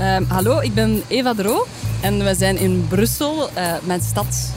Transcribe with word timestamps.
Ehm, 0.00 0.24
hallo, 0.28 0.60
ik 0.60 0.74
ben 0.74 1.02
Eva 1.08 1.34
Dro 1.34 1.66
en 2.00 2.24
we 2.24 2.34
zijn 2.34 2.58
in 2.58 2.86
Brussel, 2.88 3.50
eh, 3.54 3.72
mijn 3.84 4.00
stad. 4.00 4.52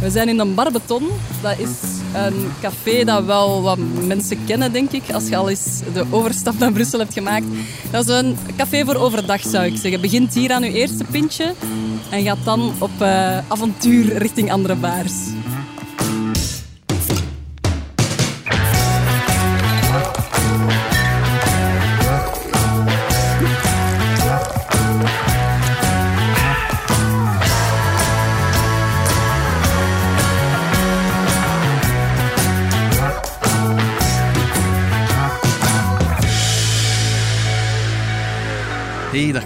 We 0.00 0.10
zijn 0.10 0.28
in 0.28 0.38
een 0.38 0.54
Barbeton. 0.54 1.08
Dat 1.42 1.58
is 1.58 1.68
een 2.14 2.52
café 2.60 3.04
dat 3.04 3.24
wel 3.24 3.62
wat 3.62 3.78
mensen 4.06 4.44
kennen, 4.46 4.72
denk 4.72 4.90
ik, 4.90 5.02
als 5.12 5.28
je 5.28 5.36
al 5.36 5.48
eens 5.48 5.80
de 5.92 6.04
overstap 6.10 6.58
naar 6.58 6.72
Brussel 6.72 6.98
hebt 6.98 7.12
gemaakt. 7.12 7.44
Dat 7.90 8.08
is 8.08 8.14
een 8.14 8.36
café 8.56 8.84
voor 8.84 8.94
overdag, 8.94 9.40
zou 9.40 9.64
ik 9.64 9.76
zeggen. 9.76 10.00
Begint 10.00 10.34
hier 10.34 10.52
aan 10.52 10.62
je 10.62 10.72
eerste 10.72 11.04
pintje 11.10 11.54
en 12.10 12.22
gaat 12.22 12.44
dan 12.44 12.72
op 12.78 12.90
eh, 12.98 13.38
avontuur 13.48 14.16
richting 14.18 14.52
andere 14.52 14.74
baars. 14.74 15.12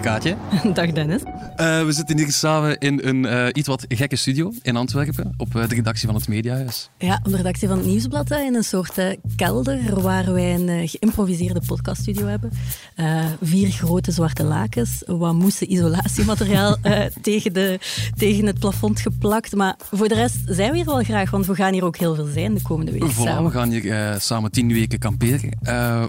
Kaatje. 0.04 0.36
Dag 0.74 0.92
Dennis. 0.92 1.22
Uh, 1.22 1.84
we 1.84 1.92
zitten 1.92 2.18
hier 2.18 2.32
samen 2.32 2.78
in 2.78 3.00
een 3.02 3.24
uh, 3.24 3.46
iets 3.52 3.68
wat 3.68 3.84
gekke 3.88 4.16
studio 4.16 4.52
in 4.62 4.76
Antwerpen, 4.76 5.34
op 5.36 5.54
uh, 5.54 5.68
de 5.68 5.74
redactie 5.74 6.06
van 6.06 6.16
het 6.16 6.28
Mediahuis. 6.28 6.90
Ja, 6.98 7.20
op 7.22 7.30
de 7.30 7.36
redactie 7.36 7.68
van 7.68 7.76
het 7.76 7.86
Nieuwsblad, 7.86 8.30
in 8.30 8.54
een 8.54 8.64
soort 8.64 9.16
kelder 9.36 10.00
waar 10.02 10.32
wij 10.32 10.54
een 10.54 10.88
geïmproviseerde 10.88 11.60
podcaststudio 11.66 12.26
hebben. 12.26 12.50
vier 13.42 13.70
grote 13.70 14.12
zwarte 14.12 14.42
lakens, 14.42 15.02
wat 15.06 15.34
moesten 15.34 15.72
isolatiemateriaal 15.72 16.76
tegen, 17.22 17.52
de, 17.52 17.78
tegen 18.16 18.46
het 18.46 18.58
plafond 18.58 19.00
geplakt. 19.00 19.54
Maar 19.54 19.76
voor 19.90 20.08
de 20.08 20.14
rest 20.14 20.38
zijn 20.46 20.70
we 20.70 20.76
hier 20.76 20.86
wel 20.86 21.02
graag, 21.02 21.30
want 21.30 21.46
we 21.46 21.54
gaan 21.54 21.72
hier 21.72 21.84
ook 21.84 21.96
heel 21.96 22.14
veel 22.14 22.26
zijn 22.26 22.54
de 22.54 22.62
komende 22.62 22.92
weken 22.92 23.10
voilà, 23.10 23.14
samen. 23.14 23.44
we 23.44 23.50
gaan 23.50 23.70
hier 23.70 24.16
samen 24.20 24.50
tien 24.50 24.68
weken 24.72 24.98
kamperen, 24.98 25.58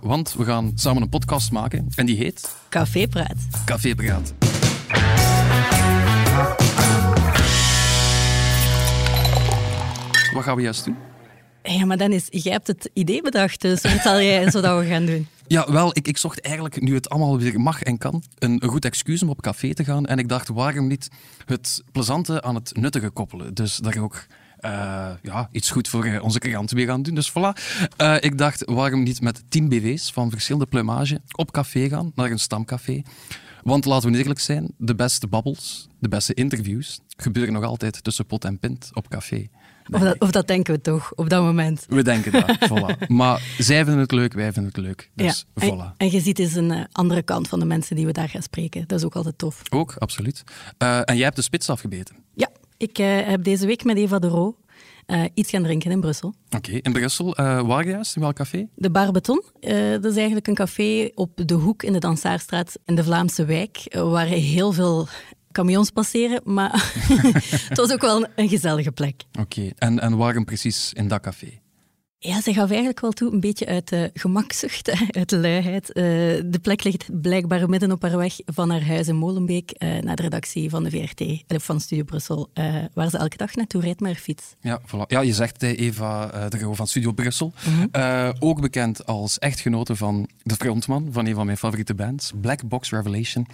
want 0.04 0.34
we 0.38 0.44
gaan 0.44 0.72
samen 0.76 1.02
een 1.02 1.10
podcast 1.10 1.52
maken 1.52 1.88
en 1.96 2.06
die 2.06 2.18
heet... 2.18 2.64
Café 2.76 3.08
Praat. 3.08 3.36
Café 3.66 3.96
Praat. 3.96 4.34
Wat 10.34 10.44
gaan 10.44 10.56
we 10.56 10.62
juist 10.62 10.86
doen? 10.86 10.96
Ja, 11.64 11.86
maar 11.86 11.98
Dennis, 11.98 12.28
jij 12.30 12.52
hebt 12.52 12.68
het 12.68 12.90
idee 12.94 13.22
bedacht, 13.22 13.62
dus 13.62 13.82
vertel 13.82 14.22
jij 14.22 14.52
zo 14.52 14.62
dat 14.62 14.80
we 14.80 14.86
gaan 14.86 15.06
doen. 15.06 15.28
Ja, 15.48 15.72
wel, 15.72 15.90
ik, 15.98 16.08
ik 16.08 16.18
zocht 16.18 16.42
eigenlijk, 16.42 16.82
nu 16.82 16.94
het 16.94 17.10
allemaal 17.10 17.40
weer 17.40 17.60
mag 17.60 17.84
en 17.84 17.98
kan, 17.98 18.24
een, 18.40 18.64
een 18.64 18.70
goed 18.70 18.86
excuus 18.86 19.24
om 19.24 19.30
op 19.30 19.42
café 19.42 19.74
te 19.74 19.84
gaan. 19.84 20.06
En 20.06 20.20
ik 20.20 20.30
dacht, 20.30 20.48
waarom 20.48 20.88
niet 20.88 21.10
het 21.46 21.84
plezante 21.92 22.42
aan 22.42 22.56
het 22.56 22.78
nuttige 22.78 23.10
koppelen? 23.10 23.54
Dus 23.54 23.78
dat 23.78 23.96
ik 23.96 24.02
ook 24.02 24.26
uh, 24.66 25.12
ja, 25.22 25.50
iets 25.52 25.72
goed 25.72 25.88
voor 25.88 26.06
uh, 26.06 26.24
onze 26.24 26.40
klanten 26.40 26.76
weer 26.76 26.88
gaan 26.88 27.02
doen. 27.02 27.16
Dus 27.16 27.32
voilà. 27.32 27.62
Uh, 28.02 28.16
ik 28.20 28.38
dacht, 28.38 28.64
waarom 28.66 29.04
niet 29.04 29.22
met 29.22 29.44
10 29.50 29.70
BV's 29.70 30.12
van 30.12 30.30
verschillende 30.30 30.68
plumage 30.68 31.22
op 31.32 31.52
café 31.52 31.90
gaan, 31.90 32.12
naar 32.16 32.32
een 32.32 32.40
stamcafé. 32.40 33.02
Want 33.64 33.86
laten 33.86 34.12
we 34.12 34.18
eerlijk 34.18 34.40
zijn, 34.40 34.72
de 34.78 34.96
beste 34.96 35.28
babbels, 35.28 35.88
de 36.00 36.08
beste 36.08 36.34
interviews 36.34 37.00
gebeuren 37.18 37.54
nog 37.54 37.64
altijd 37.64 38.04
tussen 38.04 38.26
pot 38.26 38.46
en 38.46 38.60
pint 38.60 38.90
op 38.94 39.10
café. 39.10 39.48
Of 39.92 40.00
dat, 40.00 40.20
of 40.20 40.32
dat, 40.32 40.48
denken 40.48 40.74
we 40.74 40.82
toch, 40.82 41.14
op 41.16 41.30
dat 41.30 41.44
moment. 41.44 41.86
We 41.88 42.04
denken 42.04 42.32
dat, 42.32 42.58
voilà. 42.70 43.08
Maar 43.08 43.42
zij 43.58 43.84
vinden 43.84 44.02
het 44.02 44.12
leuk, 44.12 44.34
wij 44.34 44.54
vinden 44.54 44.72
het 44.76 44.82
leuk. 44.82 45.10
Dus 45.14 45.46
ja, 45.54 45.66
voilà. 45.66 45.80
En, 45.80 45.94
en 45.98 46.12
je 46.12 46.20
ziet 46.20 46.40
eens 46.40 46.56
een 46.56 46.88
andere 46.92 47.22
kant 47.24 47.48
van 47.48 47.60
de 47.60 47.66
mensen 47.66 47.96
die 47.96 48.06
we 48.06 48.12
daar 48.12 48.30
gaan 48.30 48.42
spreken. 48.42 48.84
Dat 48.88 49.00
is 49.00 49.06
ook 49.06 49.16
altijd 49.16 49.38
tof. 49.38 49.62
Ook, 49.70 49.96
absoluut. 49.98 50.44
Uh, 50.84 50.98
en 50.98 51.16
jij 51.16 51.24
hebt 51.24 51.36
de 51.36 51.42
spits 51.42 51.70
afgebeten. 51.70 52.16
Ja, 52.34 52.50
ik 52.78 53.00
uh, 53.00 53.20
heb 53.26 53.44
deze 53.44 53.66
week 53.66 53.84
met 53.84 53.98
Eva 53.98 54.20
de 54.20 54.28
Roo 54.28 54.56
uh, 55.08 55.24
iets 55.34 55.50
gaan 55.50 55.64
drinken 55.64 55.92
in 55.92 56.00
Brussel. 56.00 56.34
Oké, 56.46 56.56
okay. 56.58 56.80
in 56.82 56.92
Brussel, 56.92 57.40
uh, 57.40 57.62
waar 57.62 57.88
juist? 57.88 58.16
In 58.16 58.22
welk 58.22 58.36
café? 58.36 58.68
De 58.76 58.90
Barbeton. 58.90 59.44
Uh, 59.62 59.92
dat 59.92 60.06
is 60.06 60.16
eigenlijk 60.16 60.48
een 60.48 60.56
café 60.56 61.12
op 61.16 61.32
de 61.36 61.54
hoek 61.54 61.84
in 61.84 61.94
de 61.94 62.00
Dansaarstraat 62.00 62.80
in 62.86 62.96
de 62.96 63.04
Vlaamse 63.04 63.46
wijk, 63.46 63.94
waar 63.94 64.26
heel 64.26 64.72
veel 64.72 65.08
camions 65.52 65.90
passeren, 65.90 66.42
maar 66.44 66.72
het 67.70 67.78
was 67.78 67.92
ook 67.92 68.02
wel 68.02 68.26
een 68.36 68.50
gezellige 68.50 68.92
plek. 68.92 69.24
Oké, 69.32 69.42
okay. 69.42 69.74
en, 69.78 70.00
en 70.00 70.18
waarom 70.18 70.46
precies 70.46 70.94
in 70.94 71.08
dat 71.08 71.22
café? 71.22 71.60
Ja, 72.26 72.42
ze 72.42 72.54
gaf 72.54 72.70
eigenlijk 72.70 73.00
wel 73.00 73.12
toe, 73.12 73.34
een 73.34 73.40
beetje 73.40 73.66
uit 73.66 73.90
de 73.90 74.12
gemakzucht, 74.14 74.92
uit 75.20 75.30
de 75.30 75.38
luiheid. 75.38 75.90
Uh, 75.90 76.04
de 76.46 76.60
plek 76.62 76.84
ligt 76.84 77.22
blijkbaar 77.22 77.70
midden 77.70 77.92
op 77.92 78.02
haar 78.02 78.18
weg 78.18 78.36
van 78.46 78.70
haar 78.70 78.86
huis 78.86 79.08
in 79.08 79.16
Molenbeek 79.16 79.74
uh, 79.78 80.02
naar 80.02 80.16
de 80.16 80.22
redactie 80.22 80.70
van 80.70 80.84
de 80.84 80.90
VRT, 80.90 81.44
van 81.64 81.80
Studio 81.80 82.04
Brussel, 82.04 82.50
uh, 82.54 82.76
waar 82.94 83.10
ze 83.10 83.18
elke 83.18 83.38
dag 83.38 83.56
naartoe 83.56 83.82
rijdt 83.82 84.00
met 84.00 84.12
haar 84.12 84.22
fiets. 84.22 84.44
Ja, 84.62 84.82
voilà. 84.82 85.08
ja 85.08 85.22
je 85.22 85.34
zegt 85.34 85.64
Eva 85.64 86.48
de 86.50 86.60
Roo 86.60 86.74
van 86.74 86.88
Studio 86.88 87.12
Brussel. 87.12 87.54
-hmm. 87.56 88.34
ook 88.40 88.62
bekend 88.62 89.06
als 89.06 89.40
echtgenote 89.40 89.96
van 89.96 90.30
de 90.44 90.56
frontman 90.56 91.08
van 91.12 91.26
een 91.26 91.36
van 91.36 91.46
mijn 91.46 91.58
favoriete 91.58 91.96
bands, 91.96 92.32
Black 92.42 92.68
Box 92.68 92.90
Revelation, 92.90 93.48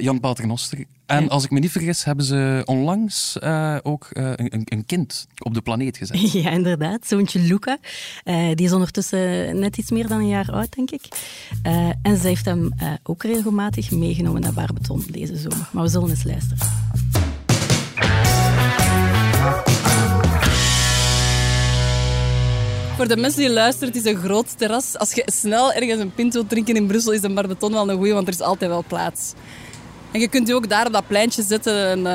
Jan 0.00 0.20
Paternoster. 0.20 0.84
En 1.10 1.28
als 1.28 1.44
ik 1.44 1.50
me 1.50 1.58
niet 1.58 1.70
vergis, 1.70 2.04
hebben 2.04 2.24
ze 2.24 2.62
onlangs 2.64 3.42
ook 3.82 4.08
een, 4.10 4.62
een 4.64 4.84
kind 4.86 5.26
op 5.38 5.54
de 5.54 5.60
planeet 5.60 5.96
gezet. 5.96 6.32
Ja, 6.42 6.50
inderdaad. 6.50 7.06
Zoontje 7.06 7.38
Luca. 7.38 7.78
Uh, 8.24 8.54
die 8.54 8.66
is 8.66 8.72
ondertussen 8.72 9.58
net 9.58 9.76
iets 9.76 9.90
meer 9.90 10.08
dan 10.08 10.18
een 10.18 10.28
jaar 10.28 10.50
oud, 10.52 10.74
denk 10.74 10.90
ik. 10.90 11.08
Uh, 11.66 11.90
en 12.02 12.16
ze 12.16 12.26
heeft 12.26 12.44
hem 12.44 12.72
uh, 12.82 12.92
ook 13.02 13.22
regelmatig 13.22 13.90
meegenomen 13.90 14.40
naar 14.40 14.52
Barbeton 14.52 15.04
deze 15.10 15.36
zomer. 15.36 15.68
Maar 15.72 15.82
we 15.82 15.88
zullen 15.88 16.08
eens 16.08 16.24
luisteren. 16.24 16.58
Voor 22.96 23.08
de 23.08 23.16
mensen 23.16 23.40
die 23.40 23.50
luisteren, 23.50 23.88
het 23.88 24.04
is 24.04 24.12
een 24.12 24.18
groot 24.18 24.58
terras. 24.58 24.98
Als 24.98 25.12
je 25.12 25.22
snel 25.26 25.72
ergens 25.72 26.00
een 26.00 26.14
pint 26.14 26.32
wilt 26.32 26.48
drinken 26.48 26.76
in 26.76 26.86
Brussel, 26.86 27.12
is 27.12 27.22
een 27.22 27.34
Barbeton 27.34 27.72
wel 27.72 27.90
een 27.90 27.96
goeie, 27.96 28.12
want 28.12 28.26
er 28.26 28.32
is 28.32 28.40
altijd 28.40 28.70
wel 28.70 28.84
plaats. 28.86 29.32
En 30.12 30.20
je 30.20 30.28
kunt 30.28 30.48
je 30.48 30.54
ook 30.54 30.68
daar 30.68 30.86
op 30.86 30.92
dat 30.92 31.06
pleintje 31.06 31.42
zetten 31.42 31.86
en 31.86 32.06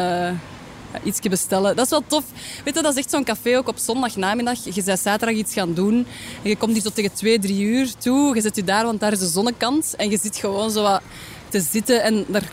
ja, 0.96 1.00
ietsje 1.04 1.30
bestellen. 1.30 1.76
Dat 1.76 1.86
is 1.86 1.92
wel 1.92 2.04
tof. 2.08 2.24
Weet 2.64 2.76
je, 2.76 2.82
dat 2.82 2.92
is 2.92 3.00
echt 3.00 3.10
zo'n 3.10 3.24
café 3.24 3.58
ook 3.58 3.68
op 3.68 3.78
zondagnamiddag. 3.78 4.64
Je 4.64 4.84
bent 4.84 5.00
zaterdag 5.00 5.38
iets 5.38 5.54
gaan 5.54 5.74
doen 5.74 6.06
en 6.44 6.50
je 6.50 6.56
komt 6.56 6.74
hier 6.74 6.82
tot 6.82 6.96
tegen 6.96 7.14
twee, 7.14 7.40
drie 7.40 7.62
uur 7.62 7.94
toe. 7.98 8.36
Je 8.36 8.42
zet 8.42 8.56
je 8.56 8.64
daar, 8.64 8.86
want 8.86 9.00
daar 9.00 9.12
is 9.12 9.20
de 9.20 9.28
zonnekant. 9.28 9.94
En 9.98 10.10
je 10.10 10.20
zit 10.22 10.38
gewoon 10.38 10.72
zo 10.72 10.82
wat 10.82 11.02
te 11.50 11.60
zitten 11.60 12.04
en 12.04 12.26
daar 12.28 12.52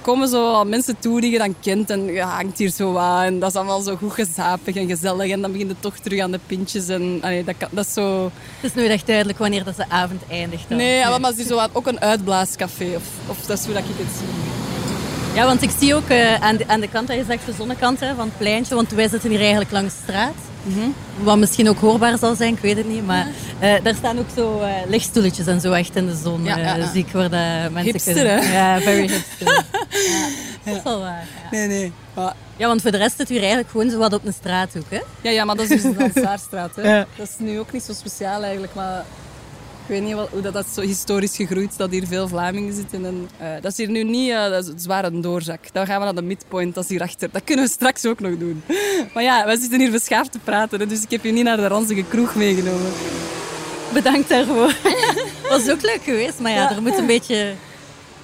komen 0.00 0.28
zo 0.28 0.52
wat 0.52 0.66
mensen 0.66 0.96
toe 0.98 1.20
die 1.20 1.30
je 1.30 1.38
dan 1.38 1.54
kent. 1.60 1.90
En 1.90 2.04
je 2.04 2.22
hangt 2.22 2.58
hier 2.58 2.70
zo 2.70 2.92
wat 2.92 3.22
en 3.22 3.38
dat 3.38 3.50
is 3.50 3.56
allemaal 3.56 3.80
zo 3.80 3.96
goed 3.96 4.12
gezapig 4.12 4.76
en 4.76 4.88
gezellig. 4.88 5.30
En 5.30 5.40
dan 5.40 5.52
begint 5.52 5.70
het 5.70 5.82
toch 5.82 5.96
terug 5.96 6.20
aan 6.20 6.30
de 6.30 6.40
pintjes. 6.46 6.88
En 6.88 7.18
allee, 7.22 7.44
dat, 7.44 7.54
kan, 7.58 7.68
dat 7.72 7.86
is 7.86 7.92
zo... 7.92 8.24
Het 8.60 8.70
is 8.70 8.74
nooit 8.74 8.90
echt 8.90 9.06
duidelijk 9.06 9.38
wanneer 9.38 9.64
dat 9.64 9.76
de 9.76 9.88
avond 9.88 10.22
eindigt. 10.28 10.68
Dan. 10.68 10.78
Nee, 10.78 11.04
maar 11.04 11.30
het 11.30 11.38
is 11.38 11.46
zo 11.46 11.54
wat, 11.54 11.70
ook 11.72 11.86
een 11.86 12.00
uitblaascafé. 12.00 12.94
Of, 12.96 13.04
of 13.26 13.46
dat 13.46 13.58
is 13.58 13.64
hoe 13.64 13.74
dat 13.74 13.82
ik 13.82 13.88
het 13.96 14.16
zie. 14.18 14.73
Ja, 15.34 15.46
want 15.46 15.62
ik 15.62 15.70
zie 15.78 15.94
ook 15.94 16.08
uh, 16.10 16.34
aan, 16.34 16.56
de, 16.56 16.64
aan 16.68 16.80
de 16.80 16.88
kant, 16.88 17.08
dat 17.08 17.16
je 17.16 17.24
zegt 17.24 17.46
de 17.46 17.52
zonnekant 17.52 18.00
hè, 18.00 18.14
van 18.14 18.24
het 18.24 18.38
pleintje, 18.38 18.74
want 18.74 18.90
wij 18.90 19.08
zitten 19.08 19.30
hier 19.30 19.40
eigenlijk 19.40 19.70
langs 19.70 19.94
de 19.94 20.00
straat. 20.02 20.34
Mm 20.62 20.74
-hmm. 20.74 20.94
Wat 21.24 21.38
misschien 21.38 21.68
ook 21.68 21.78
hoorbaar 21.78 22.18
zal 22.18 22.34
zijn, 22.34 22.54
ik 22.54 22.60
weet 22.60 22.76
het 22.76 22.88
niet. 22.88 23.06
Maar 23.06 23.26
uh, 23.62 23.74
daar 23.82 23.94
staan 23.94 24.18
ook 24.18 24.26
zo 24.36 24.60
uh, 24.60 24.68
lichtstoeletjes 24.86 25.46
en 25.46 25.60
zo 25.60 25.72
echt 25.72 25.96
in 25.96 26.06
de 26.06 26.16
zon. 26.22 26.44
Ja, 26.44 26.56
ja, 26.56 26.76
ja. 26.76 26.90
zie 26.92 27.04
ik 27.06 27.12
waar 27.12 27.30
de 27.30 27.68
mensen 27.72 27.92
hipster, 27.92 28.14
kunnen. 28.14 28.42
Hè? 28.42 28.52
Ja, 28.52 28.80
very 28.80 29.08
hipster. 29.08 29.46
ja, 30.64 30.70
dat 30.70 30.76
is 30.76 30.82
wel 30.82 31.00
waar. 31.00 31.26
Nee, 31.50 31.66
nee. 31.66 31.92
Maar... 32.14 32.34
Ja, 32.56 32.66
want 32.66 32.82
voor 32.82 32.90
de 32.90 32.96
rest 32.96 33.16
zit 33.16 33.30
u 33.30 33.36
eigenlijk 33.36 33.70
gewoon 33.70 33.90
zo 33.90 33.98
wat 33.98 34.12
op 34.12 34.26
een 34.26 34.32
straathoek, 34.32 34.90
hè? 34.90 35.00
Ja, 35.20 35.30
ja 35.30 35.44
maar 35.44 35.56
dat 35.56 35.70
is 35.70 35.82
dus 35.82 35.92
de 35.92 35.96
Dansaarstraat. 35.96 36.76
Hè? 36.80 37.04
Dat 37.16 37.28
is 37.28 37.34
nu 37.38 37.58
ook 37.58 37.72
niet 37.72 37.82
zo 37.82 37.92
speciaal 37.92 38.42
eigenlijk, 38.42 38.74
maar... 38.74 39.04
Ik 39.86 39.90
weet 39.90 40.02
niet 40.02 40.14
wel, 40.14 40.28
hoe 40.30 40.40
dat, 40.40 40.52
dat 40.52 40.66
zo 40.74 40.80
historisch 40.80 41.36
gegroeid 41.36 41.76
dat 41.76 41.90
hier 41.90 42.06
veel 42.06 42.28
Vlamingen 42.28 42.74
zitten. 42.74 43.04
En, 43.04 43.28
uh, 43.40 43.48
dat 43.60 43.70
is 43.70 43.76
hier 43.76 43.90
nu 43.90 44.02
niet 44.02 44.30
uh, 44.30 44.48
dat 44.48 44.66
is 44.66 44.82
zwaar 44.82 45.04
een 45.04 45.20
doorzak. 45.20 45.60
Dan 45.72 45.86
gaan 45.86 45.98
we 45.98 46.04
naar 46.04 46.14
de 46.14 46.22
midpoint, 46.22 46.74
dat 46.74 46.84
is 46.84 46.90
hierachter. 46.90 47.28
Dat 47.32 47.44
kunnen 47.44 47.64
we 47.64 47.70
straks 47.70 48.06
ook 48.06 48.20
nog 48.20 48.38
doen. 48.38 48.62
Maar 49.14 49.22
ja, 49.22 49.44
wij 49.44 49.56
zitten 49.56 49.80
hier 49.80 49.90
beschaafd 49.90 50.32
te 50.32 50.38
praten, 50.38 50.80
hè, 50.80 50.86
dus 50.86 51.02
ik 51.02 51.10
heb 51.10 51.24
je 51.24 51.32
niet 51.32 51.44
naar 51.44 51.56
de 51.56 51.66
ranzige 51.66 52.04
kroeg 52.04 52.34
meegenomen. 52.34 52.92
Bedankt 53.92 54.28
daarvoor. 54.28 54.74
was 55.48 55.70
ook 55.70 55.82
leuk 55.82 56.02
geweest, 56.02 56.38
maar 56.38 56.52
ja, 56.52 56.62
ja. 56.70 56.74
er 56.76 56.82
moet 56.82 56.98
een 56.98 57.06
beetje 57.06 57.54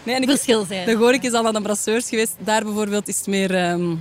nee, 0.03 0.15
en 0.15 0.23
ik, 0.23 0.29
verschil 0.29 0.65
zijn. 0.65 0.87
De 0.87 0.97
Gorik 0.97 1.23
is 1.23 1.33
al 1.33 1.47
aan 1.47 1.55
de 1.55 1.61
brasseurs 1.61 2.09
geweest. 2.09 2.35
Daar 2.39 2.65
bijvoorbeeld 2.65 3.09
is 3.09 3.17
het 3.17 3.27
meer 3.27 3.71
um, 3.71 4.01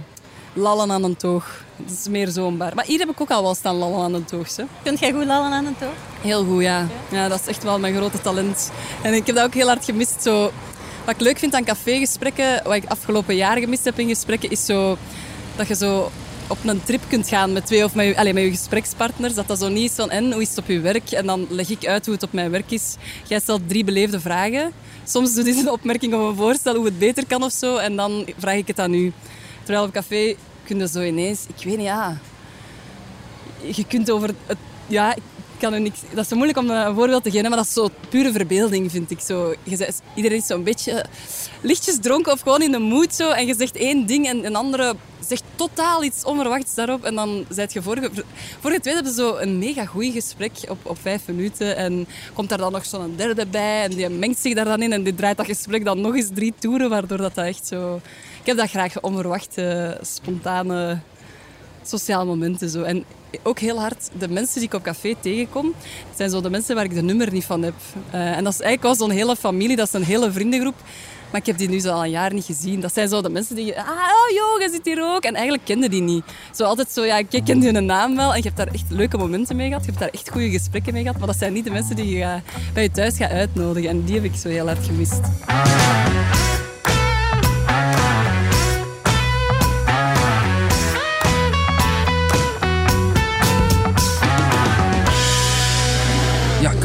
lallen 0.59 0.91
aan 0.91 1.03
een 1.03 1.17
toog. 1.17 1.63
Het 1.75 1.91
is 1.91 2.07
meer 2.07 2.27
zo'n 2.27 2.57
bar. 2.57 2.75
Maar 2.75 2.85
hier 2.85 2.99
heb 2.99 3.09
ik 3.09 3.21
ook 3.21 3.31
al 3.31 3.41
wel 3.41 3.55
staan 3.55 3.75
lallen 3.75 4.03
aan 4.03 4.13
een 4.13 4.25
toog. 4.25 4.55
Hè. 4.55 4.63
Kunt 4.83 4.99
jij 4.99 5.11
goed 5.11 5.25
lallen 5.25 5.51
aan 5.51 5.65
een 5.65 5.77
toog? 5.79 5.93
Heel 6.21 6.45
goed, 6.45 6.61
ja. 6.61 6.87
ja. 7.11 7.27
Dat 7.27 7.39
is 7.39 7.47
echt 7.47 7.63
wel 7.63 7.79
mijn 7.79 7.95
grote 7.95 8.21
talent. 8.21 8.71
En 9.01 9.13
ik 9.13 9.25
heb 9.25 9.35
dat 9.35 9.45
ook 9.45 9.53
heel 9.53 9.67
hard 9.67 9.85
gemist. 9.85 10.23
Zo, 10.23 10.51
wat 11.05 11.15
ik 11.15 11.21
leuk 11.21 11.39
vind 11.39 11.53
aan 11.53 11.63
cafégesprekken, 11.63 12.63
wat 12.63 12.73
ik 12.73 12.85
afgelopen 12.85 13.35
jaren 13.35 13.61
gemist 13.61 13.83
heb 13.83 13.99
in 13.99 14.07
gesprekken, 14.07 14.49
is 14.49 14.65
zo 14.65 14.97
dat 15.55 15.67
je 15.67 15.75
zo 15.75 16.11
op 16.49 16.57
een 16.65 16.83
trip 16.83 17.01
kunt 17.07 17.27
gaan 17.27 17.53
met 17.53 17.65
twee 17.65 17.83
of 17.83 17.95
met 17.95 18.05
je, 18.05 18.17
allez, 18.17 18.33
met 18.33 18.43
je 18.43 18.49
gesprekspartners. 18.49 19.33
Dat 19.33 19.47
dat 19.47 19.59
zo 19.59 19.67
niet 19.67 19.89
is 19.89 19.95
van, 19.95 20.09
en, 20.09 20.31
hoe 20.31 20.41
is 20.41 20.49
het 20.49 20.57
op 20.57 20.67
je 20.67 20.79
werk? 20.79 21.11
En 21.11 21.25
dan 21.25 21.45
leg 21.49 21.69
ik 21.69 21.85
uit 21.85 22.05
hoe 22.05 22.13
het 22.13 22.23
op 22.23 22.33
mijn 22.33 22.51
werk 22.51 22.71
is. 22.71 22.95
Jij 23.27 23.39
stelt 23.39 23.61
drie 23.67 23.83
beleefde 23.83 24.19
vragen. 24.19 24.71
soms 25.05 25.33
doet 25.33 25.45
hij 25.45 25.57
een 25.57 25.69
opmerking 25.69 26.13
of 26.13 26.29
een 26.29 26.35
voorstel 26.35 26.75
hoe 26.75 26.85
het 26.85 26.99
beter 26.99 27.25
kan 27.27 27.43
of 27.43 27.51
zo. 27.51 27.77
En 27.77 27.95
dan 27.95 28.25
vraag 28.37 28.55
ik 28.55 28.67
het 28.67 28.79
aan 28.79 28.93
u. 28.93 29.13
Terwijl 29.63 29.85
op 29.85 29.93
café 29.93 30.35
kun 30.69 30.87
zo 30.87 31.01
ineens... 31.01 31.45
Ik 31.55 31.63
weet 31.63 31.77
niet, 31.77 31.85
ja... 31.85 32.17
Je 33.61 33.85
kunt 33.87 34.11
over 34.11 34.29
het... 34.45 34.57
Ja, 34.87 35.15
ik 35.15 35.21
kan 35.57 35.73
er 35.73 35.81
niks... 35.81 35.99
Dat 36.09 36.23
is 36.23 36.27
zo 36.27 36.35
moeilijk 36.35 36.59
om 36.59 36.69
een 36.69 36.95
voorbeeld 36.95 37.23
te 37.23 37.31
geven, 37.31 37.49
maar 37.49 37.57
dat 37.57 37.67
is 37.67 37.73
zo 37.73 37.89
pure 38.09 38.31
verbeelding, 38.31 38.91
vind 38.91 39.11
ik. 39.11 39.19
Zo, 39.19 39.55
je 39.63 39.75
zegt, 39.75 40.01
iedereen 40.15 40.37
is 40.37 40.45
zo'n 40.45 40.63
beetje 40.63 41.05
lichtjes 41.61 41.97
dronken 42.01 42.31
of 42.31 42.41
gewoon 42.41 42.61
in 42.61 42.71
de 42.71 42.79
mood 42.79 43.13
zo. 43.15 43.29
En 43.29 43.45
je 43.45 43.55
zegt 43.55 43.75
één 43.75 44.05
ding 44.05 44.27
en 44.27 44.45
een 44.45 44.55
andere 44.55 44.95
zegt 45.27 45.43
totaal 45.55 46.03
iets 46.03 46.23
onverwachts 46.23 46.75
daarop. 46.75 47.03
En 47.03 47.15
dan 47.15 47.45
zijt 47.49 47.73
je 47.73 47.81
vorige... 47.81 48.09
Vorige 48.59 48.81
twee 48.81 48.93
hebben 48.93 49.13
zo 49.13 49.35
een 49.37 49.57
mega 49.57 49.85
goed 49.85 50.11
gesprek 50.13 50.51
op, 50.69 50.77
op 50.83 50.97
vijf 51.01 51.27
minuten. 51.27 51.75
En 51.75 52.07
komt 52.33 52.49
daar 52.49 52.57
dan 52.57 52.71
nog 52.71 52.85
zo'n 52.85 53.13
derde 53.15 53.45
bij. 53.45 53.83
En 53.83 53.89
die 53.89 54.09
mengt 54.09 54.39
zich 54.39 54.55
daar 54.55 54.65
dan 54.65 54.81
in. 54.81 54.93
En 54.93 55.03
die 55.03 55.15
draait 55.15 55.37
dat 55.37 55.45
gesprek 55.45 55.85
dan 55.85 56.01
nog 56.01 56.15
eens 56.15 56.29
drie 56.33 56.53
toeren. 56.59 56.89
Waardoor 56.89 57.17
dat, 57.17 57.35
dat 57.35 57.45
echt 57.45 57.67
zo... 57.67 58.01
Ik 58.39 58.45
heb 58.45 58.57
dat 58.57 58.69
graag, 58.69 59.01
onverwachte, 59.01 59.97
spontane 60.01 60.99
sociale 61.83 62.25
momenten. 62.25 62.69
Zo. 62.69 62.81
En 62.81 63.03
ook 63.43 63.59
heel 63.59 63.79
hard, 63.79 64.09
de 64.19 64.29
mensen 64.29 64.59
die 64.59 64.67
ik 64.67 64.73
op 64.73 64.83
café 64.83 65.15
tegenkom, 65.19 65.73
zijn 66.15 66.29
zo 66.29 66.41
de 66.41 66.49
mensen 66.49 66.75
waar 66.75 66.83
ik 66.83 66.93
de 66.93 67.01
nummer 67.01 67.31
niet 67.31 67.45
van 67.45 67.61
heb. 67.61 67.73
Uh, 68.13 68.37
en 68.37 68.43
dat 68.43 68.53
is 68.53 68.59
eigenlijk 68.59 68.81
wel 68.81 69.07
zo'n 69.07 69.17
hele 69.17 69.35
familie, 69.35 69.75
dat 69.75 69.87
is 69.87 69.93
een 69.93 70.03
hele 70.03 70.31
vriendengroep. 70.31 70.75
Maar 71.31 71.39
ik 71.39 71.45
heb 71.45 71.57
die 71.57 71.69
nu 71.69 71.79
zo 71.79 71.91
al 71.91 72.03
een 72.03 72.09
jaar 72.09 72.33
niet 72.33 72.45
gezien. 72.45 72.79
Dat 72.79 72.93
zijn 72.93 73.07
zo 73.07 73.21
de 73.21 73.29
mensen 73.29 73.55
die... 73.55 73.79
Ah, 73.79 73.87
oh, 73.87 74.35
joh, 74.35 74.71
zit 74.71 74.85
hier 74.85 75.03
ook. 75.03 75.23
En 75.23 75.33
eigenlijk 75.33 75.65
kende 75.65 75.89
die 75.89 76.01
niet. 76.01 76.23
Zo 76.55 76.63
altijd 76.63 76.91
zo, 76.91 77.05
ja, 77.05 77.17
ik 77.17 77.41
ken 77.45 77.75
een 77.75 77.85
naam 77.85 78.15
wel. 78.15 78.31
En 78.31 78.37
je 78.37 78.43
hebt 78.43 78.57
daar 78.57 78.67
echt 78.67 78.83
leuke 78.89 79.17
momenten 79.17 79.55
mee 79.55 79.67
gehad. 79.67 79.85
Je 79.85 79.89
hebt 79.89 80.01
daar 80.01 80.13
echt 80.13 80.29
goede 80.29 80.49
gesprekken 80.49 80.93
mee 80.93 81.01
gehad. 81.01 81.17
Maar 81.17 81.27
dat 81.27 81.37
zijn 81.37 81.53
niet 81.53 81.63
de 81.63 81.71
mensen 81.71 81.95
die 81.95 82.17
je 82.17 82.39
bij 82.73 82.83
je 82.83 82.91
thuis 82.91 83.17
gaat 83.17 83.31
uitnodigen. 83.31 83.89
En 83.89 84.03
die 84.03 84.15
heb 84.15 84.23
ik 84.23 84.35
zo 84.35 84.49
heel 84.49 84.65
hard 84.65 84.85
gemist. 84.85 85.21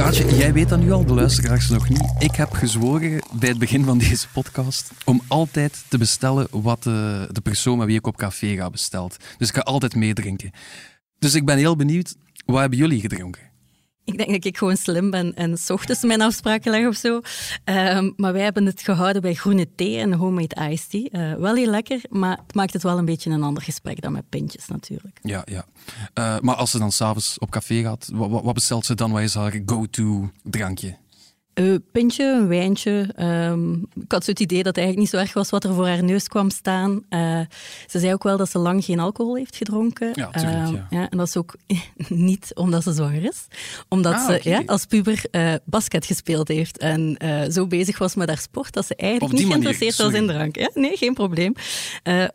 Kaatje, 0.05 0.37
jij 0.37 0.53
weet 0.53 0.69
dat 0.69 0.79
nu 0.81 0.93
al, 0.93 1.05
de 1.05 1.15
luisteraars 1.15 1.69
nog 1.69 1.89
niet. 1.89 2.13
Ik 2.19 2.35
heb 2.35 2.53
gezworen 2.53 3.23
bij 3.33 3.49
het 3.49 3.59
begin 3.59 3.85
van 3.85 3.99
deze 3.99 4.29
podcast 4.29 4.91
om 5.05 5.21
altijd 5.29 5.85
te 5.89 5.99
bestellen 5.99 6.47
wat 6.51 6.83
de, 6.83 7.29
de 7.33 7.41
persoon 7.41 7.79
met 7.79 7.87
wie 7.87 7.97
ik 7.97 8.07
op 8.07 8.17
café 8.17 8.57
ga 8.57 8.71
bestelt. 8.71 9.17
Dus 9.39 9.49
ik 9.49 9.55
ga 9.55 9.61
altijd 9.61 9.95
meedrinken. 9.95 10.51
Dus 11.19 11.35
ik 11.35 11.45
ben 11.45 11.57
heel 11.57 11.77
benieuwd, 11.77 12.15
wat 12.47 12.61
hebben 12.61 12.79
jullie 12.79 13.01
gedronken? 13.01 13.44
Ik 14.05 14.17
denk 14.17 14.31
dat 14.31 14.45
ik 14.45 14.59
gewoon 14.59 14.77
slim 14.77 15.11
ben 15.11 15.35
en 15.35 15.59
s 15.59 15.71
ochtends 15.71 16.03
mijn 16.03 16.23
afspraken 16.23 16.71
leg 16.71 16.87
of 16.87 16.97
zo. 16.97 17.21
Um, 17.65 18.13
maar 18.17 18.33
wij 18.33 18.43
hebben 18.43 18.67
het 18.67 18.83
gehouden 18.83 19.23
bij 19.23 19.35
groene 19.35 19.69
thee 19.75 19.99
en 19.99 20.13
homemade 20.13 20.71
iced 20.71 20.91
tea. 20.91 21.33
Uh, 21.33 21.39
wel 21.39 21.55
heel 21.55 21.71
lekker, 21.71 22.01
maar 22.11 22.39
het 22.47 22.55
maakt 22.55 22.73
het 22.73 22.83
wel 22.83 22.99
een 22.99 23.05
beetje 23.05 23.31
een 23.31 23.43
ander 23.43 23.63
gesprek 23.63 24.01
dan 24.01 24.13
met 24.13 24.29
pintjes 24.29 24.69
natuurlijk. 24.69 25.19
Ja, 25.23 25.43
ja. 25.45 25.65
Uh, 26.15 26.41
maar 26.41 26.55
als 26.55 26.71
ze 26.71 26.79
dan 26.79 26.93
s'avonds 26.93 27.39
op 27.39 27.51
café 27.51 27.83
gaat, 27.83 28.09
wat, 28.13 28.43
wat 28.43 28.55
bestelt 28.55 28.87
ze 28.87 28.95
dan? 28.95 29.11
Wat 29.11 29.23
is 29.23 29.35
haar 29.35 29.61
go-to 29.67 30.31
drankje? 30.43 30.97
Een 31.55 31.85
pintje, 31.93 32.25
een 32.25 32.49
wijntje. 32.49 33.09
Um, 33.21 33.87
ik 33.95 34.13
had 34.13 34.25
zo 34.25 34.31
het 34.31 34.41
idee 34.41 34.63
dat 34.63 34.67
het 34.67 34.77
eigenlijk 34.77 34.99
niet 34.99 35.09
zo 35.09 35.27
erg 35.27 35.33
was 35.33 35.51
wat 35.51 35.65
er 35.65 35.75
voor 35.75 35.87
haar 35.87 36.05
neus 36.05 36.29
kwam 36.29 36.51
staan. 36.51 37.03
Uh, 37.11 37.41
ze 37.87 37.99
zei 37.99 38.13
ook 38.13 38.23
wel 38.23 38.37
dat 38.37 38.51
ze 38.51 38.59
lang 38.59 38.85
geen 38.85 39.01
alcohol 39.01 39.37
heeft 39.37 39.57
gedronken. 39.57 40.11
Ja, 40.15 40.31
tuurlijk, 40.31 40.69
uh, 40.69 40.73
ja. 40.73 40.87
ja. 40.91 41.11
En 41.11 41.19
dat 41.19 41.27
is 41.27 41.37
ook 41.37 41.55
niet 42.09 42.51
omdat 42.55 42.83
ze 42.83 42.93
zwanger 42.93 43.25
is. 43.25 43.47
Omdat 43.89 44.15
ah, 44.15 44.27
ze 44.27 44.35
okay. 44.35 44.53
ja, 44.53 44.63
als 44.67 44.85
puber 44.85 45.25
uh, 45.31 45.55
basket 45.65 46.07
gespeeld 46.07 46.49
heeft. 46.49 46.79
En 46.79 47.17
zo 47.53 47.67
bezig 47.67 47.99
was 47.99 48.15
met 48.15 48.29
haar 48.29 48.39
sport 48.39 48.73
dat 48.73 48.87
ze 48.87 48.97
eigenlijk 48.97 49.33
niet 49.33 49.47
geïnteresseerd 49.47 49.97
was 49.97 50.13
in 50.13 50.27
drank. 50.27 50.57
Ja? 50.57 50.71
Nee, 50.75 50.97
geen 50.97 51.15
probleem. 51.15 51.55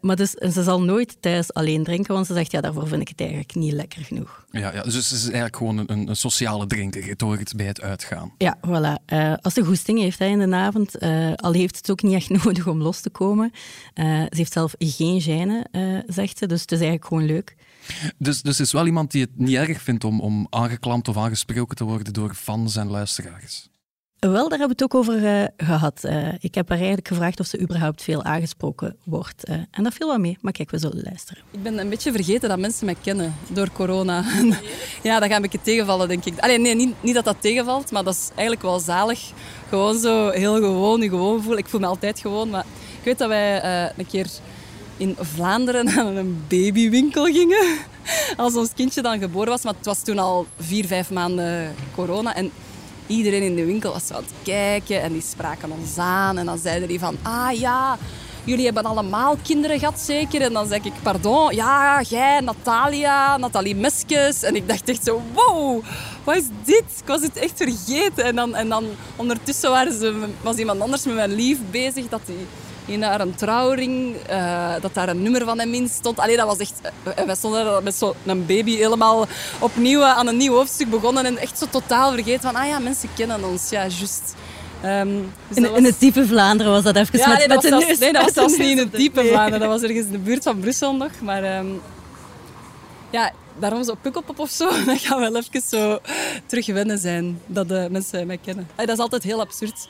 maar 0.01 0.15
dus, 0.15 0.31
ze 0.31 0.63
zal 0.63 0.81
nooit 0.81 1.17
thuis 1.19 1.53
alleen 1.53 1.83
drinken, 1.83 2.13
want 2.13 2.27
ze 2.27 2.33
zegt, 2.33 2.51
ja, 2.51 2.61
daarvoor 2.61 2.87
vind 2.87 3.01
ik 3.01 3.07
het 3.07 3.19
eigenlijk 3.19 3.55
niet 3.55 3.73
lekker 3.73 4.03
genoeg. 4.03 4.45
Ja, 4.51 4.73
ja 4.73 4.83
dus 4.83 5.07
ze 5.07 5.15
is 5.15 5.23
eigenlijk 5.23 5.55
gewoon 5.55 5.77
een, 5.77 6.09
een 6.09 6.15
sociale 6.15 6.67
drinker. 6.67 7.05
Het 7.05 7.21
hoort 7.21 7.55
bij 7.55 7.65
het 7.65 7.81
uitgaan. 7.81 8.33
Ja, 8.37 8.57
voilà. 8.67 9.05
Uh, 9.13 9.33
als 9.41 9.53
ze 9.53 9.63
goesting 9.63 9.99
heeft 9.99 10.19
hè, 10.19 10.25
in 10.25 10.49
de 10.49 10.55
avond, 10.55 11.03
uh, 11.03 11.33
al 11.33 11.53
heeft 11.53 11.77
het 11.77 11.91
ook 11.91 12.01
niet 12.01 12.13
echt 12.13 12.29
nodig 12.43 12.67
om 12.67 12.81
los 12.81 13.01
te 13.01 13.09
komen. 13.09 13.51
Uh, 13.95 14.05
ze 14.05 14.37
heeft 14.37 14.53
zelf 14.53 14.75
geen 14.77 15.21
gêne, 15.21 15.69
zegt 16.07 16.37
ze, 16.37 16.47
dus 16.47 16.61
het 16.61 16.71
is 16.71 16.79
eigenlijk 16.79 17.05
gewoon 17.05 17.25
leuk. 17.25 17.55
Dus, 18.17 18.41
dus 18.41 18.59
is 18.59 18.71
wel 18.71 18.85
iemand 18.85 19.11
die 19.11 19.21
het 19.21 19.37
niet 19.37 19.55
erg 19.55 19.81
vindt 19.81 20.03
om, 20.03 20.19
om 20.19 20.47
aangeklampt 20.49 21.07
of 21.07 21.17
aangesproken 21.17 21.75
te 21.75 21.83
worden 21.83 22.13
door 22.13 22.33
fans 22.33 22.75
en 22.75 22.87
luisteraars? 22.87 23.68
Wel, 24.19 24.49
daar 24.49 24.59
hebben 24.59 24.77
we 24.77 24.83
het 24.83 24.83
ook 24.83 24.95
over 24.95 25.23
uh, 25.23 25.43
gehad. 25.57 26.01
Uh, 26.05 26.27
ik 26.39 26.55
heb 26.55 26.67
haar 26.69 26.77
eigenlijk 26.77 27.07
gevraagd 27.07 27.39
of 27.39 27.45
ze 27.45 27.59
überhaupt 27.59 28.03
veel 28.03 28.23
aangesproken 28.23 28.95
wordt. 29.03 29.49
Uh, 29.49 29.55
en 29.71 29.83
dat 29.83 29.93
viel 29.93 30.07
wel 30.07 30.17
mee, 30.17 30.37
maar 30.41 30.51
kijk, 30.51 30.71
we 30.71 30.77
zullen 30.77 31.03
luisteren. 31.03 31.43
Ik 31.51 31.63
ben 31.63 31.79
een 31.79 31.89
beetje 31.89 32.11
vergeten 32.11 32.49
dat 32.49 32.59
mensen 32.59 32.85
mij 32.85 32.95
kennen 33.01 33.35
door 33.47 33.71
corona. 33.71 34.23
ja, 35.03 35.19
dat 35.19 35.27
gaat 35.27 35.35
een 35.35 35.41
beetje 35.41 35.61
tegenvallen, 35.61 36.07
denk 36.07 36.25
ik. 36.25 36.39
Allee, 36.39 36.59
nee, 36.59 36.75
niet, 36.75 36.95
niet 37.01 37.13
dat 37.13 37.25
dat 37.25 37.35
tegenvalt, 37.39 37.91
maar 37.91 38.03
dat 38.03 38.13
is 38.13 38.29
eigenlijk 38.29 38.61
wel 38.61 38.79
zalig. 38.79 39.31
Gewoon 39.69 39.99
zo 39.99 40.29
heel 40.29 40.55
gewoon, 40.55 41.01
gewoon 41.01 41.41
voelen. 41.41 41.59
Ik 41.59 41.69
voel 41.69 41.79
me 41.79 41.85
altijd 41.85 42.19
gewoon, 42.19 42.49
maar 42.49 42.65
ik 42.97 43.03
weet 43.03 43.17
dat 43.17 43.27
wij 43.27 43.63
een 43.97 44.07
keer 44.07 44.27
in 44.97 45.15
Vlaanderen 45.19 45.85
naar 45.95 46.05
een 46.05 46.43
babywinkel 46.47 47.25
gingen. 47.25 47.77
Als 48.37 48.55
ons 48.55 48.73
kindje 48.75 49.01
dan 49.01 49.19
geboren 49.19 49.49
was, 49.49 49.63
maar 49.63 49.73
het 49.73 49.85
was 49.85 50.03
toen 50.03 50.19
al 50.19 50.47
vier, 50.57 50.85
vijf 50.85 51.11
maanden 51.11 51.75
corona. 51.95 52.35
En 52.35 52.51
iedereen 53.09 53.43
in 53.43 53.55
de 53.55 53.65
winkel 53.65 53.91
was 53.91 54.11
aan 54.11 54.23
het 54.23 54.33
kijken 54.43 55.01
en 55.01 55.13
die 55.13 55.21
spraken 55.21 55.71
ons 55.71 55.97
aan. 55.97 56.37
En 56.37 56.45
dan 56.45 56.57
zeiden 56.57 56.87
die 56.87 56.99
van, 56.99 57.17
ah 57.21 57.59
ja, 57.59 57.97
jullie 58.43 58.65
hebben 58.65 58.83
allemaal 58.83 59.37
kinderen 59.43 59.79
gehad 59.79 59.99
zeker? 59.99 60.41
En 60.41 60.53
dan 60.53 60.67
zeg 60.67 60.83
ik, 60.83 60.93
pardon, 61.01 61.55
ja, 61.55 62.01
jij, 62.01 62.39
Natalia, 62.39 63.37
Nathalie 63.37 63.75
Meskes. 63.75 64.43
En 64.43 64.55
ik 64.55 64.67
dacht 64.67 64.89
echt 64.89 65.03
zo, 65.03 65.21
wow, 65.33 65.83
wat 66.23 66.35
is 66.35 66.47
dit? 66.63 66.83
Ik 67.01 67.07
was 67.07 67.21
het 67.21 67.37
echt 67.37 67.53
vergeten. 67.55 68.23
En 68.23 68.35
dan, 68.35 68.55
en 68.55 68.69
dan 68.69 68.85
ondertussen 69.15 69.69
waren 69.69 69.93
ze, 69.93 70.27
was 70.41 70.55
iemand 70.55 70.81
anders 70.81 71.03
met 71.03 71.15
mijn 71.15 71.33
lief 71.33 71.57
bezig, 71.71 72.07
dat 72.09 72.21
die 72.25 72.47
in 72.89 72.99
naar 72.99 73.21
een 73.21 73.35
trouwring, 73.35 74.15
uh, 74.29 74.73
dat 74.81 74.93
daar 74.93 75.09
een 75.09 75.21
nummer 75.21 75.45
van 75.45 75.59
hem 75.59 75.73
in 75.73 75.89
stond. 75.89 76.19
Allee, 76.19 76.37
dat 76.37 76.47
was 76.47 76.57
echt... 76.57 76.81
Uh, 77.17 77.25
wij 77.25 77.35
stonden 77.35 77.83
met 77.83 77.95
zo'n 77.95 78.45
baby 78.45 78.75
helemaal 78.75 79.27
opnieuw 79.59 80.03
aan 80.03 80.27
een 80.27 80.37
nieuw 80.37 80.53
hoofdstuk 80.53 80.89
begonnen 80.89 81.25
en 81.25 81.37
echt 81.37 81.57
zo 81.57 81.65
totaal 81.69 82.11
vergeten 82.11 82.41
van, 82.41 82.55
ah 82.55 82.67
ja, 82.67 82.79
mensen 82.79 83.09
kennen 83.15 83.43
ons, 83.43 83.69
ja, 83.69 83.81
juist. 83.81 84.35
Um, 84.85 85.33
dus 85.47 85.57
in, 85.57 85.63
was... 85.63 85.77
in, 85.77 85.85
het 85.85 85.99
diepe 85.99 86.27
Vlaanderen 86.27 86.71
was 86.71 86.83
dat 86.83 86.95
even 86.95 87.19
ja, 87.19 87.27
met, 87.27 87.37
nee, 87.37 87.47
met 87.47 87.61
dat 87.61 87.71
de 87.71 87.77
was 87.77 87.85
neus. 87.85 87.99
Nee, 87.99 88.13
dat 88.13 88.23
was 88.23 88.33
zelfs 88.33 88.57
niet 88.57 88.69
in 88.69 88.77
het 88.77 88.91
diepe 89.01 89.25
Vlaanderen. 89.25 89.59
Dat 89.59 89.69
was 89.69 89.81
ergens 89.81 90.05
in 90.05 90.11
de 90.11 90.17
buurt 90.17 90.43
van 90.43 90.59
Brussel 90.59 90.95
nog. 90.95 91.11
Maar 91.21 91.57
um, 91.57 91.81
ja, 93.09 93.31
daarom 93.59 93.83
zo 93.83 93.95
Pukkelpop 94.01 94.39
of 94.39 94.49
zo, 94.49 94.69
dat 94.85 94.99
gaat 94.99 95.19
wel 95.19 95.35
even 95.35 95.61
zo 95.61 95.99
terug 96.45 96.65
wennen 96.65 96.97
zijn 96.97 97.41
dat 97.45 97.67
de 97.67 97.87
mensen 97.91 98.27
mij 98.27 98.39
kennen. 98.43 98.67
Dat 98.75 98.89
is 98.89 98.97
altijd 98.97 99.23
heel 99.23 99.39
absurd. 99.39 99.87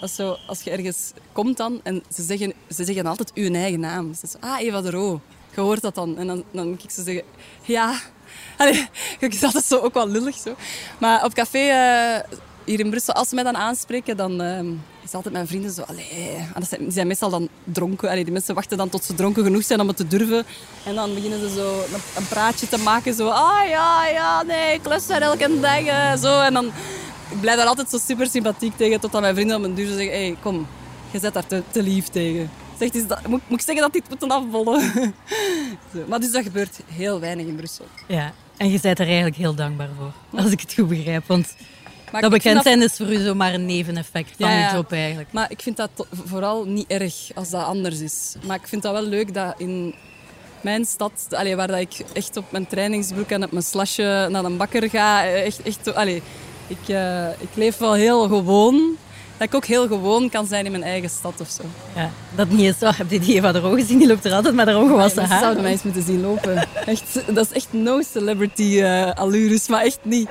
Als, 0.00 0.14
zo, 0.14 0.36
als 0.46 0.62
je 0.62 0.70
ergens 0.70 1.12
komt 1.32 1.56
dan 1.56 1.80
en 1.82 2.02
ze 2.14 2.22
zeggen, 2.22 2.52
ze 2.68 2.84
zeggen 2.84 3.06
altijd 3.06 3.32
uw 3.34 3.54
eigen 3.54 3.80
naam. 3.80 4.14
Ze 4.14 4.26
zeggen, 4.26 4.50
ah, 4.50 4.60
Eva 4.60 4.80
de 4.80 4.90
Roo. 4.90 5.20
Je 5.54 5.60
hoort 5.60 5.82
dat 5.82 5.94
dan. 5.94 6.18
En 6.18 6.26
dan, 6.26 6.44
dan 6.50 6.68
moet 6.68 6.84
ik 6.84 6.90
ze 6.90 7.02
zeggen, 7.02 7.24
ja. 7.62 8.00
Allee, 8.58 8.88
ik 9.18 9.34
is 9.34 9.66
zo 9.66 9.78
ook 9.78 9.94
wel 9.94 10.08
lullig 10.08 10.36
zo. 10.36 10.54
Maar 10.98 11.24
op 11.24 11.34
café 11.34 11.58
uh, 11.58 12.38
hier 12.64 12.80
in 12.80 12.90
Brussel, 12.90 13.14
als 13.14 13.28
ze 13.28 13.34
mij 13.34 13.44
dan 13.44 13.56
aanspreken, 13.56 14.16
dan 14.16 14.42
uh, 14.42 14.60
is 15.04 15.14
altijd 15.14 15.34
mijn 15.34 15.46
vrienden 15.46 15.70
zo, 15.70 15.82
allee. 15.82 16.46
Dat 16.54 16.68
zijn, 16.68 16.80
die 16.80 16.92
zijn 16.92 17.06
meestal 17.06 17.30
dan 17.30 17.48
dronken. 17.64 18.08
Allee, 18.08 18.24
die 18.24 18.32
mensen 18.32 18.54
wachten 18.54 18.76
dan 18.76 18.88
tot 18.88 19.04
ze 19.04 19.14
dronken 19.14 19.44
genoeg 19.44 19.64
zijn 19.64 19.80
om 19.80 19.88
het 19.88 19.96
te 19.96 20.06
durven. 20.06 20.44
En 20.84 20.94
dan 20.94 21.14
beginnen 21.14 21.40
ze 21.40 21.54
zo 21.54 21.84
een, 22.16 22.28
praatje 22.28 22.68
te 22.68 22.78
maken. 22.78 23.14
Zo, 23.14 23.28
ah 23.28 23.68
ja, 23.68 24.06
ja, 24.06 24.42
nee, 24.42 24.74
ik 24.74 24.86
lust 24.88 25.10
er 25.10 25.22
elke 25.22 25.60
dag. 25.60 25.80
Uh, 25.80 26.16
zo. 26.16 26.40
En 26.40 26.54
dan 26.54 26.72
ik 27.30 27.40
blijf 27.40 27.56
daar 27.56 27.66
altijd 27.66 27.90
zo 27.90 27.98
super 27.98 28.26
sympathiek 28.26 28.76
tegen, 28.76 29.00
totdat 29.00 29.20
mijn 29.20 29.34
vrienden 29.34 29.56
op 29.56 29.62
mijn 29.62 29.74
duur 29.74 29.86
zeggen, 29.86 30.10
hey, 30.10 30.36
kom, 30.42 30.66
je 31.10 31.18
zet 31.18 31.34
daar 31.34 31.46
te, 31.46 31.62
te 31.70 31.82
lief 31.82 32.08
tegen. 32.08 32.50
Zegt, 32.78 32.94
is 32.94 33.06
dat, 33.06 33.26
moet, 33.26 33.40
moet 33.48 33.60
ik 33.60 33.66
zeggen 33.66 33.92
dat 33.92 34.08
moeten 34.08 34.30
afbollen? 34.30 34.80
Zo. 35.92 36.04
Maar 36.08 36.20
dus 36.20 36.32
dat 36.32 36.42
gebeurt 36.42 36.80
heel 36.86 37.20
weinig 37.20 37.46
in 37.46 37.56
Brussel. 37.56 37.86
Ja, 38.06 38.32
en 38.56 38.70
je 38.70 38.80
bent 38.80 38.98
er 38.98 39.06
eigenlijk 39.06 39.36
heel 39.36 39.54
dankbaar 39.54 39.88
voor, 39.98 40.40
als 40.40 40.50
ik 40.50 40.60
het 40.60 40.74
goed 40.74 40.88
begrijp. 40.88 41.26
Want 41.26 41.54
maar 42.12 42.20
dat 42.20 42.30
bekend 42.30 42.62
zijn 42.62 42.80
dat... 42.80 42.90
is 42.90 42.96
voor 42.96 43.12
u 43.12 43.16
zomaar 43.16 43.54
een 43.54 43.66
neveneffect 43.66 44.34
van 44.38 44.50
ja, 44.50 44.68
je 44.68 44.74
job 44.74 44.92
eigenlijk. 44.92 45.32
Maar 45.32 45.50
ik 45.50 45.62
vind 45.62 45.76
dat 45.76 45.90
vooral 46.10 46.64
niet 46.64 46.86
erg 46.88 47.14
als 47.34 47.50
dat 47.50 47.64
anders 47.64 48.00
is. 48.00 48.34
Maar 48.46 48.56
ik 48.56 48.68
vind 48.68 48.82
dat 48.82 48.92
wel 48.92 49.02
leuk 49.02 49.34
dat 49.34 49.54
in 49.58 49.94
mijn 50.60 50.84
stad, 50.84 51.26
allee, 51.30 51.56
waar 51.56 51.66
dat 51.66 51.78
ik 51.78 52.04
echt 52.12 52.36
op 52.36 52.52
mijn 52.52 52.66
trainingsbroek 52.66 53.30
en 53.30 53.44
op 53.44 53.50
mijn 53.50 53.64
slasje 53.64 54.28
naar 54.30 54.44
een 54.44 54.56
bakker 54.56 54.90
ga, 54.90 55.26
echt, 55.26 55.62
echt 55.62 55.94
allee, 55.94 56.22
ik, 56.68 56.88
uh, 56.88 57.28
ik 57.28 57.48
leef 57.54 57.78
wel 57.78 57.92
heel 57.92 58.28
gewoon. 58.28 58.96
Dat 59.38 59.48
ik 59.48 59.54
ook 59.54 59.64
heel 59.64 59.86
gewoon 59.86 60.30
kan 60.30 60.46
zijn 60.46 60.64
in 60.64 60.70
mijn 60.70 60.82
eigen 60.82 61.10
stad 61.10 61.40
of 61.40 61.48
zo. 61.48 61.62
Ja, 61.94 62.10
dat 62.34 62.48
niet 62.48 62.60
is 62.60 62.78
zo. 62.78 62.90
Heb 62.94 63.10
je 63.10 63.20
die 63.20 63.34
Eva 63.34 63.52
de 63.52 63.58
Roo 63.58 63.74
gezien? 63.74 63.98
Die 63.98 64.06
loopt 64.06 64.24
er 64.24 64.32
altijd 64.32 64.54
met 64.54 64.66
haar 64.66 64.76
ongewassen 64.76 65.24
haar. 65.24 65.40
zouden 65.40 65.62
mij 65.62 65.72
eens 65.72 65.82
moeten 65.82 66.02
zien 66.02 66.20
lopen. 66.20 66.68
Echt, 66.86 67.20
dat 67.34 67.46
is 67.46 67.52
echt 67.52 67.68
no 67.70 68.02
celebrity 68.02 68.62
uh, 68.62 69.10
allures, 69.12 69.68
maar 69.68 69.82
echt 69.82 69.98
niet. 70.02 70.28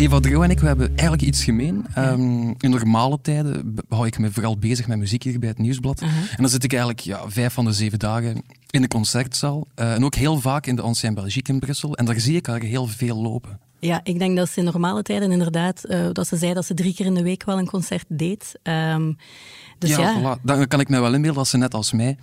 Eva 0.00 0.20
Drio 0.20 0.42
en 0.42 0.50
ik 0.50 0.60
we 0.60 0.66
hebben 0.66 0.88
eigenlijk 0.88 1.22
iets 1.22 1.44
gemeen. 1.44 1.86
Um, 1.98 2.54
in 2.58 2.70
normale 2.70 3.18
tijden 3.22 3.74
hou 3.88 4.06
ik 4.06 4.18
me 4.18 4.30
vooral 4.32 4.58
bezig 4.58 4.86
met 4.86 4.98
muziek 4.98 5.22
hier 5.22 5.38
bij 5.38 5.48
het 5.48 5.58
Nieuwsblad. 5.58 6.00
En 6.00 6.36
dan 6.36 6.48
zit 6.48 6.64
ik 6.64 6.70
eigenlijk 6.72 7.00
ja, 7.00 7.20
vijf 7.26 7.52
van 7.52 7.64
de 7.64 7.72
zeven 7.72 7.98
dagen 7.98 8.42
in 8.70 8.82
de 8.82 8.88
concertzaal. 8.88 9.66
Uh, 9.76 9.94
en 9.94 10.04
ook 10.04 10.14
heel 10.14 10.40
vaak 10.40 10.66
in 10.66 10.76
de 10.76 10.82
Ancien 10.82 11.14
Belgique 11.14 11.52
in 11.52 11.58
Brussel. 11.58 11.96
En 11.96 12.04
daar 12.04 12.20
zie 12.20 12.36
ik 12.36 12.46
haar 12.46 12.60
heel 12.60 12.86
veel 12.86 13.16
lopen. 13.16 13.60
Ja, 13.78 14.00
ik 14.02 14.18
denk 14.18 14.36
dat 14.36 14.48
ze 14.48 14.58
in 14.58 14.64
normale 14.64 15.02
tijden 15.02 15.32
inderdaad, 15.32 15.82
uh, 15.84 16.08
dat 16.12 16.26
ze 16.26 16.36
zei 16.36 16.54
dat 16.54 16.64
ze 16.64 16.74
drie 16.74 16.94
keer 16.94 17.06
in 17.06 17.14
de 17.14 17.22
week 17.22 17.44
wel 17.44 17.58
een 17.58 17.66
concert 17.66 18.04
deed. 18.08 18.58
Um, 18.62 19.16
dus 19.78 19.90
ja, 19.90 19.98
ja. 19.98 20.36
Voilà. 20.38 20.42
dan 20.42 20.66
kan 20.66 20.80
ik 20.80 20.88
me 20.88 21.00
wel 21.00 21.14
inbeelden 21.14 21.38
dat 21.38 21.48
ze 21.48 21.56
net 21.56 21.74
als 21.74 21.92
mij 21.92 22.16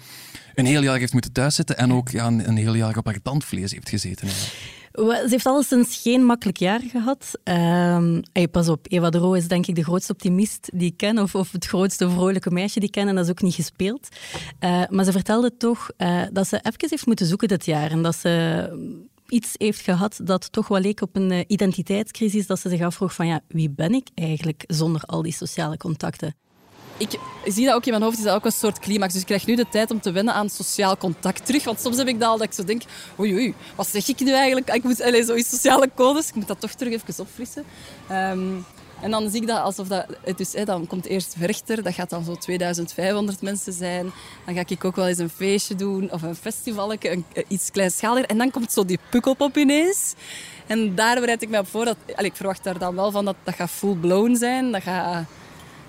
een 0.56 0.66
heel 0.66 0.84
jaar 0.84 0.98
heeft 0.98 1.14
moeten 1.14 1.32
thuiszitten 1.32 1.78
en 1.78 1.94
ook 1.94 2.10
ja, 2.10 2.28
een, 2.28 2.48
een 2.48 2.58
heel 2.58 2.74
jaar 2.74 2.98
op 2.98 3.06
haar 3.06 3.22
tandvlees 3.22 3.72
heeft 3.72 3.90
gezeten. 3.90 4.28
Ze 4.98 5.28
heeft 5.30 5.46
alleszins 5.46 6.02
geen 6.02 6.26
makkelijk 6.26 6.58
jaar 6.58 6.80
gehad. 6.80 7.32
Um, 7.44 8.22
hey, 8.34 8.48
pas 8.48 8.70
op, 8.70 8.86
Eva 8.90 9.10
de 9.10 9.18
Roo 9.18 9.34
is 9.34 9.48
denk 9.48 9.68
ik 9.68 9.76
de 9.76 9.84
grootste 9.84 10.12
optimist 10.12 10.70
die 10.74 10.92
ik 10.92 10.98
ken, 10.98 11.20
of, 11.20 11.36
of 11.36 11.52
het 11.52 11.66
grootste 11.66 12.10
vrolijke 12.10 12.52
meisje 12.52 12.80
die 12.80 12.88
ik 12.88 12.94
ken, 12.94 13.08
en 13.08 13.16
dat 13.16 13.24
is 13.24 13.30
ook 13.30 13.42
niet 13.42 13.54
gespeeld. 13.54 14.08
Uh, 14.60 14.84
maar 14.90 15.06
ze 15.06 15.12
vertelde 15.12 15.58
toch 15.58 15.90
uh, 15.98 16.22
dat 16.32 16.48
ze 16.48 16.56
even 16.56 16.90
heeft 16.90 17.06
moeten 17.06 17.26
zoeken 17.26 17.48
dit 17.48 17.66
jaar 17.66 17.92
en 17.92 18.02
dat 18.02 18.16
ze 18.16 19.06
iets 19.28 19.54
heeft 19.58 19.82
gehad 19.82 20.20
dat 20.24 20.52
toch 20.52 20.68
wel 20.68 20.80
leek 20.80 21.02
op 21.02 21.16
een 21.16 21.32
uh, 21.32 21.40
identiteitscrisis, 21.48 22.48
dat 22.48 22.60
ze 22.60 22.70
zich 22.70 22.82
afvroeg 22.82 23.14
van 23.14 23.28
ja, 23.28 23.40
wie 23.48 23.70
ben 23.70 23.94
ik 23.94 24.08
eigenlijk 24.16 24.64
zonder 24.68 25.02
al 25.02 25.22
die 25.22 25.34
sociale 25.34 25.78
contacten? 25.78 26.36
Ik 26.98 27.20
zie 27.46 27.66
dat 27.66 27.76
ook 27.76 27.86
in 27.86 27.92
mijn 27.92 28.04
hoofd, 28.04 28.18
is 28.18 28.24
dat 28.24 28.36
ook 28.36 28.46
een 28.46 28.52
soort 28.52 28.80
climax. 28.80 29.12
Dus 29.14 29.22
ik 29.22 29.28
krijg 29.28 29.46
nu 29.46 29.56
de 29.56 29.70
tijd 29.70 29.92
om 29.92 30.02
te 30.02 30.12
wennen 30.12 30.34
aan 30.34 30.50
sociaal 30.50 30.98
contact 30.98 31.46
terug. 31.46 31.64
Want 31.64 31.80
soms 31.80 31.98
heb 31.98 32.08
ik 32.08 32.20
dat 32.20 32.30
al 32.30 32.38
dat 32.38 32.48
ik 32.48 32.54
zo 32.54 32.64
denk, 32.64 32.82
oei 33.20 33.34
oei, 33.34 33.54
wat 33.76 33.88
zeg 33.88 34.08
ik 34.08 34.20
nu 34.20 34.32
eigenlijk? 34.32 34.74
Ik 34.74 34.84
moet 34.84 35.02
allez, 35.02 35.26
zoiets 35.26 35.50
sociale 35.50 35.90
codes, 35.96 36.28
ik 36.28 36.36
moet 36.36 36.48
dat 36.48 36.60
toch 36.60 36.72
terug 36.72 36.94
even 36.94 37.24
opfrissen. 37.24 37.64
Um, 38.12 38.66
en 39.02 39.12
dan 39.12 39.30
zie 39.30 39.42
ik 39.42 39.48
dat 39.48 39.62
alsof 39.62 39.88
dat... 39.88 40.06
Dus, 40.36 40.52
dan 40.52 40.88
komt 40.88 41.06
eerst 41.06 41.36
Verchter, 41.38 41.84
dat 41.84 41.94
gaat 41.94 42.10
dan 42.10 42.24
zo 42.24 42.36
2500 42.36 43.42
mensen 43.42 43.74
zijn. 43.74 44.12
Dan 44.46 44.56
ga 44.56 44.64
ik 44.68 44.86
ook 44.86 44.96
wel 44.96 45.08
eens 45.08 45.18
een 45.18 45.30
feestje 45.30 45.76
doen 45.76 46.12
of 46.12 46.22
een 46.22 46.36
festival, 46.36 46.94
een, 47.00 47.26
iets 47.48 47.72
kleinschaliger. 47.72 48.30
En 48.30 48.38
dan 48.38 48.52
komt 48.52 48.72
zo 48.72 48.86
die 48.86 49.00
pukkelpop 49.10 49.58
ineens. 49.58 50.14
En 50.68 50.96
daar 50.96 51.20
bereid 51.20 51.42
ik 51.42 51.50
me 51.50 51.60
op 51.60 51.68
voor. 51.68 51.86
Dat, 51.86 51.98
allez, 52.16 52.30
ik 52.30 52.36
verwacht 52.36 52.64
daar 52.64 52.78
dan 52.78 52.96
wel 52.96 53.12
van 53.12 53.26
dat 53.26 53.36
dat 53.44 53.56
gaat 53.56 53.70
full 53.70 53.96
blown 53.96 54.36
zijn. 54.36 54.72
Dat 54.72 54.82
gaat 54.82 55.26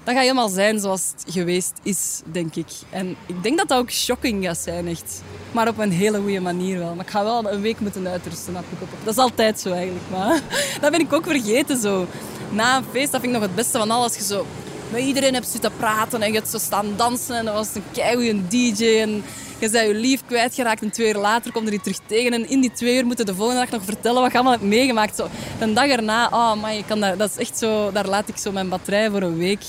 dat 0.09 0.17
gaat 0.17 0.27
helemaal 0.27 0.49
zijn 0.49 0.81
zoals 0.81 1.13
het 1.17 1.35
geweest 1.35 1.73
is, 1.83 2.21
denk 2.25 2.55
ik. 2.55 2.67
En 2.91 3.17
ik 3.27 3.43
denk 3.43 3.59
dat 3.59 3.69
dat 3.69 3.79
ook 3.79 3.91
shocking 3.91 4.45
gaat 4.45 4.59
zijn, 4.59 4.89
echt. 4.89 5.23
Maar 5.53 5.69
op 5.69 5.79
een 5.79 5.91
hele 5.91 6.19
goede 6.19 6.41
manier 6.41 6.79
wel. 6.79 6.95
Maar 6.95 7.05
ik 7.05 7.11
ga 7.11 7.25
wel 7.25 7.53
een 7.53 7.61
week 7.61 7.81
moeten 7.81 8.09
uitrusten 8.09 8.57
op. 8.57 8.65
Dat 9.05 9.13
is 9.13 9.21
altijd 9.21 9.61
zo 9.61 9.73
eigenlijk. 9.73 10.05
Maar 10.11 10.41
dat 10.81 10.91
ben 10.91 11.01
ik 11.01 11.13
ook 11.13 11.27
vergeten 11.27 11.81
zo. 11.81 12.07
Na 12.51 12.77
een 12.77 12.85
feest, 12.93 13.13
dat 13.13 13.21
vind 13.21 13.35
ik 13.35 13.41
nog 13.41 13.49
het 13.49 13.55
beste 13.55 13.79
van 13.79 13.91
alles. 13.91 14.17
Je 14.17 14.23
zo 14.23 14.47
met 14.93 15.03
iedereen 15.03 15.35
hebt 15.35 15.49
zitten 15.49 15.73
praten 15.77 16.23
en 16.23 16.29
je 16.29 16.39
hebt 16.39 16.51
zo 16.51 16.59
staan 16.59 16.87
dansen. 16.97 17.37
En 17.37 17.45
dat 17.45 17.55
was 17.55 17.75
een 17.75 17.83
keigoeie 17.93 18.47
DJ. 18.49 18.85
En 18.85 19.25
je 19.59 19.71
bent 19.71 19.87
je 19.87 19.95
lief 19.95 20.23
kwijtgeraakt 20.27 20.83
en 20.83 20.91
twee 20.91 21.09
uur 21.09 21.21
later 21.21 21.53
komt 21.53 21.65
er 21.65 21.71
die 21.71 21.81
terug 21.81 21.99
tegen. 22.07 22.33
En 22.33 22.49
in 22.49 22.61
die 22.61 22.73
twee 22.73 22.97
uur 22.97 23.07
moeten 23.07 23.27
de 23.27 23.35
volgende 23.35 23.61
dag 23.61 23.71
nog 23.71 23.85
vertellen 23.85 24.21
wat 24.21 24.31
je 24.31 24.37
allemaal 24.37 24.57
hebt 24.57 24.69
meegemaakt. 24.69 25.17
Zo, 25.17 25.29
een 25.61 25.75
dag 25.75 25.87
erna, 25.87 26.27
oh 26.27 26.55
man, 26.55 26.77
je 26.77 26.85
kan 26.85 27.01
daar, 27.01 27.17
dat 27.17 27.31
is 27.31 27.37
echt 27.37 27.59
zo, 27.59 27.93
daar 27.93 28.07
laat 28.07 28.29
ik 28.29 28.37
zo 28.37 28.53
mijn 28.53 28.69
batterij 28.69 29.11
voor 29.11 29.23
een 29.23 29.39
week 29.39 29.63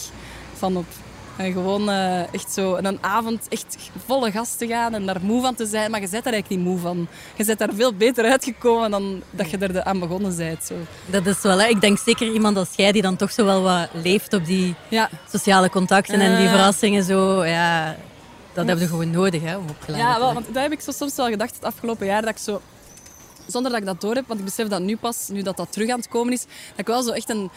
van 0.59 0.77
op. 0.77 0.85
En 1.39 1.51
gewoon 1.51 1.89
uh, 1.89 2.33
echt 2.33 2.51
zo 2.53 2.75
een 2.75 2.97
avond 3.01 3.47
echt 3.49 3.77
volle 4.05 4.31
gas 4.31 4.55
te 4.55 4.67
gaan 4.67 4.93
en 4.93 5.05
daar 5.05 5.19
moe 5.21 5.41
van 5.41 5.55
te 5.55 5.65
zijn. 5.65 5.91
Maar 5.91 6.01
je 6.01 6.09
bent 6.09 6.25
er 6.25 6.33
eigenlijk 6.33 6.61
niet 6.61 6.71
moe 6.71 6.79
van. 6.79 7.07
Je 7.35 7.45
bent 7.45 7.59
daar 7.59 7.73
veel 7.73 7.93
beter 7.93 8.25
uitgekomen 8.25 8.91
dan 8.91 9.21
dat 9.31 9.49
je 9.49 9.57
er 9.57 9.83
aan 9.83 9.99
begonnen 9.99 10.35
bent. 10.35 10.63
Zo. 10.63 10.73
Dat 11.05 11.25
is 11.25 11.41
wel, 11.41 11.59
hè. 11.59 11.67
ik 11.67 11.81
denk 11.81 11.97
zeker 11.97 12.31
iemand 12.31 12.57
als 12.57 12.69
jij 12.75 12.91
die 12.91 13.01
dan 13.01 13.15
toch 13.15 13.31
zo 13.31 13.45
wel 13.45 13.61
wat 13.61 13.89
leeft 13.93 14.33
op 14.33 14.45
die 14.45 14.75
ja. 14.87 15.09
sociale 15.29 15.69
contacten 15.69 16.19
en 16.19 16.37
die 16.37 16.47
verrassingen. 16.47 17.03
Zo, 17.03 17.45
ja, 17.45 17.95
dat 18.53 18.65
hebben 18.65 18.85
we 18.85 18.89
gewoon 18.91 19.11
nodig 19.11 19.41
hè, 19.41 19.57
om 19.57 19.65
Ja, 19.87 20.19
wel, 20.19 20.33
want 20.33 20.45
dat 20.53 20.63
heb 20.63 20.71
ik 20.71 20.81
zo 20.81 20.91
soms 20.91 21.15
wel 21.15 21.29
gedacht 21.29 21.55
het 21.55 21.63
afgelopen 21.63 22.05
jaar. 22.05 22.21
Dat 22.21 22.29
ik 22.29 22.37
zo, 22.37 22.61
zonder 23.47 23.71
dat 23.71 23.79
ik 23.79 23.85
dat 23.85 24.01
door 24.01 24.15
heb, 24.15 24.27
want 24.27 24.39
ik 24.39 24.45
besef 24.45 24.67
dat 24.67 24.81
nu 24.81 24.97
pas, 24.97 25.27
nu 25.27 25.41
dat 25.41 25.57
dat 25.57 25.71
terug 25.71 25.89
aan 25.89 25.99
het 25.99 26.07
komen 26.07 26.33
is, 26.33 26.41
dat 26.41 26.79
ik 26.79 26.87
wel 26.87 27.01
zo 27.01 27.11
echt 27.11 27.29
een 27.29 27.49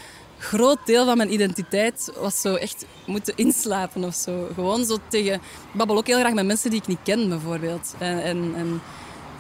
groot 0.42 0.78
deel 0.84 1.04
van 1.04 1.16
mijn 1.16 1.32
identiteit 1.32 2.12
was 2.20 2.40
zo 2.40 2.54
echt 2.54 2.87
moeten 3.06 3.37
inslapen 3.37 4.04
of 4.04 4.14
zo. 4.14 4.49
Gewoon 4.54 4.84
zo 4.84 4.99
tegen... 5.08 5.34
Ik 5.34 5.40
babbel 5.72 5.96
ook 5.96 6.06
heel 6.06 6.18
graag 6.18 6.32
met 6.32 6.46
mensen 6.46 6.70
die 6.70 6.80
ik 6.80 6.87
niet 6.87 6.99
ken, 7.02 7.28
bijvoorbeeld. 7.28 7.94
En, 7.99 8.22
en, 8.22 8.80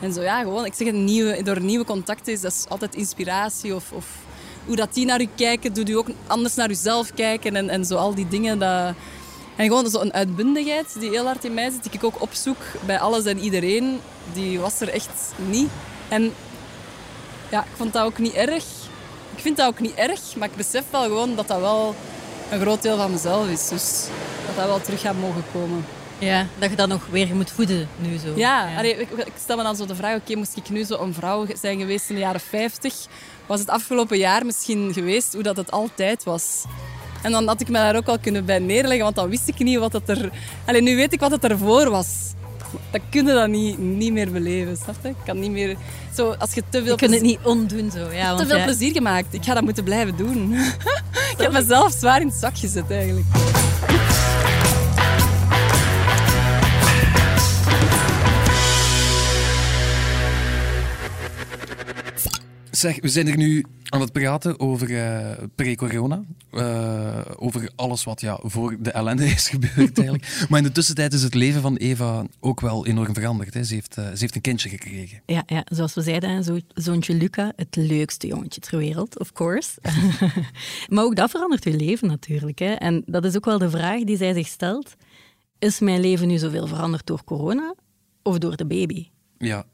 en, 0.00 0.12
zo, 0.12 0.22
ja, 0.22 0.40
gewoon... 0.40 0.64
Ik 0.64 0.74
zeg 0.74 0.86
het, 0.86 0.96
nieuwe, 0.96 1.42
door 1.42 1.60
nieuwe 1.60 1.84
contacten 1.84 2.32
is 2.32 2.40
dat 2.40 2.66
altijd 2.68 2.94
inspiratie 2.94 3.74
of, 3.74 3.92
of 3.92 4.06
hoe 4.66 4.76
dat 4.76 4.94
die 4.94 5.06
naar 5.06 5.20
u 5.20 5.28
kijken, 5.34 5.72
doet 5.72 5.88
u 5.88 5.92
ook 5.92 6.08
anders 6.26 6.54
naar 6.54 6.70
uzelf 6.70 7.14
kijken 7.14 7.56
en, 7.56 7.68
en 7.68 7.84
zo 7.84 7.96
al 7.96 8.14
die 8.14 8.28
dingen. 8.28 8.58
Dat... 8.58 8.94
En 9.56 9.66
gewoon 9.66 9.90
zo 9.90 10.00
een 10.00 10.12
uitbundigheid 10.12 11.00
die 11.00 11.10
heel 11.10 11.24
hard 11.24 11.44
in 11.44 11.54
mij 11.54 11.70
zit, 11.70 11.82
die 11.82 11.92
ik 11.92 12.04
ook 12.04 12.22
opzoek 12.22 12.56
bij 12.86 12.98
alles 13.00 13.24
en 13.24 13.38
iedereen, 13.38 14.00
die 14.32 14.60
was 14.60 14.80
er 14.80 14.88
echt 14.88 15.32
niet. 15.48 15.68
En 16.08 16.32
ja, 17.50 17.60
ik 17.60 17.76
vond 17.76 17.92
dat 17.92 18.04
ook 18.04 18.18
niet 18.18 18.32
erg. 18.32 18.64
Ik 19.36 19.42
vind 19.42 19.56
dat 19.56 19.66
ook 19.66 19.80
niet 19.80 19.94
erg, 19.94 20.36
maar 20.36 20.48
ik 20.48 20.56
besef 20.56 20.84
wel 20.90 21.02
gewoon 21.02 21.36
dat 21.36 21.48
dat 21.48 21.60
wel 21.60 21.94
een 22.50 22.60
groot 22.60 22.82
deel 22.82 22.96
van 22.96 23.10
mezelf 23.10 23.48
is. 23.48 23.68
Dus 23.68 24.06
dat 24.46 24.56
dat 24.56 24.66
wel 24.66 24.80
terug 24.80 25.00
gaat 25.00 25.20
mogen 25.20 25.44
komen. 25.52 25.84
Ja, 26.18 26.46
dat 26.58 26.70
je 26.70 26.76
dat 26.76 26.88
nog 26.88 27.06
weer 27.10 27.34
moet 27.34 27.50
voeden 27.50 27.88
nu 27.98 28.18
zo. 28.18 28.32
Ja, 28.36 28.68
ja. 28.68 28.80
ik, 28.80 29.10
ik, 29.10 29.32
stel 29.42 29.56
me 29.56 29.62
dan 29.62 29.76
zo 29.76 29.86
de 29.86 29.94
vraag, 29.94 30.16
oké, 30.16 30.36
moest 30.36 30.56
ik 30.56 30.70
nu 30.70 30.84
zo 30.84 30.98
een 30.98 31.14
vrouw 31.14 31.46
zijn 31.60 31.78
geweest 31.78 32.08
in 32.08 32.14
de 32.14 32.20
jaren 32.20 32.40
50, 32.40 32.94
was 33.46 33.60
het 33.60 33.68
afgelopen 33.68 34.18
jaar 34.18 34.46
misschien 34.46 34.92
geweest 34.92 35.32
hoe 35.32 35.42
dat 35.42 35.56
het 35.56 35.70
altijd 35.70 36.24
was. 36.24 36.64
En 37.22 37.32
dan 37.32 37.46
had 37.46 37.60
ik 37.60 37.68
me 37.68 37.78
daar 37.78 37.96
ook 37.96 38.08
al 38.08 38.18
kunnen 38.18 38.44
bij 38.44 38.58
neerleggen, 38.58 39.04
want 39.04 39.16
dan 39.16 39.28
wist 39.28 39.48
ik 39.48 39.58
niet 39.58 39.78
wat 39.78 39.92
het 39.92 40.08
er... 40.08 40.30
Allee, 40.64 40.82
nu 40.82 40.96
weet 40.96 41.12
ik 41.12 41.20
wat 41.20 41.30
het 41.30 41.44
ervoor 41.44 41.90
was 41.90 42.32
dan 42.90 43.00
kun 43.10 43.26
je 43.26 43.32
dat 43.32 43.48
niet, 43.48 43.78
niet 43.78 44.12
meer 44.12 44.30
beleven, 44.30 44.76
snap 44.76 44.96
je? 45.02 45.08
Ik 45.08 45.14
kan 45.24 45.38
niet 45.40 45.50
meer... 45.50 45.76
Zo, 46.14 46.30
als 46.30 46.54
je 46.54 46.62
te 46.68 46.82
veel... 46.82 46.92
Je 46.92 46.96
kunt 46.96 47.12
het 47.12 47.22
niet 47.22 47.38
ondoen 47.42 47.90
zo. 47.90 48.10
Ja, 48.10 48.36
te 48.36 48.46
veel 48.46 48.62
plezier 48.62 48.92
gemaakt. 48.92 49.34
Ik 49.34 49.44
ga 49.44 49.54
dat 49.54 49.62
moeten 49.62 49.84
blijven 49.84 50.16
doen. 50.16 50.52
ik 51.32 51.36
heb 51.36 51.52
mezelf 51.52 51.92
zwaar 51.92 52.20
in 52.20 52.26
het 52.26 52.36
zak 52.36 52.58
gezet, 52.58 52.90
eigenlijk. 52.90 53.26
Zeg, 62.82 63.00
we 63.00 63.08
zijn 63.08 63.28
er 63.28 63.36
nu 63.36 63.64
aan 63.88 64.00
het 64.00 64.12
praten 64.12 64.60
over 64.60 64.90
uh, 64.90 65.30
pre-corona. 65.54 66.24
Uh, 66.52 67.20
over 67.36 67.70
alles 67.76 68.04
wat 68.04 68.20
ja, 68.20 68.38
voor 68.42 68.76
de 68.80 68.90
ellende 68.90 69.24
is 69.24 69.48
gebeurd 69.54 69.98
eigenlijk. 69.98 70.46
maar 70.48 70.58
in 70.58 70.64
de 70.64 70.72
tussentijd 70.72 71.12
is 71.12 71.22
het 71.22 71.34
leven 71.34 71.60
van 71.62 71.76
Eva 71.76 72.26
ook 72.40 72.60
wel 72.60 72.86
enorm 72.86 73.14
veranderd. 73.14 73.54
Hè. 73.54 73.64
Ze, 73.64 73.74
heeft, 73.74 73.98
uh, 73.98 74.04
ze 74.04 74.18
heeft 74.18 74.34
een 74.34 74.40
kindje 74.40 74.68
gekregen. 74.68 75.22
Ja, 75.26 75.42
ja 75.46 75.64
zoals 75.64 75.94
we 75.94 76.02
zeiden, 76.02 76.44
zo, 76.44 76.58
zoontje 76.74 77.14
Luca, 77.14 77.52
het 77.56 77.76
leukste 77.76 78.26
jongetje 78.26 78.60
ter 78.60 78.78
wereld, 78.78 79.18
of 79.18 79.32
course. 79.32 79.78
maar 80.88 81.04
ook 81.04 81.16
dat 81.16 81.30
verandert 81.30 81.64
je 81.64 81.76
leven 81.76 82.08
natuurlijk. 82.08 82.58
Hè. 82.58 82.72
En 82.72 83.02
dat 83.06 83.24
is 83.24 83.36
ook 83.36 83.44
wel 83.44 83.58
de 83.58 83.70
vraag 83.70 84.04
die 84.04 84.16
zij 84.16 84.34
zich 84.34 84.46
stelt. 84.46 84.94
Is 85.58 85.80
mijn 85.80 86.00
leven 86.00 86.28
nu 86.28 86.38
zoveel 86.38 86.66
veranderd 86.66 87.06
door 87.06 87.24
corona 87.24 87.74
of 88.22 88.38
door 88.38 88.56
de 88.56 88.66
baby? 88.66 89.08
Ja, 89.38 89.64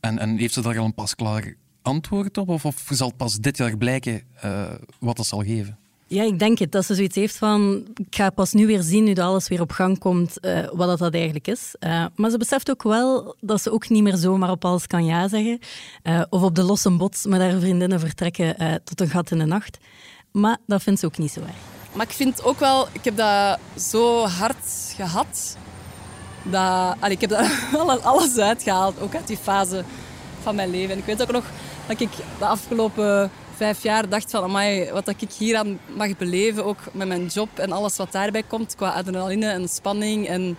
en, 0.00 0.18
en 0.18 0.36
heeft 0.36 0.54
ze 0.54 0.62
daar 0.62 0.78
al 0.78 0.84
een 0.84 0.94
pasklaar 0.94 1.54
antwoord 1.88 2.38
op? 2.38 2.48
Of, 2.48 2.64
of 2.64 2.84
zal 2.90 3.08
het 3.08 3.16
pas 3.16 3.36
dit 3.36 3.56
jaar 3.56 3.76
blijken 3.76 4.22
uh, 4.44 4.62
wat 4.98 5.16
dat 5.16 5.26
zal 5.26 5.42
geven? 5.42 5.78
Ja, 6.06 6.22
ik 6.22 6.38
denk 6.38 6.58
het. 6.58 6.72
Dat 6.72 6.84
ze 6.84 6.94
zoiets 6.94 7.16
heeft 7.16 7.36
van... 7.36 7.86
Ik 7.94 8.16
ga 8.16 8.30
pas 8.30 8.52
nu 8.52 8.66
weer 8.66 8.82
zien, 8.82 9.04
nu 9.04 9.12
dat 9.12 9.26
alles 9.26 9.48
weer 9.48 9.60
op 9.60 9.70
gang 9.70 9.98
komt, 9.98 10.38
uh, 10.40 10.68
wat 10.72 10.88
dat, 10.88 10.98
dat 10.98 11.14
eigenlijk 11.14 11.46
is. 11.46 11.74
Uh, 11.80 12.04
maar 12.16 12.30
ze 12.30 12.38
beseft 12.38 12.70
ook 12.70 12.82
wel 12.82 13.34
dat 13.40 13.62
ze 13.62 13.72
ook 13.72 13.88
niet 13.88 14.02
meer 14.02 14.16
zomaar 14.16 14.50
op 14.50 14.64
alles 14.64 14.86
kan 14.86 15.04
ja 15.04 15.28
zeggen. 15.28 15.58
Uh, 16.02 16.22
of 16.30 16.42
op 16.42 16.54
de 16.54 16.62
losse 16.62 16.90
bots 16.90 17.26
met 17.26 17.40
haar 17.40 17.60
vriendinnen 17.60 18.00
vertrekken 18.00 18.80
tot 18.84 19.00
een 19.00 19.08
gat 19.08 19.30
in 19.30 19.38
de 19.38 19.44
nacht. 19.44 19.78
Maar 20.32 20.56
dat 20.66 20.82
vindt 20.82 21.00
ze 21.00 21.06
ook 21.06 21.18
niet 21.18 21.32
zo 21.32 21.40
erg. 21.40 21.56
Maar 21.92 22.06
ik 22.06 22.12
vind 22.12 22.42
ook 22.42 22.58
wel... 22.58 22.88
Ik 22.92 23.04
heb 23.04 23.16
dat 23.16 23.58
zo 23.76 24.26
hard 24.26 24.94
gehad. 24.96 25.56
Dat, 26.42 26.96
allee, 27.00 27.14
ik 27.14 27.20
heb 27.20 27.30
daar 27.30 27.68
alles 28.02 28.38
uitgehaald. 28.38 29.00
Ook 29.00 29.14
uit 29.14 29.26
die 29.26 29.36
fase 29.36 29.84
van 30.42 30.54
mijn 30.54 30.70
leven. 30.70 30.90
En 30.90 30.98
ik 30.98 31.04
weet 31.04 31.22
ook 31.22 31.32
nog 31.32 31.44
dat 31.88 32.00
ik 32.00 32.10
de 32.38 32.46
afgelopen 32.46 33.30
vijf 33.56 33.82
jaar 33.82 34.08
dacht 34.08 34.30
van 34.30 34.42
amai, 34.42 34.90
wat 34.92 35.08
ik 35.08 35.32
hier 35.38 35.56
aan 35.56 35.78
mag 35.96 36.16
beleven, 36.16 36.64
ook 36.64 36.78
met 36.92 37.08
mijn 37.08 37.26
job 37.26 37.48
en 37.58 37.72
alles 37.72 37.96
wat 37.96 38.12
daarbij 38.12 38.42
komt, 38.42 38.74
qua 38.74 38.90
adrenaline 38.90 39.46
en 39.50 39.68
spanning 39.68 40.26
en 40.28 40.56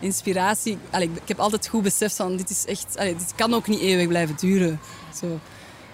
inspiratie. 0.00 0.78
Allee, 0.90 1.10
ik 1.14 1.28
heb 1.28 1.38
altijd 1.38 1.68
goed 1.68 1.82
beseft 1.82 2.16
van 2.16 2.36
dit 2.36 2.50
is 2.50 2.64
echt, 2.66 2.96
allee, 2.98 3.16
dit 3.16 3.32
kan 3.34 3.54
ook 3.54 3.66
niet 3.66 3.80
eeuwig 3.80 4.08
blijven 4.08 4.36
duren. 4.36 4.80
Zo. 5.20 5.38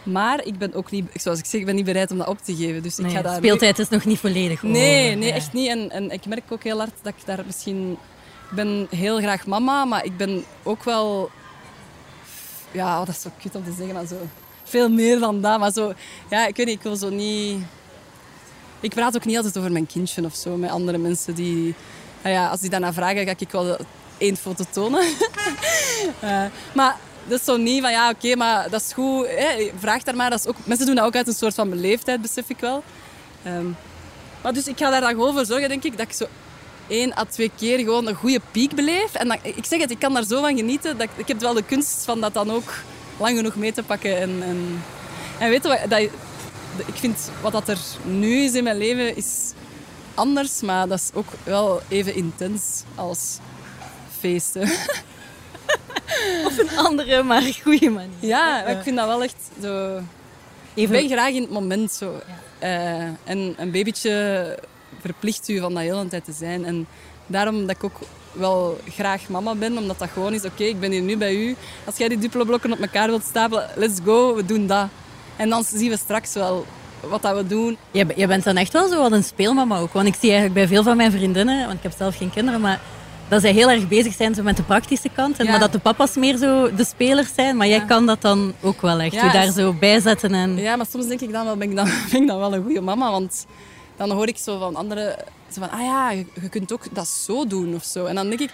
Maar 0.03 0.45
ik 0.45 0.59
ben 0.59 0.75
ook 0.75 0.91
niet, 0.91 1.11
zoals 1.15 1.39
ik 1.39 1.45
zeg, 1.45 1.61
ik 1.61 1.67
ben 1.67 1.75
niet 1.75 1.85
bereid 1.85 2.11
om 2.11 2.19
dat 2.19 2.29
op 2.29 2.39
te 2.39 2.57
geven. 2.57 2.83
Dus 2.83 2.99
ik 2.99 3.11
ga 3.11 3.23
daar 3.23 3.37
speeltijd 3.37 3.79
is 3.79 3.89
nog 3.89 4.05
niet 4.05 4.19
volledig. 4.19 4.63
Nee, 4.63 5.15
nee, 5.17 5.33
echt 5.33 5.53
niet. 5.53 5.69
En, 5.69 5.91
en 5.91 6.11
ik 6.11 6.27
merk 6.27 6.53
ook 6.53 6.63
heel 6.63 6.79
hard 6.79 6.95
dat 7.03 7.13
ik 7.17 7.27
daar 7.27 7.43
misschien... 7.47 7.91
Ik 8.51 8.59
ben 8.59 8.87
heel 8.91 9.19
graag 9.19 9.47
mama, 9.47 9.85
maar 9.85 10.05
ik 10.05 10.17
ben 10.17 10.45
ook 10.63 10.85
wel... 10.85 11.31
Ja, 12.71 12.99
dat 12.99 13.09
is 13.09 13.21
zo 13.21 13.31
kut 13.43 13.55
om 13.55 13.65
te 13.65 13.73
zeggen, 13.73 13.95
maar 13.95 14.07
zo 14.07 14.17
veel 14.73 14.89
meer 14.89 15.19
dan 15.19 15.41
dat. 15.41 15.59
Maar 15.59 15.73
zo, 15.73 15.93
ja, 16.31 16.47
ik 16.47 16.57
weet 16.57 16.69
ik 16.69 16.83
wil 16.83 16.97
zo 16.97 17.11
niet... 17.11 17.63
Ik 18.81 18.95
praat 18.95 19.17
ook 19.17 19.25
niet 19.25 19.37
altijd 19.37 19.59
over 19.59 19.73
mijn 19.73 19.87
kindje 19.87 20.25
of 20.25 20.35
zo 20.35 20.57
met 20.57 20.71
andere 20.71 20.99
mensen 20.99 21.35
die... 21.35 21.75
Nou 22.23 22.35
ja, 22.35 22.49
als 22.49 22.61
die 22.61 22.71
daarna 22.71 22.93
vragen, 22.93 23.25
ga 23.25 23.35
ik 23.39 23.51
wel 23.51 23.77
één 24.19 24.37
foto 24.37 24.65
tonen. 24.71 25.03
uh, 26.25 26.45
maar 26.79 26.97
dat 27.29 27.39
is 27.39 27.45
zo 27.45 27.57
niet 27.57 27.83
van, 27.83 27.91
ja, 27.91 28.11
oké, 28.11 28.37
maar 28.37 28.71
dat 28.71 28.81
is 28.81 28.93
goed. 28.93 29.27
Vraag 29.79 30.03
daar 30.03 30.17
maar. 30.17 30.31
Dat 30.31 30.39
is 30.39 30.47
ook, 30.47 30.57
mensen 30.65 30.87
doen 30.87 30.95
dat 30.95 31.05
ook 31.05 31.17
uit 31.17 31.27
een 31.27 31.35
soort 31.35 31.55
van 31.55 31.71
beleefdheid, 31.71 32.23
besef 32.23 32.49
ik 32.49 32.61
wel. 32.61 32.83
Um, 33.47 33.77
maar 34.43 34.53
dus 34.53 34.67
ik 34.67 34.79
ga 34.79 34.91
daar 34.91 35.01
dan 35.01 35.11
gewoon 35.11 35.35
voor 35.35 35.47
zorgen, 35.47 35.69
denk 35.69 35.85
ik, 35.85 35.97
dat 35.97 36.07
ik 36.07 36.13
zo 36.13 36.27
één 36.87 37.19
à 37.19 37.25
twee 37.25 37.51
keer 37.57 37.79
gewoon 37.79 38.07
een 38.07 38.15
goede 38.15 38.41
piek 38.51 38.75
beleef. 38.75 39.15
En 39.15 39.29
dat, 39.29 39.39
ik 39.43 39.65
zeg 39.65 39.81
het, 39.81 39.91
ik 39.91 39.99
kan 39.99 40.15
daar 40.15 40.25
zo 40.25 40.41
van 40.41 40.57
genieten. 40.57 40.99
Dat, 40.99 41.09
ik 41.17 41.29
heb 41.29 41.41
wel 41.41 41.55
de 41.55 41.65
kunst 41.65 42.05
van 42.05 42.21
dat 42.21 42.35
dan 42.35 42.51
ook 42.51 42.73
lang 43.23 43.37
genoeg 43.37 43.57
mee 43.57 43.73
te 43.73 43.83
pakken. 43.83 44.21
En, 44.21 44.43
en, 44.43 44.83
en 45.39 45.49
weet 45.51 45.63
je 45.63 45.69
wat, 45.69 45.91
dat, 45.91 46.01
ik 46.87 46.95
vind 46.95 47.31
wat 47.41 47.53
dat 47.53 47.69
er 47.69 47.79
nu 48.05 48.37
is 48.37 48.55
in 48.55 48.65
mijn 48.65 48.79
leven, 48.79 49.17
is 49.17 49.53
anders. 50.15 50.61
Maar 50.61 50.89
dat 50.89 50.99
is 50.99 51.11
ook 51.15 51.29
wel 51.45 51.81
even 51.89 52.15
intens 52.15 52.83
als 52.95 53.39
feesten. 54.19 54.63
Op 56.47 56.59
een 56.59 56.77
andere, 56.77 57.23
maar 57.23 57.43
goede 57.63 57.91
manier. 57.91 58.17
Ja, 58.21 58.67
ik 58.67 58.83
vind 58.83 58.97
dat 58.97 59.07
wel 59.07 59.23
echt 59.23 59.37
zo... 59.63 60.01
Even... 60.75 60.95
Ik 60.95 61.09
ben 61.09 61.19
graag 61.19 61.33
in 61.35 61.43
het 61.43 61.51
moment 61.51 61.93
zo. 61.93 62.21
Uh, 62.63 63.03
en 63.25 63.55
een 63.57 63.71
babytje 63.71 64.59
verplicht 65.01 65.49
u 65.49 65.59
van 65.59 65.75
dat 65.75 65.83
heel 65.83 66.03
de 66.03 66.09
tijd 66.09 66.25
te 66.25 66.33
zijn. 66.33 66.65
En 66.65 66.87
daarom 67.27 67.67
dat 67.67 67.77
ik 67.77 67.85
ook 67.85 67.99
wel 68.33 68.79
graag 68.89 69.29
mama 69.29 69.55
ben, 69.55 69.79
omdat 69.79 69.99
dat 69.99 70.09
gewoon 70.13 70.33
is, 70.33 70.45
oké, 70.45 70.65
ik 70.65 70.81
ben 70.81 70.91
hier 70.91 71.03
nu 71.03 71.17
bij 71.17 71.35
u. 71.35 71.57
Als 71.85 71.97
jij 71.97 72.09
die 72.09 72.19
duploblokken 72.19 72.73
op 72.73 72.81
elkaar 72.81 73.09
wilt 73.09 73.25
stapelen, 73.25 73.69
let's 73.77 73.99
go, 74.05 74.35
we 74.35 74.45
doen 74.45 74.67
dat. 74.67 74.87
En 75.37 75.49
dan 75.49 75.65
zien 75.65 75.91
we 75.91 75.97
straks 75.97 76.35
wel 76.35 76.67
wat 77.09 77.23
dat 77.23 77.37
we 77.37 77.47
doen. 77.47 77.77
Je, 77.91 78.27
bent 78.27 78.45
dan 78.45 78.57
echt 78.57 78.73
wel 78.73 78.89
zo 78.89 78.99
wat 78.99 79.13
een 79.13 79.25
speelmama 79.25 79.79
ook. 79.79 79.93
Want 79.93 80.07
ik 80.07 80.15
zie 80.15 80.31
eigenlijk 80.31 80.55
bij 80.55 80.69
veel 80.69 80.83
van 80.83 80.97
mijn 80.97 81.13
vriendinnen, 81.13 81.67
want 81.67 81.77
ik 81.77 81.83
heb 81.83 81.93
zelf 81.97 82.17
geen 82.17 82.31
kinderen, 82.31 82.61
maar 82.61 82.81
dat 83.29 83.41
zij 83.41 83.53
heel 83.53 83.71
erg 83.71 83.89
bezig 83.89 84.15
zijn 84.15 84.35
zo 84.35 84.43
met 84.43 84.57
de 84.57 84.63
praktische 84.63 85.09
kant. 85.09 85.39
En 85.39 85.47
Maar 85.47 85.59
dat 85.59 85.73
de 85.73 85.79
papa's 85.79 86.17
meer 86.17 86.37
zo 86.37 86.75
de 86.75 86.85
spelers 86.85 87.35
zijn. 87.35 87.57
Maar 87.57 87.67
jij 87.67 87.85
kan 87.85 88.07
dat 88.07 88.21
dan 88.21 88.53
ook 88.61 88.81
wel 88.81 89.01
echt. 89.01 89.15
Ja, 89.15 89.25
je 89.25 89.33
daar 89.33 89.51
zo 89.51 89.73
bij 89.73 90.01
zetten. 90.01 90.35
En... 90.35 90.57
Ja, 90.57 90.77
maar 90.77 90.87
soms 90.91 91.07
denk 91.07 91.21
ik 91.21 91.33
dan 91.33 91.45
wel, 91.45 91.57
ben 91.57 91.71
ik 91.71 91.77
dan, 91.77 91.89
ben 92.11 92.23
ik 92.23 92.29
dan 92.29 92.39
wel 92.39 92.55
een 92.55 92.63
goede 92.63 92.81
mama. 92.81 93.11
Want 93.11 93.47
dan 93.97 94.11
hoor 94.11 94.29
ik 94.29 94.37
zo 94.37 94.59
van 94.59 94.77
anderen, 94.77 95.17
zo 95.55 95.61
van, 95.61 95.71
ah 95.71 95.81
ja, 95.81 96.11
je, 96.11 96.27
je, 96.41 96.49
kunt 96.49 96.73
ook 96.73 96.95
dat 96.95 97.09
zo 97.09 97.47
doen 97.47 97.75
of 97.75 97.85
zo. 97.85 98.05
En 98.05 98.15
dan 98.15 98.29
denk 98.29 98.41
ik, 98.41 98.51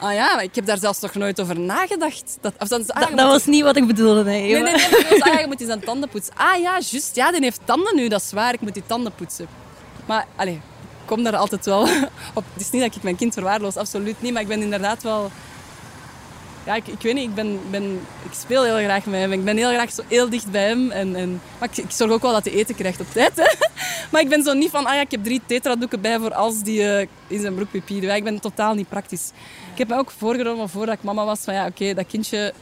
ah 0.00 0.14
ja, 0.14 0.40
ik 0.40 0.54
heb 0.54 0.66
daar 0.66 0.78
zelfs 0.78 1.00
nog 1.00 1.14
nooit 1.14 1.40
over 1.40 1.60
nagedacht. 1.60 2.38
Dat, 2.40 2.52
of 2.58 2.68
dan, 2.68 2.86
ah, 2.86 3.16
dat, 3.16 3.28
was 3.28 3.46
niet 3.46 3.62
wat 3.62 3.76
ik 3.76 3.86
bedoelde, 3.86 4.24
nee. 4.24 4.52
Nee, 4.52 4.62
nee, 4.62 4.72
nee. 4.72 5.22
ah, 5.22 5.40
je 5.40 5.46
moet 5.46 5.60
eens 5.60 5.70
aan 5.70 5.80
tanden 5.80 6.08
poetsen. 6.08 6.34
Ah 6.36 6.60
ja, 6.60 6.78
juist. 6.78 7.16
Ja, 7.16 7.30
die 7.30 7.42
heeft 7.42 7.60
tanden 7.64 7.96
nu, 7.96 8.08
dat 8.08 8.22
is 8.22 8.32
waar. 8.32 8.52
Ik 8.52 8.60
moet 8.60 8.74
die 8.74 8.86
tanden 8.86 9.14
poetsen. 9.14 9.46
Maar, 10.06 10.26
allez, 10.36 10.54
ik 10.54 10.60
kom 11.04 11.22
daar 11.22 11.36
altijd 11.36 11.64
wel 11.64 11.80
op. 12.34 12.44
Het 12.52 12.62
is 12.62 12.70
niet 12.70 12.82
dat 12.82 12.94
ik 12.94 13.02
mijn 13.02 13.16
kind 13.16 13.34
verwaarloos, 13.34 13.76
absoluut 13.76 14.22
niet. 14.22 14.32
Maar 14.32 14.42
ik 14.42 14.48
ben 14.48 14.62
inderdaad 14.62 15.02
wel 15.02 15.30
ja, 16.64 16.74
ik, 16.74 16.86
ik 16.86 17.00
weet 17.00 17.14
niet, 17.14 17.28
ik, 17.28 17.34
ben, 17.34 17.60
ben, 17.70 18.00
ik 18.22 18.32
speel 18.32 18.64
heel 18.64 18.76
graag 18.76 19.04
met 19.04 19.20
hem. 19.20 19.32
Ik 19.32 19.44
ben 19.44 19.56
heel 19.56 19.72
graag 19.72 19.92
zo 19.92 20.02
heel 20.08 20.30
dicht 20.30 20.50
bij 20.50 20.66
hem. 20.66 20.90
En, 20.90 21.16
en, 21.16 21.40
maar 21.58 21.68
ik, 21.72 21.76
ik 21.76 21.90
zorg 21.90 22.12
ook 22.12 22.22
wel 22.22 22.32
dat 22.32 22.44
hij 22.44 22.54
eten 22.54 22.74
krijgt 22.74 23.00
op 23.00 23.12
tijd. 23.12 23.32
Hè. 23.36 23.44
Maar 24.10 24.20
ik 24.20 24.28
ben 24.28 24.42
zo 24.42 24.52
niet 24.52 24.70
van, 24.70 24.86
ah 24.86 24.94
ja, 24.94 25.00
ik 25.00 25.10
heb 25.10 25.24
drie 25.24 25.40
tetradoeken 25.46 26.00
bij 26.00 26.18
voor 26.18 26.34
als 26.34 26.62
die 26.62 26.80
uh, 26.80 27.00
in 27.26 27.40
zijn 27.40 27.54
broek 27.54 27.70
pipi 27.70 28.06
Ik 28.06 28.24
ben 28.24 28.40
totaal 28.40 28.74
niet 28.74 28.88
praktisch. 28.88 29.30
Ik 29.72 29.78
heb 29.78 29.88
me 29.88 29.96
ook 29.96 30.10
voorgenomen, 30.10 30.68
voordat 30.68 30.94
ik 30.94 31.02
mama 31.02 31.24
was, 31.24 31.40
van 31.40 31.54
ja, 31.54 31.66
oké, 31.66 31.94
dat 31.94 32.06
kindje 32.06 32.52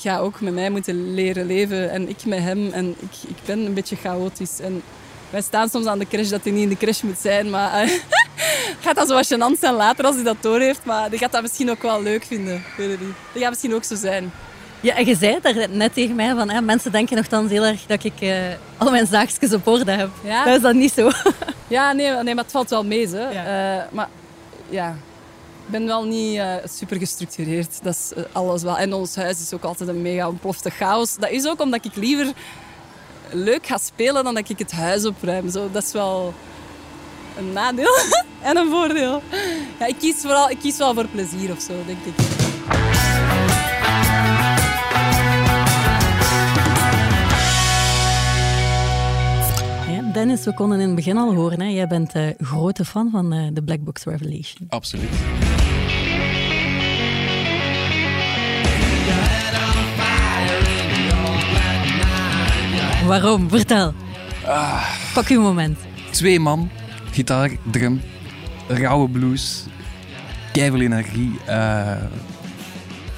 gaat 0.00 0.20
ook 0.20 0.40
met 0.40 0.54
mij 0.54 0.70
moeten 0.70 1.14
leren 1.14 1.46
leven. 1.46 1.90
En 1.90 2.08
ik 2.08 2.24
met 2.24 2.38
hem. 2.38 2.72
En 2.72 2.88
ik, 2.88 3.28
ik 3.28 3.36
ben 3.44 3.58
een 3.58 3.74
beetje 3.74 3.96
chaotisch. 3.96 4.60
En 4.60 4.82
wij 5.30 5.40
staan 5.40 5.68
soms 5.68 5.86
aan 5.86 5.98
de 5.98 6.08
crash 6.08 6.28
dat 6.28 6.42
hij 6.42 6.52
niet 6.52 6.62
in 6.62 6.68
de 6.68 6.76
crash 6.76 7.02
moet 7.02 7.18
zijn. 7.18 7.50
Maar 7.50 7.84
uh, 7.84 7.90
gaat 8.84 8.94
dat 8.94 9.08
zo 9.08 9.14
wat 9.14 9.26
gênant 9.26 9.58
zijn 9.60 9.74
later 9.74 10.04
als 10.04 10.14
hij 10.14 10.24
dat 10.24 10.36
door 10.40 10.60
heeft. 10.60 10.84
Maar 10.84 11.10
die 11.10 11.18
gaat 11.18 11.32
dat 11.32 11.42
misschien 11.42 11.70
ook 11.70 11.82
wel 11.82 12.02
leuk 12.02 12.24
vinden. 12.24 12.64
Weet 12.76 12.90
het 12.90 13.00
niet. 13.00 13.14
Die 13.32 13.42
gaat 13.42 13.50
misschien 13.50 13.74
ook 13.74 13.84
zo 13.84 13.94
zijn. 13.94 14.32
Ja, 14.80 14.94
en 14.94 15.06
je 15.06 15.16
zei 15.16 15.38
daar 15.42 15.68
net 15.70 15.94
tegen 15.94 16.14
mij 16.14 16.34
van, 16.34 16.50
hè, 16.50 16.60
mensen 16.60 16.92
denken 16.92 17.16
nogthans 17.16 17.50
heel 17.50 17.64
erg 17.64 17.86
dat 17.86 18.04
ik 18.04 18.20
uh, 18.20 18.36
al 18.76 18.90
mijn 18.90 19.06
zaakjes 19.06 19.52
op 19.52 19.66
orde 19.66 19.92
heb. 19.92 20.10
Ja? 20.24 20.44
Dat 20.44 20.56
is 20.56 20.62
dat 20.62 20.74
niet 20.74 20.92
zo. 20.92 21.10
ja, 21.68 21.92
nee, 21.92 22.10
nee, 22.10 22.34
maar 22.34 22.44
het 22.44 22.52
valt 22.52 22.70
wel 22.70 22.84
mee. 22.84 23.08
Hè. 23.08 23.28
Ja. 23.30 23.76
Uh, 23.76 23.92
maar 23.92 24.08
ja, 24.68 24.88
ik 25.66 25.72
ben 25.72 25.86
wel 25.86 26.04
niet 26.04 26.36
uh, 26.36 26.54
super 26.64 26.96
gestructureerd. 26.96 27.82
Dat 27.82 27.94
is 27.94 28.24
alles 28.32 28.62
wel. 28.62 28.78
En 28.78 28.92
ons 28.92 29.16
huis 29.16 29.40
is 29.40 29.52
ook 29.52 29.64
altijd 29.64 29.88
een 29.88 30.02
mega 30.02 30.28
ontplofte 30.28 30.70
chaos. 30.70 31.16
Dat 31.16 31.30
is 31.30 31.46
ook 31.46 31.60
omdat 31.60 31.84
ik 31.84 31.94
liever 31.94 32.32
leuk 33.30 33.66
ga 33.66 33.78
spelen 33.78 34.24
dan 34.24 34.34
dat 34.34 34.48
ik 34.48 34.58
het 34.58 34.72
huis 34.72 35.04
opruim. 35.04 35.50
Zo, 35.50 35.68
dat 35.72 35.82
is 35.82 35.92
wel 35.92 36.34
een 37.38 37.52
nadeel 37.52 37.96
en 38.48 38.56
een 38.56 38.70
voordeel. 38.70 39.22
Ja, 39.78 39.86
ik, 39.86 39.96
kies 39.98 40.20
vooral, 40.20 40.50
ik 40.50 40.58
kies 40.58 40.76
wel 40.76 40.94
voor 40.94 41.06
plezier 41.06 41.52
of 41.52 41.60
zo, 41.60 41.72
denk 41.86 41.98
ik. 42.04 42.14
Dennis, 50.16 50.44
we 50.44 50.54
konden 50.54 50.80
in 50.80 50.86
het 50.86 50.94
begin 50.94 51.16
al 51.16 51.34
horen, 51.34 51.60
hè? 51.60 51.66
jij 51.66 51.86
bent 51.86 52.14
een 52.14 52.34
grote 52.40 52.84
fan 52.84 53.10
van 53.10 53.34
uh, 53.34 53.48
de 53.52 53.62
Black 53.62 53.84
Box 53.84 54.04
Revelation. 54.04 54.66
Absoluut. 54.68 55.08
Waarom? 63.06 63.48
Vertel. 63.48 63.92
Ah. 64.46 64.84
Pak 65.14 65.26
uw 65.28 65.40
moment. 65.40 65.78
Twee 66.10 66.40
man, 66.40 66.70
gitaar, 67.10 67.50
drum, 67.70 68.00
rauwe 68.68 69.08
blues, 69.08 69.64
keivel 70.52 70.80
energie, 70.80 71.38
uh, 71.48 72.02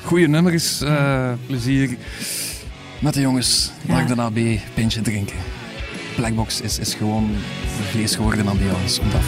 goede 0.05 0.29
nummers, 0.29 0.83
uh, 0.83 1.33
plezier 1.47 1.97
met 2.99 3.15
de 3.15 3.21
jongens. 3.21 3.71
Ja. 3.89 4.01
ik 4.01 4.07
daarna 4.07 4.31
bij 4.31 4.63
pintje 4.75 5.01
drinken. 5.01 5.58
Blackbox 6.19 6.61
is, 6.61 6.79
is 6.79 6.95
gewoon 6.95 7.31
vlees 7.91 8.17
geworden 8.17 8.49
ambiance 8.49 9.01
om 9.01 9.11
dat 9.11 9.21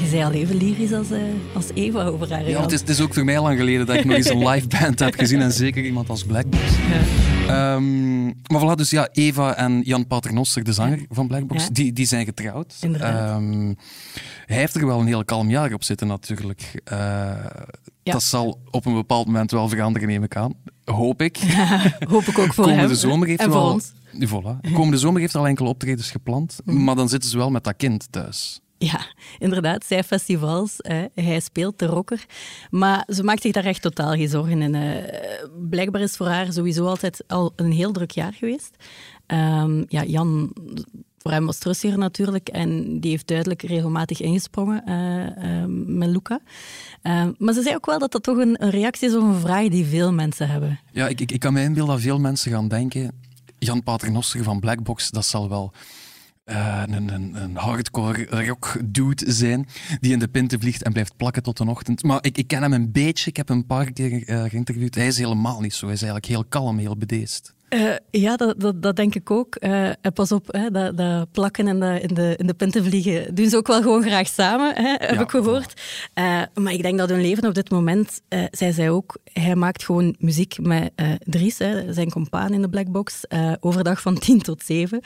Je 0.00 0.08
zei 0.08 0.24
al 0.24 0.32
even 0.32 0.56
lyrisch 0.56 0.92
als, 0.92 1.10
uh, 1.10 1.18
als 1.54 1.66
Eva 1.74 2.04
over 2.04 2.32
haar. 2.32 2.48
Ja, 2.48 2.60
het 2.60 2.72
is, 2.72 2.80
het 2.80 2.88
is, 2.88 3.00
ook 3.00 3.14
voor 3.14 3.24
mij 3.24 3.40
lang 3.40 3.58
geleden 3.58 3.86
dat 3.86 3.96
ik 3.96 4.04
nog 4.04 4.16
eens 4.16 4.28
een 4.28 4.48
live 4.48 4.66
band 4.66 4.98
heb 4.98 5.14
gezien 5.14 5.40
en 5.40 5.52
zeker 5.52 5.84
iemand 5.84 6.08
als 6.08 6.24
Blackbox. 6.24 6.62
Ja. 7.46 7.74
Um, 7.74 8.24
maar 8.24 8.60
voilà, 8.60 8.76
dus 8.76 8.90
ja, 8.90 9.08
Eva 9.12 9.54
en 9.54 9.80
Jan 9.80 10.06
Paternoster, 10.06 10.64
de 10.64 10.72
zanger 10.72 10.98
van 11.08 11.26
Blackbox, 11.26 11.68
die, 11.68 11.92
die 11.92 12.06
zijn 12.06 12.24
getrouwd. 12.24 12.74
Um, 12.82 13.76
hij 14.46 14.56
heeft 14.56 14.74
er 14.74 14.86
wel 14.86 15.00
een 15.00 15.06
heel 15.06 15.24
kalm 15.24 15.50
jaar 15.50 15.72
op 15.72 15.84
zitten 15.84 16.06
natuurlijk. 16.06 16.82
Uh, 16.92 17.46
dat 18.02 18.22
zal 18.22 18.60
op 18.70 18.86
een 18.86 18.94
bepaald 18.94 19.26
moment 19.26 19.50
wel 19.50 19.68
veranderen, 19.68 20.08
neem 20.08 20.22
ik 20.22 20.36
aan. 20.36 20.52
Hoop 20.84 21.22
ik. 21.22 21.36
hoop 22.12 22.22
ik 22.22 22.38
ook 22.38 22.54
voor 22.54 22.64
Komende 22.64 22.86
hem. 22.86 22.94
Zomer 22.94 23.28
heeft 23.28 23.40
en 23.40 23.52
voor 23.52 23.60
ons. 23.60 23.92
Voilà. 24.14 24.72
Komende 24.72 24.98
zomer 24.98 25.20
heeft 25.20 25.34
al 25.34 25.46
enkele 25.46 25.68
optredens 25.68 26.10
gepland, 26.10 26.58
mm. 26.64 26.84
maar 26.84 26.94
dan 26.94 27.08
zitten 27.08 27.30
ze 27.30 27.36
wel 27.36 27.50
met 27.50 27.64
dat 27.64 27.76
kind 27.76 28.12
thuis. 28.12 28.60
Ja, 28.78 29.00
inderdaad. 29.38 29.84
Zij 29.84 30.04
festivals. 30.04 30.74
Hè. 30.76 31.04
Hij 31.14 31.40
speelt 31.40 31.78
de 31.78 31.86
rocker. 31.86 32.26
Maar 32.70 33.06
ze 33.08 33.22
maakt 33.22 33.42
zich 33.42 33.52
daar 33.52 33.64
echt 33.64 33.82
totaal 33.82 34.10
geen 34.10 34.28
zorgen. 34.28 34.62
En 34.62 34.74
uh, 34.74 35.48
blijkbaar 35.68 36.00
is 36.00 36.16
voor 36.16 36.26
haar 36.26 36.52
sowieso 36.52 36.86
altijd 36.86 37.24
al 37.26 37.52
een 37.56 37.72
heel 37.72 37.92
druk 37.92 38.10
jaar 38.10 38.32
geweest. 38.32 38.76
Um, 39.26 39.84
ja, 39.88 40.04
Jan 40.04 40.52
voor 41.22 41.30
hem 41.30 41.46
was 41.46 41.58
terugzeer 41.58 41.98
natuurlijk. 41.98 42.48
En 42.48 43.00
die 43.00 43.10
heeft 43.10 43.26
duidelijk 43.26 43.62
regelmatig 43.62 44.20
ingesprongen 44.20 44.82
uh, 44.86 45.60
uh, 45.60 45.64
met 45.86 46.08
Luca. 46.08 46.40
Uh, 47.02 47.24
maar 47.38 47.54
ze 47.54 47.62
zei 47.62 47.74
ook 47.74 47.86
wel 47.86 47.98
dat 47.98 48.12
dat 48.12 48.22
toch 48.22 48.36
een, 48.36 48.56
reactie 48.58 49.08
is 49.08 49.14
op 49.14 49.22
een 49.22 49.40
vraag 49.40 49.68
die 49.68 49.84
veel 49.84 50.12
mensen 50.12 50.48
hebben. 50.48 50.80
Ja, 50.92 51.08
ik, 51.08 51.20
ik, 51.20 51.32
ik 51.32 51.40
kan 51.40 51.52
me 51.52 51.62
inbeelden 51.62 51.94
dat 51.94 52.02
veel 52.02 52.18
mensen 52.18 52.52
gaan 52.52 52.68
denken... 52.68 53.20
Jan 53.58 53.82
Paternoster 53.82 54.42
van 54.42 54.60
Blackbox, 54.60 55.10
dat 55.10 55.24
zal 55.24 55.48
wel... 55.48 55.72
Uh, 56.44 56.82
een, 56.86 57.12
een, 57.12 57.42
een, 57.42 57.56
hardcore 57.56 58.44
rock 58.46 58.76
dude 58.84 59.32
zijn 59.32 59.68
die 60.00 60.12
in 60.12 60.18
de 60.18 60.28
pinten 60.28 60.60
vliegt 60.60 60.82
en 60.82 60.92
blijft 60.92 61.16
plakken 61.16 61.42
tot 61.42 61.56
de 61.56 61.64
ochtend. 61.64 62.02
Maar 62.02 62.18
ik, 62.24 62.38
ik 62.38 62.46
ken 62.46 62.62
hem 62.62 62.72
een 62.72 62.92
beetje, 62.92 63.30
ik 63.30 63.36
heb 63.36 63.48
hem 63.48 63.56
een 63.56 63.66
paar 63.66 63.92
keer 63.92 64.28
uh, 64.28 64.42
geïnterviewd. 64.42 64.94
Hij 64.94 65.06
is 65.06 65.18
helemaal 65.18 65.60
niet 65.60 65.74
zo. 65.74 65.84
Hij 65.84 65.94
is 65.94 66.02
eigenlijk 66.02 66.32
heel 66.32 66.44
kalm, 66.44 66.78
heel 66.78 66.96
bedeesd. 66.96 67.54
Uh, 67.74 67.94
ja, 68.10 68.36
dat, 68.36 68.60
dat, 68.60 68.82
dat, 68.82 68.96
denk 68.96 69.14
ik 69.14 69.30
ook. 69.30 69.56
Uh, 69.60 69.90
pas 70.14 70.32
op, 70.32 70.52
hè, 70.52 70.70
dat, 70.70 70.96
dat, 70.96 71.32
plakken 71.32 71.68
en 71.68 71.80
dat 71.80 72.00
in, 72.00 72.14
de, 72.14 72.34
in 72.36 72.46
de 72.46 72.54
punten 72.54 72.84
vliegen 72.84 73.34
doen 73.34 73.48
ze 73.48 73.56
ook 73.56 73.66
wel 73.66 73.82
gewoon 73.82 74.02
graag 74.02 74.28
samen, 74.28 74.74
hè, 74.74 74.94
heb 74.98 75.20
ik 75.20 75.30
gehoord. 75.30 75.80
Uh, 76.14 76.42
maar 76.54 76.72
ik 76.72 76.82
denk 76.82 76.98
dat 76.98 77.08
hun 77.08 77.20
leven 77.20 77.48
op 77.48 77.54
dit 77.54 77.70
moment, 77.70 78.20
zij 78.50 78.72
zei 78.72 78.90
ook, 78.90 79.16
hij 79.32 79.54
maakt 79.54 79.84
gewoon 79.84 80.14
muziek 80.18 80.58
met 80.60 80.92
Dries, 81.18 81.58
hè, 81.58 81.92
zijn 81.92 82.10
compaan 82.10 82.52
in 82.52 82.62
de 82.62 82.68
Blackbox, 82.68 83.20
overdag 83.60 84.00
van 84.00 84.18
tien 84.24 84.42
tot 84.42 84.62
zeven. 84.62 85.00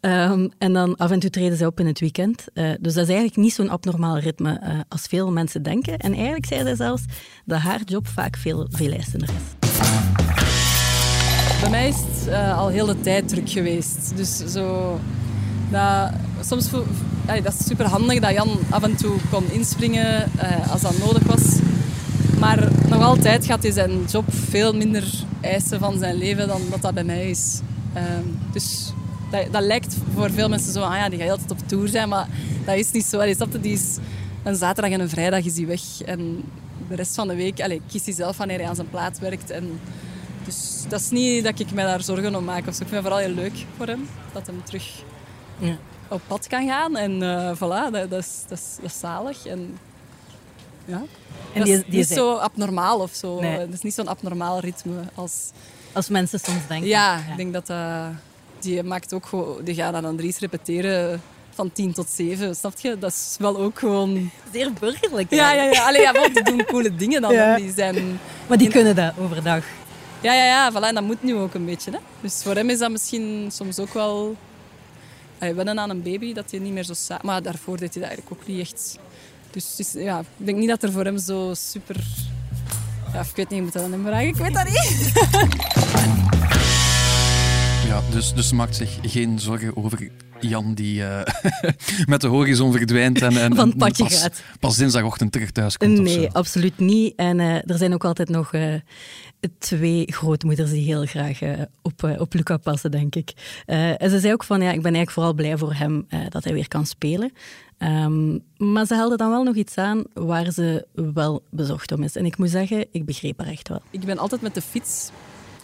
Um, 0.00 0.50
en 0.58 0.72
dan 0.72 0.96
af 0.96 1.10
en 1.10 1.20
toe 1.20 1.30
treden 1.30 1.56
zij 1.56 1.66
op 1.66 1.80
in 1.80 1.86
het 1.86 2.00
weekend. 2.00 2.44
dus 2.54 2.94
dat 2.94 3.02
is 3.02 3.08
eigenlijk 3.08 3.36
niet 3.36 3.54
zo'n 3.54 3.68
abnormaal 3.68 4.18
ritme 4.18 4.84
als 4.88 5.02
veel 5.02 5.32
mensen 5.32 5.62
denken. 5.62 5.98
En 5.98 6.12
eigenlijk 6.12 6.46
zei 6.46 6.62
zij 6.62 6.76
zelfs 6.76 7.02
dat 7.44 7.58
haar 7.58 7.80
job 7.84 8.08
vaak 8.08 8.36
veel, 8.36 8.66
veel 8.70 8.92
eisender 8.92 9.28
is. 9.28 9.62
mij 11.72 11.88
is 11.88 12.11
eh, 12.26 12.58
al 12.58 12.68
heel 12.68 12.86
de 12.86 13.00
tijd 13.00 13.28
druk 13.28 13.50
geweest. 13.50 14.12
Dus 14.16 14.36
zo... 14.36 14.98
Dat, 15.70 16.10
soms 16.40 16.70
dat 17.26 17.54
is 17.58 17.66
super 17.66 17.86
handig 17.86 18.20
dat 18.20 18.32
Jan 18.32 18.58
af 18.70 18.82
en 18.82 18.96
toe 18.96 19.16
kon 19.30 19.50
inspringen 19.50 20.30
eh, 20.38 20.72
als 20.72 20.80
dat 20.80 20.98
nodig 20.98 21.22
was. 21.22 21.58
Maar 22.38 22.68
nog 22.88 23.02
altijd 23.02 23.46
gaat 23.46 23.62
hij 23.62 23.72
zijn 23.72 24.04
job 24.10 24.24
veel 24.28 24.72
minder 24.72 25.04
eisen 25.40 25.78
van 25.78 25.98
zijn 25.98 26.14
leven 26.14 26.48
dan 26.48 26.60
dat 26.70 26.82
dat 26.82 26.94
bij 26.94 27.04
mij 27.04 27.30
is. 27.30 27.60
Ehm, 27.92 28.24
dus 28.52 28.92
dat, 29.30 29.46
dat 29.50 29.62
lijkt 29.62 29.96
voor 30.14 30.30
veel 30.30 30.48
mensen 30.48 30.72
zo, 30.72 30.80
ah 30.80 30.96
ja, 30.96 31.08
die 31.08 31.18
gaat 31.18 31.30
altijd 31.30 31.50
op 31.50 31.58
tour 31.66 31.88
zijn, 31.88 32.08
maar 32.08 32.26
dat 32.64 32.76
is 32.76 32.90
niet 32.90 33.04
zo. 33.04 33.20
Die 33.60 33.72
is 33.72 33.98
een 34.42 34.56
zaterdag 34.56 34.92
en 34.92 35.00
een 35.00 35.08
vrijdag 35.08 35.44
is 35.44 35.56
hij 35.56 35.66
weg. 35.66 35.80
En 36.04 36.42
de 36.88 36.94
rest 36.94 37.14
van 37.14 37.28
de 37.28 37.34
week 37.34 37.80
kiest 37.90 38.04
hij 38.04 38.14
zelf 38.14 38.36
wanneer 38.36 38.58
hij 38.58 38.68
aan 38.68 38.74
zijn 38.74 38.90
plaat 38.90 39.18
werkt. 39.18 39.50
En 39.50 39.80
dus 40.44 40.84
dat 40.88 41.00
is 41.00 41.10
niet 41.10 41.44
dat 41.44 41.58
ik 41.58 41.72
mij 41.72 41.84
daar 41.84 42.02
zorgen 42.02 42.34
om 42.34 42.44
maak. 42.44 42.64
Zo. 42.64 42.68
Ik 42.68 42.74
vind 42.74 42.90
het 42.90 43.00
vooral 43.00 43.18
heel 43.18 43.34
leuk 43.34 43.64
voor 43.76 43.86
hem, 43.86 44.08
dat 44.32 44.46
hem 44.46 44.64
terug 44.64 45.02
Ja. 45.58 45.76
op 46.08 46.20
pad 46.26 46.46
kan 46.46 46.66
gaan. 46.66 46.96
En 46.96 47.22
eh 47.22 47.54
voilà, 47.56 47.90
dat, 47.92 48.10
dat, 48.10 48.24
is, 48.24 48.42
dat, 48.48 48.58
is, 48.58 48.76
dat 48.80 48.90
is 48.90 48.98
zalig. 48.98 49.46
En, 49.46 49.78
ja. 50.84 51.02
En 51.52 51.58
dat 51.58 51.64
die, 51.64 51.74
is 51.74 51.82
die 51.84 51.96
niet 51.96 52.08
zo 52.08 52.34
abnormaal 52.34 52.98
of 53.00 53.12
zo. 53.14 53.40
Nee. 53.40 53.58
Het 53.58 53.72
is 53.72 53.82
niet 53.82 53.94
zo'n 53.94 54.08
abnormaal 54.08 54.60
ritme 54.60 55.00
als... 55.14 55.50
als 55.92 56.08
mensen 56.08 56.40
soms 56.40 56.66
denken. 56.68 56.88
Ja, 56.88 57.16
ik 57.16 57.36
denk 57.36 57.52
dat 57.52 57.66
dat... 57.66 57.78
Die 58.58 58.82
maakt 58.82 59.12
ook 59.12 59.26
gewoon... 59.26 59.64
Die 59.64 59.74
gaan 59.74 60.02
dan 60.02 60.16
Dries 60.16 60.38
repeteren 60.38 61.22
van 61.50 61.72
tien 61.72 61.92
tot 61.92 62.08
zeven, 62.08 62.56
snap 62.56 62.78
je? 62.80 62.98
Dat 62.98 63.10
is 63.10 63.36
wel 63.38 63.56
ook 63.56 63.78
gewoon... 63.78 64.30
Zeer 64.52 64.72
burgerlijk. 64.72 65.30
Ja, 65.30 65.52
ja, 65.52 65.62
ja. 65.62 65.86
Allee, 65.86 66.00
ja, 66.00 66.12
want 66.12 66.34
die 66.34 66.44
doen 66.44 66.64
coole 66.64 66.94
dingen 66.94 67.20
dan. 67.22 67.32
Ja. 67.32 67.56
Die 67.56 67.72
zijn... 67.72 68.20
Maar 68.46 68.58
die 68.58 68.68
kunnen 68.68 68.96
dat 68.96 69.12
overdag. 69.18 69.64
Ja, 70.22 70.34
ja, 70.34 70.44
ja. 70.44 70.70
Voilà, 70.72 70.84
en 70.88 70.94
dat 70.94 71.04
moet 71.04 71.22
nu 71.22 71.34
ook 71.34 71.54
een 71.54 71.64
beetje. 71.64 71.90
Hè? 71.90 71.98
Dus 72.20 72.42
voor 72.42 72.54
hem 72.54 72.70
is 72.70 72.78
dat 72.78 72.90
misschien 72.90 73.48
soms 73.52 73.78
ook 73.78 73.94
wel... 73.94 74.36
Allee, 75.38 75.54
wennen 75.54 75.80
aan 75.80 75.90
een 75.90 76.02
baby, 76.02 76.32
dat 76.32 76.50
hij 76.50 76.60
niet 76.60 76.72
meer 76.72 76.84
zo... 76.84 76.92
sa- 76.94 77.20
Maar 77.22 77.42
daarvoor 77.42 77.76
deed 77.76 77.94
hij 77.94 78.02
dat 78.02 78.10
eigenlijk 78.12 78.40
ook 78.42 78.48
niet 78.48 78.60
echt. 78.60 78.98
Dus 79.50 79.70
het 79.70 79.78
is, 79.78 79.92
ja, 79.92 80.18
ik 80.20 80.46
denk 80.46 80.58
niet 80.58 80.68
dat 80.68 80.82
er 80.82 80.92
voor 80.92 81.04
hem 81.04 81.18
zo 81.18 81.50
super... 81.54 81.96
Ja, 83.12 83.20
ik 83.20 83.26
weet 83.36 83.48
niet, 83.48 83.58
ik 83.58 83.64
moet 83.64 83.72
dat 83.72 83.82
aan 83.82 83.92
hem 83.92 84.04
vragen. 84.06 84.26
Ik 84.28 84.36
weet 84.36 84.54
dat 84.54 84.64
niet. 84.64 85.12
Ja, 87.86 88.00
dus, 88.10 88.34
dus 88.34 88.52
maakt 88.52 88.76
zich 88.76 88.98
geen 89.02 89.38
zorgen 89.38 89.76
over 89.76 90.08
Jan 90.40 90.74
die 90.74 91.04
eh, 91.04 91.32
met 92.06 92.20
de 92.20 92.26
horizon 92.26 92.72
verdwijnt 92.72 93.22
en, 93.22 93.36
en 93.36 93.54
Van 93.62 93.76
padje 93.76 94.04
pas, 94.04 94.20
gaat. 94.20 94.42
pas 94.60 94.76
dinsdagochtend 94.76 95.32
terug 95.32 95.50
thuis 95.50 95.76
komt. 95.76 95.98
Nee, 95.98 96.30
absoluut 96.30 96.78
niet. 96.78 97.12
En 97.16 97.40
eh, 97.40 97.54
er 97.54 97.76
zijn 97.78 97.94
ook 97.94 98.04
altijd 98.04 98.28
nog 98.28 98.52
eh, 98.54 98.74
twee 99.58 100.12
grootmoeders 100.12 100.70
die 100.70 100.84
heel 100.84 101.06
graag 101.06 101.42
eh, 101.42 101.52
op, 101.82 102.04
eh, 102.04 102.20
op 102.20 102.34
Luca 102.34 102.56
passen, 102.56 102.90
denk 102.90 103.14
ik. 103.14 103.32
Eh, 103.66 104.02
en 104.02 104.10
ze 104.10 104.18
zei 104.20 104.32
ook 104.32 104.44
van, 104.44 104.60
ja, 104.60 104.68
ik 104.72 104.82
ben 104.82 104.94
eigenlijk 104.94 105.10
vooral 105.10 105.34
blij 105.34 105.56
voor 105.56 105.74
hem 105.74 106.06
dat 106.28 106.44
hij 106.44 106.52
weer 106.52 106.68
kan 106.68 106.86
spelen. 106.86 107.32
Ehm, 107.78 108.38
maar 108.56 108.86
ze 108.86 108.94
haalde 108.94 109.16
dan 109.16 109.30
wel 109.30 109.42
nog 109.42 109.54
iets 109.54 109.76
aan 109.76 110.04
waar 110.14 110.50
ze 110.50 110.86
wel 110.92 111.42
bezorgd 111.50 111.92
om 111.92 112.02
is. 112.02 112.16
En 112.16 112.24
ik 112.24 112.38
moet 112.38 112.50
zeggen, 112.50 112.86
ik 112.90 113.04
begreep 113.04 113.38
haar 113.38 113.48
echt 113.48 113.68
wel. 113.68 113.82
Ik 113.90 114.00
ben 114.00 114.18
altijd 114.18 114.40
met 114.40 114.54
de 114.54 114.62
fiets 114.62 115.10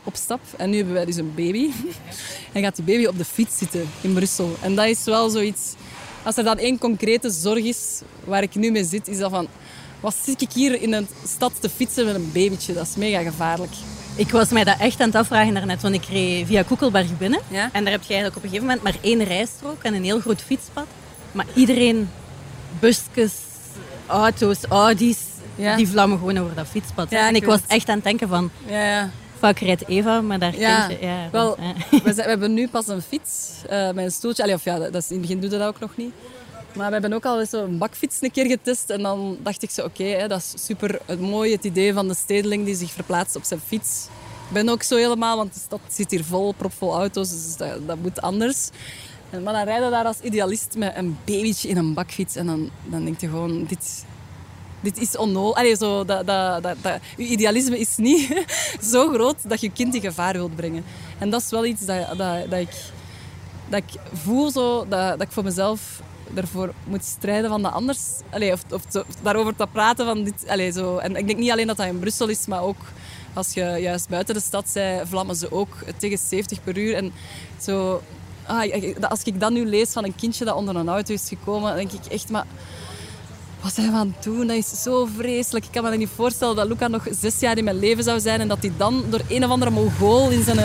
op 0.03 0.17
stap. 0.17 0.41
En 0.57 0.71
nu 0.71 0.77
hebben 0.77 0.95
wij 0.95 1.05
dus 1.05 1.17
een 1.17 1.35
baby. 1.35 1.71
En 2.53 2.63
gaat 2.63 2.77
die 2.77 2.85
baby 2.85 3.07
op 3.07 3.19
de 3.19 3.25
fiets 3.25 3.59
zitten 3.59 3.85
in 4.01 4.13
Brussel. 4.13 4.57
En 4.63 4.75
dat 4.75 4.87
is 4.87 5.05
wel 5.05 5.31
zoiets... 5.31 5.75
Als 6.23 6.37
er 6.37 6.45
dan 6.45 6.59
één 6.59 6.79
concrete 6.79 7.31
zorg 7.31 7.65
is 7.65 8.03
waar 8.25 8.43
ik 8.43 8.55
nu 8.55 8.71
mee 8.71 8.85
zit, 8.85 9.09
is 9.09 9.19
dat 9.19 9.31
van... 9.31 9.49
Wat 10.01 10.15
zit 10.25 10.41
ik 10.43 10.53
hier 10.53 10.83
in 10.83 10.93
een 10.93 11.09
stad 11.27 11.53
te 11.61 11.69
fietsen 11.69 12.05
met 12.05 12.15
een 12.15 12.31
babytje? 12.33 12.73
Dat 12.75 12.87
is 12.87 12.97
mega 12.97 13.23
gevaarlijk. 13.23 13.71
Ik 14.17 14.31
was 14.31 14.49
mij 14.49 14.65
dat 14.65 14.77
echt 14.79 15.01
aan 15.01 15.07
het 15.07 15.17
afvragen 15.17 15.55
daarnet, 15.55 15.83
want 15.83 15.95
ik 15.95 16.05
reed 16.05 16.47
via 16.47 16.63
Koekelberg 16.63 17.19
binnen. 17.19 17.41
Ja? 17.49 17.69
En 17.73 17.83
daar 17.85 17.93
heb 17.93 18.03
je 18.03 18.15
eigenlijk 18.15 18.37
op 18.37 18.43
een 18.43 18.49
gegeven 18.49 18.67
moment 18.67 18.83
maar 18.85 18.97
één 19.03 19.25
rijstrook 19.25 19.83
en 19.83 19.95
een 19.95 20.05
heel 20.05 20.21
groot 20.21 20.41
fietspad. 20.43 20.87
Maar 21.33 21.47
iedereen, 21.55 22.11
busjes, 22.81 23.33
auto's, 24.07 24.59
Audi's, 24.69 25.19
Ja. 25.55 25.77
die 25.77 25.89
vlammen 25.89 26.19
gewoon 26.19 26.39
over 26.39 26.55
dat 26.55 26.67
fietspad. 26.67 27.11
Ja, 27.11 27.29
en 27.29 27.35
ik 27.35 27.45
was 27.45 27.61
echt 27.67 27.89
aan 27.89 27.95
het 27.95 28.05
denken 28.05 28.29
van, 28.29 28.51
Ja, 28.67 28.85
ja. 28.85 29.11
fuck, 29.39 29.59
rijdt 29.59 29.89
Eva, 29.89 30.21
maar 30.21 30.39
daar 30.39 30.59
Ja, 30.59 30.89
je... 30.89 30.99
Ja, 31.01 31.29
Wel, 31.33 31.57
we, 31.91 32.01
zijn- 32.05 32.17
we 32.17 32.23
hebben 32.23 32.55
nu 32.55 32.69
pas 32.69 32.89
een 32.89 33.03
fiets 33.03 33.51
eh, 33.69 33.87
met 33.91 34.05
een 34.05 34.11
stoeltje. 34.11 34.43
Allee, 34.43 34.55
of 34.55 34.65
ja, 34.65 34.79
dat 34.79 34.95
is, 34.95 35.09
in 35.11 35.13
het 35.17 35.21
begin 35.21 35.41
doe 35.41 35.51
je 35.51 35.59
dat 35.59 35.67
ook 35.69 35.81
nog 35.81 35.97
niet. 35.97 36.13
Maar 36.79 36.87
we 36.87 36.93
hebben 36.93 37.13
ook 37.13 37.25
al 37.25 37.41
eens 37.41 37.51
zo'n 37.51 37.79
bakfiets 37.79 38.19
een 38.21 38.31
keer 38.31 38.47
getest. 38.47 38.91
En 38.91 39.03
dan 39.03 39.39
dacht 39.43 39.63
ik 39.63 39.71
zo, 39.71 39.85
oké, 39.85 40.29
dat 40.29 40.39
is 40.39 40.65
super 40.65 41.01
het 41.07 41.21
mooie, 41.21 41.53
het 41.53 41.65
idee 41.65 41.93
van 41.93 42.09
de 42.09 42.15
stedeling 42.15 42.65
die 42.65 42.75
zich 42.75 42.91
verplaatst 42.91 43.37
op 43.37 43.45
zijn 43.45 43.61
fiets. 43.61 44.07
Ik 44.49 44.53
ben 44.55 44.69
ook 44.69 44.83
zo 44.83 44.97
helemaal, 44.97 45.37
want 45.37 45.55
de 45.55 45.61
stad 45.61 45.81
zit 45.89 46.11
hier 46.11 46.25
vol, 46.25 46.53
propvol 46.53 46.95
auto's, 46.95 47.31
dus 47.31 47.57
dat, 47.57 47.87
dat 47.87 47.99
moet 48.03 48.21
anders. 48.21 48.69
En, 49.31 49.43
maar 49.43 49.53
dan 49.53 49.65
rijden 49.65 49.91
daar 49.91 50.05
als 50.05 50.21
idealist 50.21 50.75
met 50.77 50.97
een 50.97 51.17
babytje 51.25 51.69
in 51.69 51.77
een 51.77 51.95
bakfiets. 51.95 52.37
En 52.37 52.47
dan, 52.47 52.71
dan 52.85 53.05
denk 53.05 53.21
je 53.21 53.29
gewoon, 53.29 53.65
dit, 53.65 54.05
dit 54.81 54.99
is 54.99 55.17
onnodig. 55.17 55.57
Allee, 55.57 55.77
zo, 55.77 56.05
dat, 56.05 56.27
dat, 56.27 56.63
dat, 56.63 56.77
dat, 56.83 57.01
je 57.17 57.25
idealisme 57.27 57.79
is 57.79 57.97
niet 57.97 58.45
zo 58.93 59.09
groot 59.13 59.49
dat 59.49 59.61
je 59.61 59.71
kind 59.71 59.95
in 59.95 60.01
gevaar 60.01 60.33
wilt 60.33 60.57
brengen. 60.57 60.85
En 61.19 61.31
dat 61.31 61.43
is 61.43 61.51
wel 61.51 61.67
iets 61.67 61.85
dat, 61.85 62.07
dat, 62.19 62.51
dat, 62.51 62.61
ik, 62.61 62.75
dat 63.69 63.83
ik 63.83 64.01
voel, 64.13 64.51
zo, 64.51 64.87
dat, 64.89 65.19
dat 65.19 65.23
ik 65.23 65.33
voor 65.33 65.45
mezelf 65.45 66.01
ervoor 66.35 66.73
moet 66.85 67.05
strijden 67.05 67.51
van 67.51 67.63
dat 67.63 67.73
anders... 67.73 68.01
Of, 68.33 68.65
of, 68.73 69.05
daarover 69.23 69.57
te 69.57 69.67
praten 69.73 70.07
van 70.07 70.25
dit... 70.25 70.75
Zo. 70.75 70.97
En 70.97 71.17
ik 71.17 71.27
denk 71.27 71.39
niet 71.39 71.51
alleen 71.51 71.67
dat 71.67 71.77
dat 71.77 71.87
in 71.87 71.99
Brussel 71.99 72.29
is, 72.29 72.47
maar 72.47 72.63
ook 72.63 72.81
als 73.33 73.53
je 73.53 73.61
juist 73.61 74.09
buiten 74.09 74.35
de 74.35 74.41
stad 74.41 74.71
bent, 74.75 75.09
vlammen 75.09 75.37
ze 75.37 75.53
ook 75.53 75.77
tegen 75.97 76.19
70 76.19 76.65
per 76.65 76.79
uur. 76.79 76.95
En 76.95 77.13
zo... 77.61 78.03
Ah, 78.47 79.01
als 79.01 79.23
ik 79.23 79.41
dat 79.41 79.51
nu 79.51 79.67
lees 79.67 79.91
van 79.91 80.05
een 80.05 80.15
kindje 80.15 80.45
dat 80.45 80.57
onder 80.57 80.77
een 80.77 80.89
auto 80.89 81.15
is 81.15 81.29
gekomen, 81.29 81.77
denk 81.77 81.93
ik 81.93 82.07
echt, 82.07 82.31
maar 82.31 82.47
wat 83.61 83.75
zijn 83.75 83.91
we 83.91 83.97
aan 83.97 84.15
het 84.15 84.25
doen? 84.25 84.47
Dat 84.47 84.57
is 84.57 84.83
zo 84.83 85.09
vreselijk. 85.17 85.65
Ik 85.65 85.71
kan 85.73 85.83
me 85.83 85.97
niet 85.97 86.09
voorstellen 86.15 86.57
dat 86.57 86.69
Luca 86.69 86.89
nog 86.89 87.07
zes 87.21 87.41
jaar 87.41 87.59
in 87.59 87.65
mijn 87.65 87.79
leven 87.79 88.05
zou 88.05 88.21
zijn 88.21 88.41
en 88.41 88.49
dat 88.49 88.59
hij 88.61 88.73
dan 88.77 89.05
door 89.11 89.21
een 89.29 89.45
of 89.45 89.51
andere 89.51 89.71
mongool 89.71 90.31
in 90.31 90.43
zijn 90.43 90.59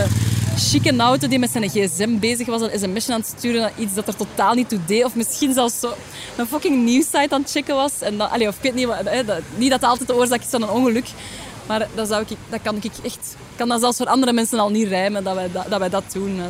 chique 0.58 0.98
auto 0.98 1.28
die 1.28 1.40
met 1.40 1.52
zijn 1.52 1.70
gsm 1.70 2.20
bezig 2.20 2.48
was 2.48 2.62
een 2.62 2.80
sms'je 2.80 3.14
aan 3.14 3.20
het 3.20 3.34
sturen 3.38 3.62
naar 3.62 3.72
iets 3.78 3.94
dat 3.94 4.08
er 4.08 4.16
totaal 4.16 4.54
niet 4.54 4.70
toe 4.70 4.80
deed. 4.86 5.04
Of 5.06 5.16
misschien 5.16 5.54
zelfs 5.54 5.80
zo 5.80 5.94
een 6.38 6.48
fucking 6.48 6.84
nieuwssite 6.84 7.28
aan 7.30 7.42
het 7.42 7.52
checken 7.52 7.76
was. 7.76 8.02
En 8.02 8.18
dan, 8.18 8.30
allee, 8.30 8.48
of 8.48 8.56
ik 8.56 8.62
weet 8.62 8.74
niet, 8.74 8.86
wat- 8.88 8.98
hè, 9.04 9.26
dat, 9.26 9.40
niet 9.56 9.70
dat 9.72 9.82
dat 9.82 9.90
altijd 9.90 10.08
de 10.08 10.16
oorzaak 10.16 10.40
is 10.42 10.48
van 10.50 10.62
een 10.62 10.70
ongeluk. 10.70 11.06
Maar 11.68 11.88
dat, 11.96 12.08
zou 12.08 12.22
ik, 12.28 12.38
dat 12.50 12.60
kan 12.62 12.76
ik 12.76 12.84
echt... 13.04 13.36
Ik 13.52 13.60
kan 13.60 13.68
dat 13.68 13.80
zelfs 13.80 13.98
voor 13.98 14.06
andere 14.08 14.34
mensen 14.34 14.60
al 14.60 14.70
niet 14.70 14.88
rijmen, 14.88 15.24
dat 15.24 15.36
wij 15.36 15.52
dat, 15.52 15.66
dat, 15.70 15.80
wij 15.80 15.90
dat 15.90 16.04
doen. 16.14 16.40
Eh, 16.40 16.46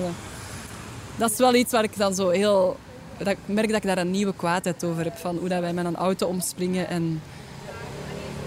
Dat 1.15 1.31
is 1.31 1.37
wel 1.37 1.55
iets 1.55 1.71
waar 1.71 1.83
ik 1.83 1.97
dan 1.97 2.15
zo 2.15 2.29
heel... 2.29 2.77
Dat 3.17 3.27
ik 3.27 3.37
merk 3.45 3.67
dat 3.67 3.77
ik 3.77 3.83
daar 3.83 3.97
een 3.97 4.11
nieuwe 4.11 4.33
kwaadheid 4.35 4.83
over 4.83 5.03
heb. 5.03 5.17
Van 5.17 5.37
hoe 5.37 5.49
dat 5.49 5.59
wij 5.59 5.73
met 5.73 5.85
een 5.85 5.95
auto 5.95 6.27
omspringen 6.27 6.87
en... 6.89 7.21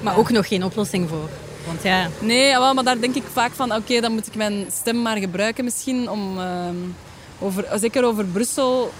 Maar 0.01 0.19
ook 0.19 0.31
nog 0.31 0.49
geen 0.49 0.65
oplossing 0.65 1.09
voor. 1.09 1.29
Want 1.67 1.83
Nee, 2.21 2.59
maar 2.59 2.85
daar 2.85 3.01
denk 3.01 3.15
ik 3.15 3.25
vaak 3.33 3.53
van... 3.53 3.75
Oké, 3.75 4.01
dan 4.01 4.13
moet 4.13 4.27
ik 4.27 4.35
mijn 4.35 4.67
stem 4.73 5.03
maar 5.03 5.17
gebruiken 5.17 5.65
misschien 5.65 6.11
om... 6.11 6.39
ehm, 6.39 6.77
over, 7.39 7.67
zeker 7.75 8.05
over 8.05 8.25
Brussel... 8.25 8.93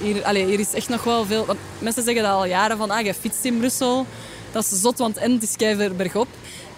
Hier, 0.00 0.28
hier 0.28 0.60
is 0.60 0.74
echt 0.74 0.88
nog 0.88 1.04
wel 1.04 1.24
veel... 1.24 1.46
Want 1.46 1.58
mensen 1.78 2.02
zeggen 2.02 2.22
dat 2.22 2.32
al 2.32 2.46
jaren 2.46 2.76
van... 2.76 2.90
Ah, 2.90 3.04
je 3.04 3.14
fietst 3.14 3.44
in 3.44 3.58
Brussel. 3.58 4.06
Dat 4.52 4.64
is 4.64 4.80
zot, 4.80 4.98
want 4.98 5.16
en 5.16 5.32
het 5.32 5.42
is 5.42 5.56
keiver 5.56 5.96
bergop. 5.96 6.28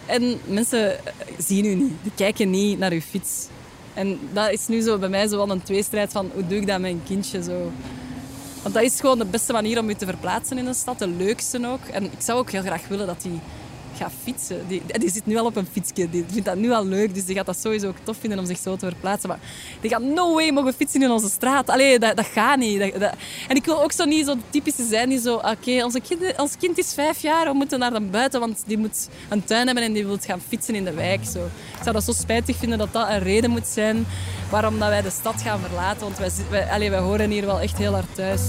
En 0.07 0.41
mensen 0.45 0.93
eh, 0.93 1.13
zien 1.39 1.65
u 1.65 1.75
niet. 1.75 1.93
Die 2.03 2.13
kijken 2.15 2.51
niet 2.51 2.79
naar 2.79 2.93
uw 2.93 3.01
fiets. 3.01 3.47
En 3.95 4.19
dat 4.33 4.51
is 4.51 4.67
nu 4.67 4.81
zo 4.81 4.99
bij 4.99 5.09
mij 5.09 5.29
zo 5.29 5.37
wel 5.37 5.51
een 5.51 5.63
tweestrijd 5.63 6.13
van... 6.13 6.31
Hoe 6.35 6.47
doe 6.47 6.59
ik 6.59 6.67
dat 6.67 6.81
met 6.81 6.91
een 6.91 7.03
kindje 7.07 7.43
zo... 7.43 7.73
Want 8.63 8.75
dat 8.75 8.85
is 8.85 9.01
gewoon 9.01 9.19
de 9.19 9.25
beste 9.25 9.53
manier 9.53 9.79
om 9.79 9.89
je 9.89 9.97
te 9.97 10.07
verplaatsen 10.07 10.59
in 10.59 10.67
een 10.67 10.75
stad. 10.75 10.99
De 10.99 11.09
leukste 11.09 11.67
ook. 11.67 11.87
En 11.93 12.05
ik 12.05 12.21
zou 12.21 12.39
ook 12.39 12.51
heel 12.51 12.63
graag 12.63 12.89
willen 12.89 13.07
dat 13.07 13.23
hij 13.23 13.41
gaat 13.97 14.13
fietsen. 14.23 14.69
Die, 14.69 14.83
die 14.99 15.11
zit 15.11 15.27
nu 15.27 15.37
al 15.37 15.45
op 15.45 15.57
een 15.57 15.67
fietsje. 15.73 16.11
Die 16.11 16.25
vindt 16.29 16.45
dat 16.45 16.57
nu 16.57 16.73
al 16.73 16.87
leuk. 16.87 17.15
Dus 17.15 17.25
die 17.25 17.35
gaat 17.35 17.47
dat 17.47 17.59
sowieso 17.59 17.89
ook 17.89 17.97
tof 18.03 18.17
vinden 18.21 18.39
om 18.39 18.47
zich 18.47 18.59
zo 18.59 18.77
te 18.77 18.87
verplaatsen. 18.87 19.29
Maar 19.29 19.39
die 19.81 19.91
gaat 19.91 20.03
no 20.03 20.35
way 20.35 20.51
mogen 20.51 20.73
fietsen 20.73 21.03
in 21.03 21.11
onze 21.11 21.29
straat. 21.29 21.71
Allee, 21.71 21.99
dat, 21.99 22.17
dat 22.17 22.27
gaat 22.27 22.59
niet. 22.59 23.01
Dat, 23.01 23.13
En 23.49 23.57
ik 23.57 23.65
wil 23.65 23.83
ook 23.83 23.93
zo 23.93 24.05
niet 24.05 24.27
zo 24.27 24.35
de 24.35 24.41
typische 24.51 24.85
zijn 24.85 25.09
die 25.09 25.21
zo... 25.21 25.35
Oké, 25.35 25.85
onze 25.85 26.01
kind, 26.01 26.37
ons 26.37 26.57
kind 26.59 26.79
is 26.79 26.95
vijf 26.95 27.23
jaar. 27.23 27.47
We 27.47 27.53
moeten 27.53 27.79
naar 27.79 27.91
dan 27.91 28.11
buiten. 28.11 28.41
Want 28.41 28.63
die 28.67 28.79
moet 28.79 29.09
een 29.29 29.45
tuin 29.45 29.67
hebben 29.67 29.85
en 29.85 29.93
die 29.93 30.07
wil 30.07 30.19
gaan 30.21 30.43
fietsen 30.49 30.75
in 30.75 30.85
de 30.85 30.95
wijk. 30.95 31.25
Zo. 31.25 31.45
Ik 31.45 31.83
zou 31.83 31.93
dat 31.93 32.05
zo 32.05 32.13
spijtig 32.13 32.57
vinden 32.57 32.79
dat 32.79 32.93
dat 32.93 33.09
een 33.09 33.19
reden 33.19 33.51
moet 33.51 33.67
zijn 33.67 34.07
waarom 34.51 34.79
dat 34.79 34.89
wij 34.89 35.03
de 35.03 35.11
stad 35.11 35.43
gaan 35.43 35.61
verlaten. 35.61 36.01
Want 36.01 36.19
wij, 36.19 36.31
wij, 36.51 36.91
wij 36.91 37.01
horen 37.01 37.31
hier 37.31 37.47
wel 37.47 37.61
echt 37.61 37.79
heel 37.79 37.93
hard 37.93 38.15
thuis. 38.15 38.43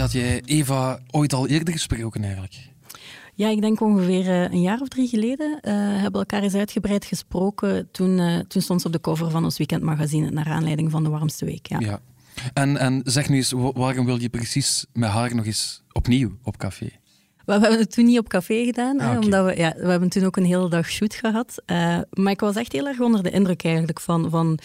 Had 0.00 0.12
jij 0.12 0.42
Eva 0.44 1.00
ooit 1.10 1.32
al 1.32 1.48
eerder 1.48 1.72
gesproken 1.72 2.22
eigenlijk? 2.22 2.70
Ja, 3.34 3.48
ik 3.48 3.60
denk 3.60 3.80
ongeveer 3.80 4.28
eh, 4.28 4.42
een 4.42 4.60
jaar 4.60 4.80
of 4.80 4.88
drie 4.88 5.08
geleden 5.08 5.50
uh, 5.50 5.72
hebben 5.74 6.12
we 6.12 6.18
elkaar 6.18 6.42
eens 6.42 6.54
uitgebreid 6.54 7.04
gesproken. 7.04 7.88
Toen, 7.90 8.18
uh, 8.18 8.38
toen 8.38 8.62
stond 8.62 8.80
ze 8.80 8.86
op 8.86 8.92
de 8.92 9.00
cover 9.00 9.30
van 9.30 9.44
ons 9.44 9.58
weekendmagazine 9.58 10.30
naar 10.30 10.46
aanleiding 10.46 10.90
van 10.90 11.02
de 11.02 11.08
warmste 11.08 11.44
week. 11.44 11.66
Ja. 11.66 11.80
ja. 11.80 12.00
En, 12.52 12.76
en 12.76 13.00
zeg 13.04 13.28
nu 13.28 13.36
eens, 13.36 13.52
waarom 13.52 14.04
wil 14.04 14.20
je 14.20 14.28
precies 14.28 14.86
met 14.92 15.10
haar 15.10 15.34
nog 15.34 15.46
eens 15.46 15.82
opnieuw 15.92 16.38
op 16.42 16.56
café? 16.56 16.90
We 17.44 17.52
hebben 17.52 17.78
het 17.78 17.92
toen 17.92 18.04
niet 18.04 18.18
op 18.18 18.28
café 18.28 18.64
gedaan, 18.64 19.00
hè, 19.00 19.10
ah, 19.10 19.20
omdat 19.20 19.44
we, 19.44 19.56
ja, 19.56 19.74
we 19.76 19.90
hebben 19.90 20.08
toen 20.08 20.24
ook 20.24 20.36
een 20.36 20.44
hele 20.44 20.68
dag 20.68 20.88
shoot 20.88 21.14
gehad. 21.14 21.62
Uh, 21.66 21.98
maar 22.10 22.32
ik 22.32 22.40
was 22.40 22.56
echt 22.56 22.72
heel 22.72 22.86
erg 22.86 23.00
onder 23.00 23.22
de 23.22 23.30
indruk 23.30 23.64
eigenlijk 23.64 24.00
van, 24.00 24.30
van 24.30 24.58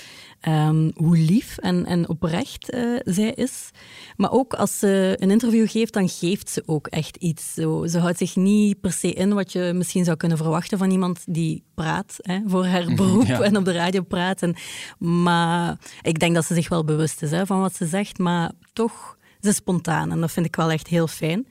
um, 0.47 0.91
hoe 0.95 1.17
lief 1.17 1.57
en, 1.57 1.85
en 1.85 2.09
oprecht 2.09 2.73
uh, 2.73 2.99
zij 3.03 3.31
is. 3.31 3.69
Maar 4.15 4.31
ook 4.31 4.53
als 4.53 4.79
ze 4.79 5.15
een 5.19 5.31
interview 5.31 5.69
geeft, 5.69 5.93
dan 5.93 6.09
geeft 6.09 6.49
ze 6.49 6.63
ook 6.65 6.87
echt 6.87 7.15
iets. 7.15 7.53
Zo, 7.53 7.85
ze 7.85 7.99
houdt 7.99 8.17
zich 8.17 8.35
niet 8.35 8.81
per 8.81 8.91
se 8.91 9.13
in 9.13 9.33
wat 9.33 9.51
je 9.51 9.71
misschien 9.75 10.05
zou 10.05 10.17
kunnen 10.17 10.37
verwachten 10.37 10.77
van 10.77 10.91
iemand 10.91 11.23
die 11.27 11.63
praat 11.75 12.15
hè, 12.17 12.39
voor 12.45 12.65
haar 12.65 12.93
beroep 12.95 13.29
en 13.47 13.57
op 13.57 13.65
de 13.65 13.71
radio 13.71 14.01
praat. 14.01 14.41
En, 14.41 14.55
maar 14.97 15.77
ik 16.01 16.19
denk 16.19 16.35
dat 16.35 16.45
ze 16.45 16.53
zich 16.53 16.69
wel 16.69 16.83
bewust 16.83 17.21
is 17.21 17.31
hè, 17.31 17.45
van 17.45 17.59
wat 17.59 17.75
ze 17.75 17.85
zegt, 17.85 18.17
maar 18.17 18.51
toch, 18.73 19.17
ze 19.41 19.49
is 19.49 19.55
spontaan 19.55 20.11
en 20.11 20.19
dat 20.19 20.31
vind 20.31 20.45
ik 20.45 20.55
wel 20.55 20.71
echt 20.71 20.87
heel 20.87 21.07
fijn. 21.07 21.47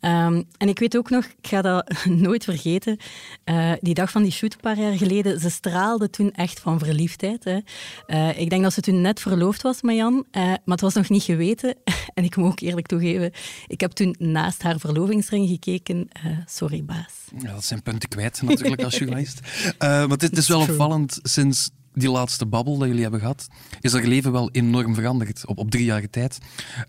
Um, 0.00 0.44
en 0.56 0.68
ik 0.68 0.78
weet 0.78 0.96
ook 0.96 1.10
nog, 1.10 1.24
ik 1.24 1.46
ga 1.46 1.62
dat 1.62 1.94
nooit 2.04 2.44
vergeten, 2.44 2.96
uh, 3.44 3.72
die 3.80 3.94
dag 3.94 4.10
van 4.10 4.22
die 4.22 4.32
shoot 4.32 4.54
een 4.54 4.60
paar 4.60 4.78
jaar 4.78 4.96
geleden, 4.96 5.40
ze 5.40 5.50
straalde 5.50 6.10
toen 6.10 6.32
echt 6.32 6.60
van 6.60 6.78
verliefdheid. 6.78 7.44
Hè. 7.44 7.58
Uh, 8.06 8.40
ik 8.40 8.50
denk 8.50 8.62
dat 8.62 8.72
ze 8.72 8.80
toen 8.80 9.00
net 9.00 9.20
verloofd 9.20 9.62
was 9.62 9.82
met 9.82 9.96
Jan, 9.96 10.14
uh, 10.14 10.42
maar 10.42 10.60
het 10.64 10.80
was 10.80 10.94
nog 10.94 11.08
niet 11.08 11.22
geweten. 11.22 11.74
en 12.14 12.24
ik 12.24 12.36
moet 12.36 12.50
ook 12.50 12.60
eerlijk 12.60 12.86
toegeven, 12.86 13.32
ik 13.66 13.80
heb 13.80 13.90
toen 13.90 14.14
naast 14.18 14.62
haar 14.62 14.78
verlovingsring 14.78 15.48
gekeken. 15.48 16.08
sorry, 16.46 16.84
baas. 16.84 17.14
Ja, 17.38 17.52
dat 17.52 17.64
zijn 17.64 17.82
punten 17.82 18.08
kwijt 18.08 18.42
natuurlijk 18.42 18.82
als 18.82 18.98
journalist. 18.98 19.40
maar 19.78 20.08
het 20.08 20.36
is 20.38 20.48
wel 20.48 20.60
opvallend 20.60 21.18
sinds 21.22 21.70
die 21.98 22.10
laatste 22.10 22.46
babbel 22.46 22.78
dat 22.78 22.86
jullie 22.86 23.02
hebben 23.02 23.20
gehad, 23.20 23.46
is 23.80 23.92
haar 23.92 24.02
leven 24.02 24.32
wel 24.32 24.50
enorm 24.50 24.94
veranderd 24.94 25.46
op, 25.46 25.58
op 25.58 25.70
drie 25.70 25.84
jaar 25.84 26.10
tijd. 26.10 26.38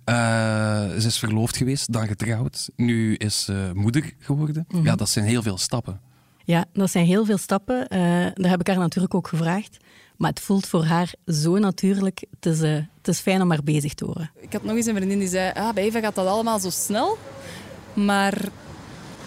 Uh, 0.06 0.16
ze 1.00 1.08
is 1.08 1.20
verloofd 1.20 1.58
geweest, 1.58 1.94
dan 1.94 2.08
getrouwd. 2.08 2.70
Nu 2.76 3.16
is 3.16 3.44
ze 3.44 3.72
moeder 3.74 4.14
geworden. 4.20 4.66
Mhm. 4.68 4.86
Ja, 4.86 4.96
dat 4.96 5.10
zijn 5.10 5.26
heel 5.26 5.42
veel 5.42 5.58
stappen. 5.58 6.00
Ja, 6.44 6.66
dat 6.74 6.92
zijn 6.92 7.06
heel 7.06 7.26
veel 7.26 7.38
stappen. 7.38 7.80
Uh, 7.94 8.00
daar 8.34 8.50
heb 8.50 8.60
ik 8.60 8.68
haar 8.68 8.78
natuurlijk 8.78 9.14
ook 9.14 9.28
gevraagd. 9.28 9.78
Maar 10.18 10.30
het 10.30 10.40
voelt 10.40 10.68
voor 10.68 10.84
haar 10.84 11.14
zo 11.26 11.58
natuurlijk. 11.58 12.26
Het 12.40 12.46
is, 12.46 12.62
uh, 12.62 12.76
het 12.98 13.08
is 13.08 13.20
fijn 13.20 13.42
om 13.42 13.50
haar 13.50 13.64
bezig 13.64 13.94
te 13.94 14.06
horen. 14.06 14.32
Ik 14.40 14.54
had 14.54 14.64
nog 14.64 14.76
eens 14.76 14.86
een 14.86 14.96
vriendin 14.96 15.20
die 15.20 15.28
zei... 15.28 15.52
Ah, 15.54 15.74
bij 15.74 15.84
Eva 15.84 16.00
gaat 16.00 16.16
dat 16.16 16.28
allemaal 16.28 16.60
zo 16.60 16.70
snel. 16.70 17.18
Maar 17.94 18.38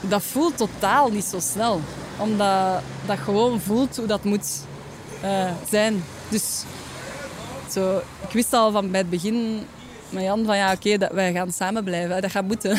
dat 0.00 0.22
voelt 0.22 0.56
totaal 0.56 1.10
niet 1.10 1.24
zo 1.24 1.40
snel. 1.40 1.80
Omdat 2.18 2.82
dat 3.06 3.18
gewoon 3.18 3.60
voelt 3.60 3.96
hoe 3.96 4.06
dat 4.06 4.24
moet 4.24 4.64
uh, 5.24 5.50
zijn. 5.70 6.04
Dus 6.28 6.62
zo, 7.70 8.02
ik 8.26 8.32
wist 8.32 8.52
al 8.52 8.70
van 8.72 8.90
bij 8.90 9.00
het 9.00 9.10
begin 9.10 9.66
met 10.12 10.22
Jan 10.22 10.44
van 10.44 10.56
ja, 10.56 10.72
oké, 10.72 10.92
okay, 10.94 11.08
wij 11.12 11.32
gaan 11.32 11.52
samen 11.52 11.84
blijven. 11.84 12.22
Dat 12.22 12.30
gaat 12.30 12.46
moeten. 12.46 12.78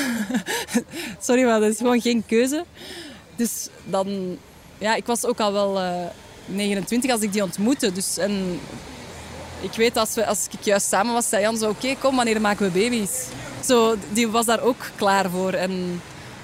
Sorry, 1.21 1.43
maar 1.43 1.59
dat 1.59 1.71
is 1.71 1.77
gewoon 1.77 2.01
geen 2.01 2.23
keuze. 2.25 2.65
Dus 3.35 3.69
dan, 3.83 4.37
ja, 4.77 4.95
ik 4.95 5.05
was 5.05 5.25
ook 5.25 5.39
al 5.39 5.53
wel 5.53 5.77
uh, 5.77 6.03
eh, 6.03 6.09
29 6.45 7.11
als 7.11 7.21
ik 7.21 7.33
die 7.33 7.43
ontmoette. 7.43 7.91
Dus, 7.91 8.17
en 8.17 8.59
ik 9.61 9.71
weet, 9.71 9.97
als, 9.97 10.13
we, 10.13 10.25
als 10.25 10.47
ik 10.51 10.61
juist 10.61 10.87
samen 10.87 11.13
was, 11.13 11.29
zei 11.29 11.41
Jan 11.41 11.57
zo, 11.57 11.69
oké, 11.69 11.95
kom, 11.99 12.15
wanneer 12.15 12.41
maken 12.41 12.65
we 12.65 12.79
baby's? 12.79 13.25
Zo, 13.65 13.95
die 14.11 14.27
was 14.27 14.45
daar 14.45 14.61
ook 14.61 14.91
klaar 14.95 15.29
voor. 15.29 15.53
En 15.53 16.01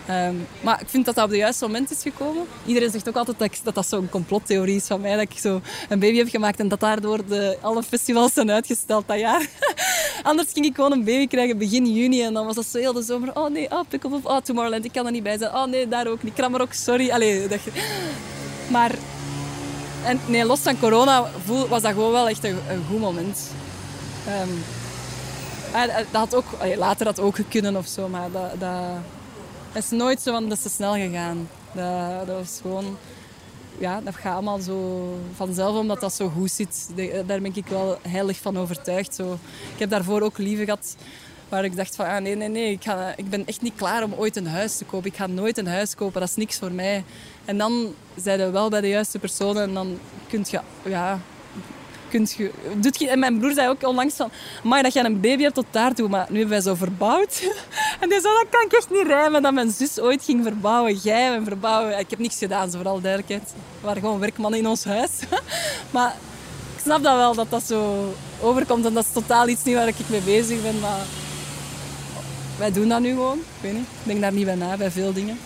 Um, 0.10 0.48
maar 0.62 0.82
ik 0.82 0.90
vind 0.90 1.06
dat 1.06 1.16
dat 1.16 1.24
op 1.24 1.30
het 1.30 1.40
juiste 1.40 1.66
moment 1.66 1.92
is 1.92 2.02
gekomen. 2.02 2.46
Iedereen 2.66 2.92
zegt 2.92 3.10
ook 3.10 3.16
altijd 3.16 3.60
dat 3.64 3.76
dat, 3.76 3.88
zo'n 3.88 4.10
complottheorie 4.10 4.76
is 4.76 4.86
van 4.86 5.02
mij. 5.02 5.12
Dat 5.12 5.22
ik 5.22 5.40
zo 5.40 5.62
een 5.90 6.00
baby 6.00 6.18
heb 6.18 6.30
gemaakt 6.30 6.60
en 6.60 6.68
dat 6.68 6.80
daardoor 6.80 7.26
de, 7.28 7.58
alle 7.62 7.84
festivals 7.84 8.34
zijn 8.34 8.52
uitgesteld 8.52 9.08
dat 9.08 9.20
jaar. 9.20 9.50
Anders 10.24 10.52
ging 10.54 10.66
ik 10.66 10.76
gewoon 10.76 10.92
een 10.92 11.04
baby 11.04 11.28
krijgen 11.28 11.58
begin 11.58 11.94
juni. 11.94 12.24
En 12.24 12.34
dan 12.34 12.46
was 12.46 12.56
dat 12.56 12.66
zo 12.66 12.78
heel 12.78 12.94
de 12.94 13.02
zomer. 13.02 13.36
Oh 13.36 13.50
nee, 13.50 13.72
oh, 13.72 13.82
Pick 13.88 14.06
of 14.06 14.26
oh, 14.26 14.38
Tomorrowland, 14.38 14.86
ik 14.86 14.92
kan 14.92 15.06
er 15.06 15.12
niet 15.12 15.24
bij 15.24 15.38
zijn. 15.38 15.56
Oh 15.56 15.66
nee, 15.66 15.88
daar 15.88 16.08
ook 16.08 16.24
niet. 16.24 16.42
ook, 16.42 16.74
sorry. 16.74 17.12
Allee, 17.12 17.48
dat... 17.48 17.60
Maar 18.70 18.92
en, 20.04 20.20
nee, 20.26 20.46
los 20.46 20.60
van 20.60 20.80
corona 20.80 21.26
voel, 21.46 21.68
was 21.68 21.82
dat 21.82 21.92
gewoon 21.92 22.12
wel 22.12 22.30
echt 22.30 22.44
een, 22.44 22.58
goed 22.90 23.00
moment. 23.00 23.40
Um, 24.28 24.64
dat 26.12 26.22
had 26.22 26.36
ook, 26.36 26.46
later 26.78 27.06
had 27.06 27.20
ook 27.20 27.38
kunnen 27.50 27.76
of 27.76 27.88
zo, 27.88 28.08
maar 28.08 28.32
dat, 28.32 28.60
dat, 28.60 28.72
het 29.72 29.84
is 29.84 29.90
nooit 29.90 30.22
zo 30.22 30.32
van, 30.32 30.50
dat 30.50 30.58
is 30.58 30.64
te 30.64 30.70
snel 30.70 30.94
gegaan. 30.94 31.50
Dat, 31.74 32.28
dat 32.28 32.38
was 32.38 32.60
gewoon... 32.62 32.98
Ja, 33.78 34.02
dat 34.02 34.16
gaat 34.16 34.34
allemaal 34.34 34.60
zo 34.60 35.18
vanzelf, 35.36 35.78
omdat 35.78 36.00
dat 36.00 36.14
zo 36.14 36.30
goed 36.30 36.52
zit. 36.52 36.90
Daar 37.26 37.42
ben 37.42 37.56
ik 37.56 37.68
wel 37.68 37.98
heilig 38.08 38.38
van 38.38 38.58
overtuigd. 38.58 39.16
Zo. 39.16 39.34
Ik 39.74 39.80
heb 39.80 39.90
daarvoor 39.90 40.22
ook 40.22 40.38
lieve 40.38 40.64
gehad 40.64 40.96
waar 41.50 41.64
ik 41.64 41.76
dacht 41.76 41.96
van, 41.96 42.06
ah, 42.06 42.22
nee, 42.22 42.36
nee, 42.36 42.48
nee, 42.48 42.72
ik, 42.72 42.84
ga, 42.84 43.14
ik 43.16 43.30
ben 43.30 43.46
echt 43.46 43.62
niet 43.62 43.76
klaar 43.76 44.04
om 44.04 44.14
ooit 44.14 44.36
een 44.36 44.48
huis 44.48 44.78
te 44.78 44.86
kopen. 44.86 45.10
Ik 45.10 45.16
ga 45.16 45.28
nooit 45.28 45.58
een 45.58 45.68
huis 45.68 45.96
kopen, 45.96 46.20
dat 46.20 46.30
is 46.30 46.36
niks 46.36 46.58
voor 46.58 46.72
mij. 46.72 47.04
En 47.46 47.58
dan 47.58 47.94
zijn 48.16 48.40
we 48.40 48.50
wel 48.50 48.70
bij 48.70 48.82
de 48.82 48.88
juiste 48.88 49.20
personen 49.20 49.64
en 49.64 49.74
dan 49.74 50.00
kun 50.28 50.46
je, 50.50 50.60
ja, 50.84 51.20
je, 52.12 52.52
doet 52.76 53.00
je, 53.00 53.10
en 53.10 53.20
mijn 53.20 53.40
broer 53.40 53.54
zei 53.54 53.70
ook 53.70 53.88
onlangs 53.88 54.16
van, 54.16 54.30
maar 54.64 54.84
dat 54.84 54.94
je 54.94 55.04
een 55.04 55.20
baby 55.20 55.42
hebt 55.42 55.56
tot 55.56 55.66
daartoe, 55.72 56.10
maar 56.10 56.26
nu 56.30 56.40
hebben 56.40 56.56
wij 56.56 56.62
zo 56.62 56.76
verbouwd. 56.76 57.42
en 58.02 58.10
die 58.10 58.22
zei, 58.22 58.34
dat 58.34 58.46
kan 58.50 58.66
ik 58.66 58.72
echt 58.72 58.90
niet 58.90 59.08
rijmen, 59.08 59.42
dat 59.42 59.54
mijn 59.54 59.72
zus 59.72 60.00
ooit 60.00 60.24
ging 60.24 60.44
verbouwen. 60.44 60.96
Jij 60.96 61.34
en 61.34 61.44
verbouwen. 61.44 62.00
Ik 62.00 62.10
heb 62.10 62.20
niks 62.20 62.38
gedaan, 62.38 62.70
zo 62.70 62.78
vooral 62.78 63.02
duidelijkheid. 63.02 63.54
We 63.80 63.86
waren 63.86 64.02
gewoon 64.02 64.20
werkmannen 64.20 64.60
in 64.60 64.68
ons 64.68 64.84
huis. 64.84 65.12
maar 65.96 66.16
ik 66.76 66.82
snap 66.84 67.04
dat 67.04 67.16
wel, 67.16 67.34
dat 67.34 67.50
dat 67.50 67.64
zo 67.64 68.14
overkomt. 68.42 68.86
En 68.86 68.94
dat 68.94 69.06
is 69.06 69.12
totaal 69.12 69.48
iets 69.48 69.64
niet 69.64 69.76
waar 69.76 69.88
ik 69.88 69.96
mee 70.08 70.22
bezig 70.22 70.62
ben, 70.62 70.80
maar 70.80 71.06
wij 72.58 72.72
doen 72.72 72.88
dat 72.88 73.00
nu 73.00 73.10
gewoon. 73.10 73.38
Ik 73.38 73.62
weet 73.62 73.74
niet, 73.74 73.82
ik 74.00 74.06
denk 74.06 74.22
daar 74.22 74.34
niet 74.34 74.46
bij 74.46 74.56
na, 74.56 74.78
bij 74.78 74.92
veel 74.92 75.14
dingen. 75.14 75.38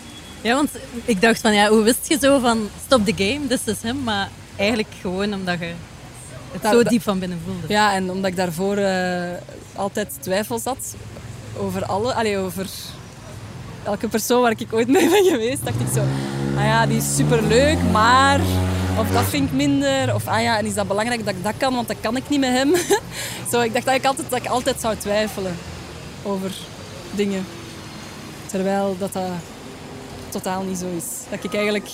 Ja, 0.42 0.56
want 0.56 0.70
ik 1.06 1.22
dacht 1.22 1.42
van, 1.42 1.54
ja, 1.54 1.70
hoe 1.70 1.84
wist 1.84 2.08
je 2.08 2.18
zo 2.22 2.40
van 2.40 2.70
stop 2.86 3.06
the 3.06 3.14
game, 3.16 3.48
this 3.48 3.60
is 3.66 3.82
hem, 3.82 4.04
maar 4.04 4.30
eigenlijk 4.56 4.90
gewoon 5.02 5.34
omdat 5.34 5.60
je 5.60 5.74
het 6.54 6.72
zo 6.72 6.84
diep 6.84 7.02
van 7.02 7.20
binnen 7.20 7.40
voelde. 7.46 7.74
Ja, 7.74 7.94
en 7.94 8.12
omdat 8.12 8.32
ik 8.32 8.36
daarvoor 8.36 8.78
uh, 8.78 9.24
altijd 9.76 10.18
twijfels 10.20 10.64
had 10.64 10.96
over 11.58 11.86
alle, 11.86 12.14
allee, 12.14 12.38
over 12.38 12.68
elke 13.84 14.08
persoon 14.08 14.42
waar 14.42 14.52
ik 14.52 14.74
ooit 14.74 14.88
mee 14.88 15.10
ben 15.10 15.24
geweest, 15.24 15.66
dacht 15.66 15.80
ik 15.80 15.88
zo, 15.94 16.00
ah 16.58 16.66
ja, 16.66 16.86
die 16.86 16.98
is 16.98 17.16
superleuk, 17.16 17.78
maar 17.92 18.40
of 18.98 19.12
dat 19.12 19.24
vind 19.24 19.48
ik 19.50 19.56
minder, 19.56 20.16
of 20.16 20.28
ah 20.28 20.42
ja, 20.42 20.58
en 20.58 20.66
is 20.66 20.74
dat 20.74 20.88
belangrijk 20.88 21.26
dat 21.26 21.34
ik 21.34 21.44
dat 21.44 21.54
kan, 21.58 21.74
want 21.74 21.88
dat 21.88 21.98
kan 22.02 22.16
ik 22.16 22.30
niet 22.30 22.40
met 22.40 22.50
hem. 22.50 22.76
zo, 23.52 23.62
ik 23.62 23.74
dacht 23.74 23.86
dat 23.86 23.96
ik 23.96 24.06
altijd, 24.06 24.30
dat 24.30 24.40
ik 24.40 24.48
altijd 24.48 24.82
zou 24.82 24.96
twijfelen 24.96 25.56
over 26.24 26.52
dingen. 27.12 27.46
Terwijl 28.46 28.96
dat 29.00 29.14
dat 29.14 29.24
totaal 30.30 30.64
niet 30.64 30.78
zo 30.78 30.86
is. 30.98 31.06
Dat 31.30 31.44
ik 31.44 31.54
eigenlijk 31.54 31.90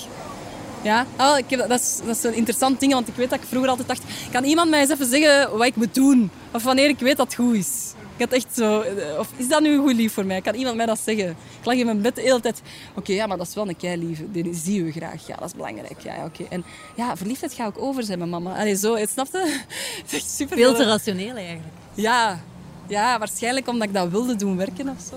ja, 0.82 1.06
oh, 1.18 1.38
ik 1.38 1.50
heb, 1.50 1.68
dat, 1.68 1.80
is, 1.80 2.00
dat 2.06 2.16
is 2.16 2.24
een 2.24 2.34
interessant 2.34 2.80
ding, 2.80 2.94
want 2.94 3.08
ik 3.08 3.16
weet 3.16 3.30
dat 3.30 3.40
ik 3.40 3.48
vroeger 3.48 3.70
altijd 3.70 3.88
dacht... 3.88 4.04
Kan 4.32 4.44
iemand 4.44 4.70
mij 4.70 4.80
eens 4.80 4.90
even 4.90 5.06
zeggen 5.06 5.58
wat 5.58 5.68
ik 5.68 5.76
moet 5.76 5.96
doen? 5.96 6.32
Of 6.54 6.64
wanneer 6.64 6.90
ik 6.90 7.00
weet 7.00 7.18
dat 7.18 7.26
het 7.26 7.36
goed 7.36 7.56
is? 7.56 7.94
Ik 8.18 8.26
had 8.26 8.34
echt 8.34 8.56
zo... 8.56 8.84
Of 9.20 9.28
is 9.36 9.48
dat 9.48 9.62
nu 9.62 9.78
goed 9.78 9.94
lief 9.94 10.14
voor 10.14 10.26
mij? 10.26 10.42
Kan 10.42 10.54
iemand 10.54 10.76
mij 10.76 10.86
dat 10.86 11.00
zeggen? 11.00 11.30
Ik 11.30 11.66
lag 11.66 11.76
in 11.76 11.86
mijn 11.86 12.02
bed 12.02 12.16
de 12.16 12.22
hele 12.22 12.40
tijd... 12.40 12.62
Oké, 12.96 13.14
ja, 13.14 13.28
maar 13.28 13.38
dat 13.38 13.48
is 13.48 13.54
wel 13.54 13.68
een 13.68 13.78
kei 13.78 13.98
lief. 13.98 14.22
Die 14.32 14.54
zien 14.54 14.86
we 14.86 14.92
graag. 14.92 15.28
Ja, 15.28 15.36
dat 15.36 15.48
is 15.48 15.54
belangrijk. 15.54 16.00
Ja, 16.00 16.26
oké. 16.26 16.44
En 16.50 16.64
ja, 16.96 17.18
verliefdheid 17.18 17.54
ga 17.54 17.68
ik 17.68 17.78
over 17.78 18.04
zijn 18.04 18.20
met 18.20 18.30
mama. 18.30 18.60
Allee, 18.60 18.76
zo, 18.76 18.96
het 18.96 19.10
snapte? 19.10 19.38
Het 20.02 20.06
is 20.06 20.14
echt 20.14 20.30
super... 20.30 20.58
Veel 20.58 20.76
te 20.76 20.84
rationeel 20.84 21.36
eigenlijk. 21.36 21.76
Ja. 21.94 22.40
Ja, 22.88 23.20
waarschijnlijk 23.20 23.68
omdat 23.68 23.88
ik 23.88 23.94
dat 23.94 24.10
wilde 24.10 24.36
doen 24.36 24.58
werken 24.58 24.90
of 24.90 25.02
zo. 25.10 25.16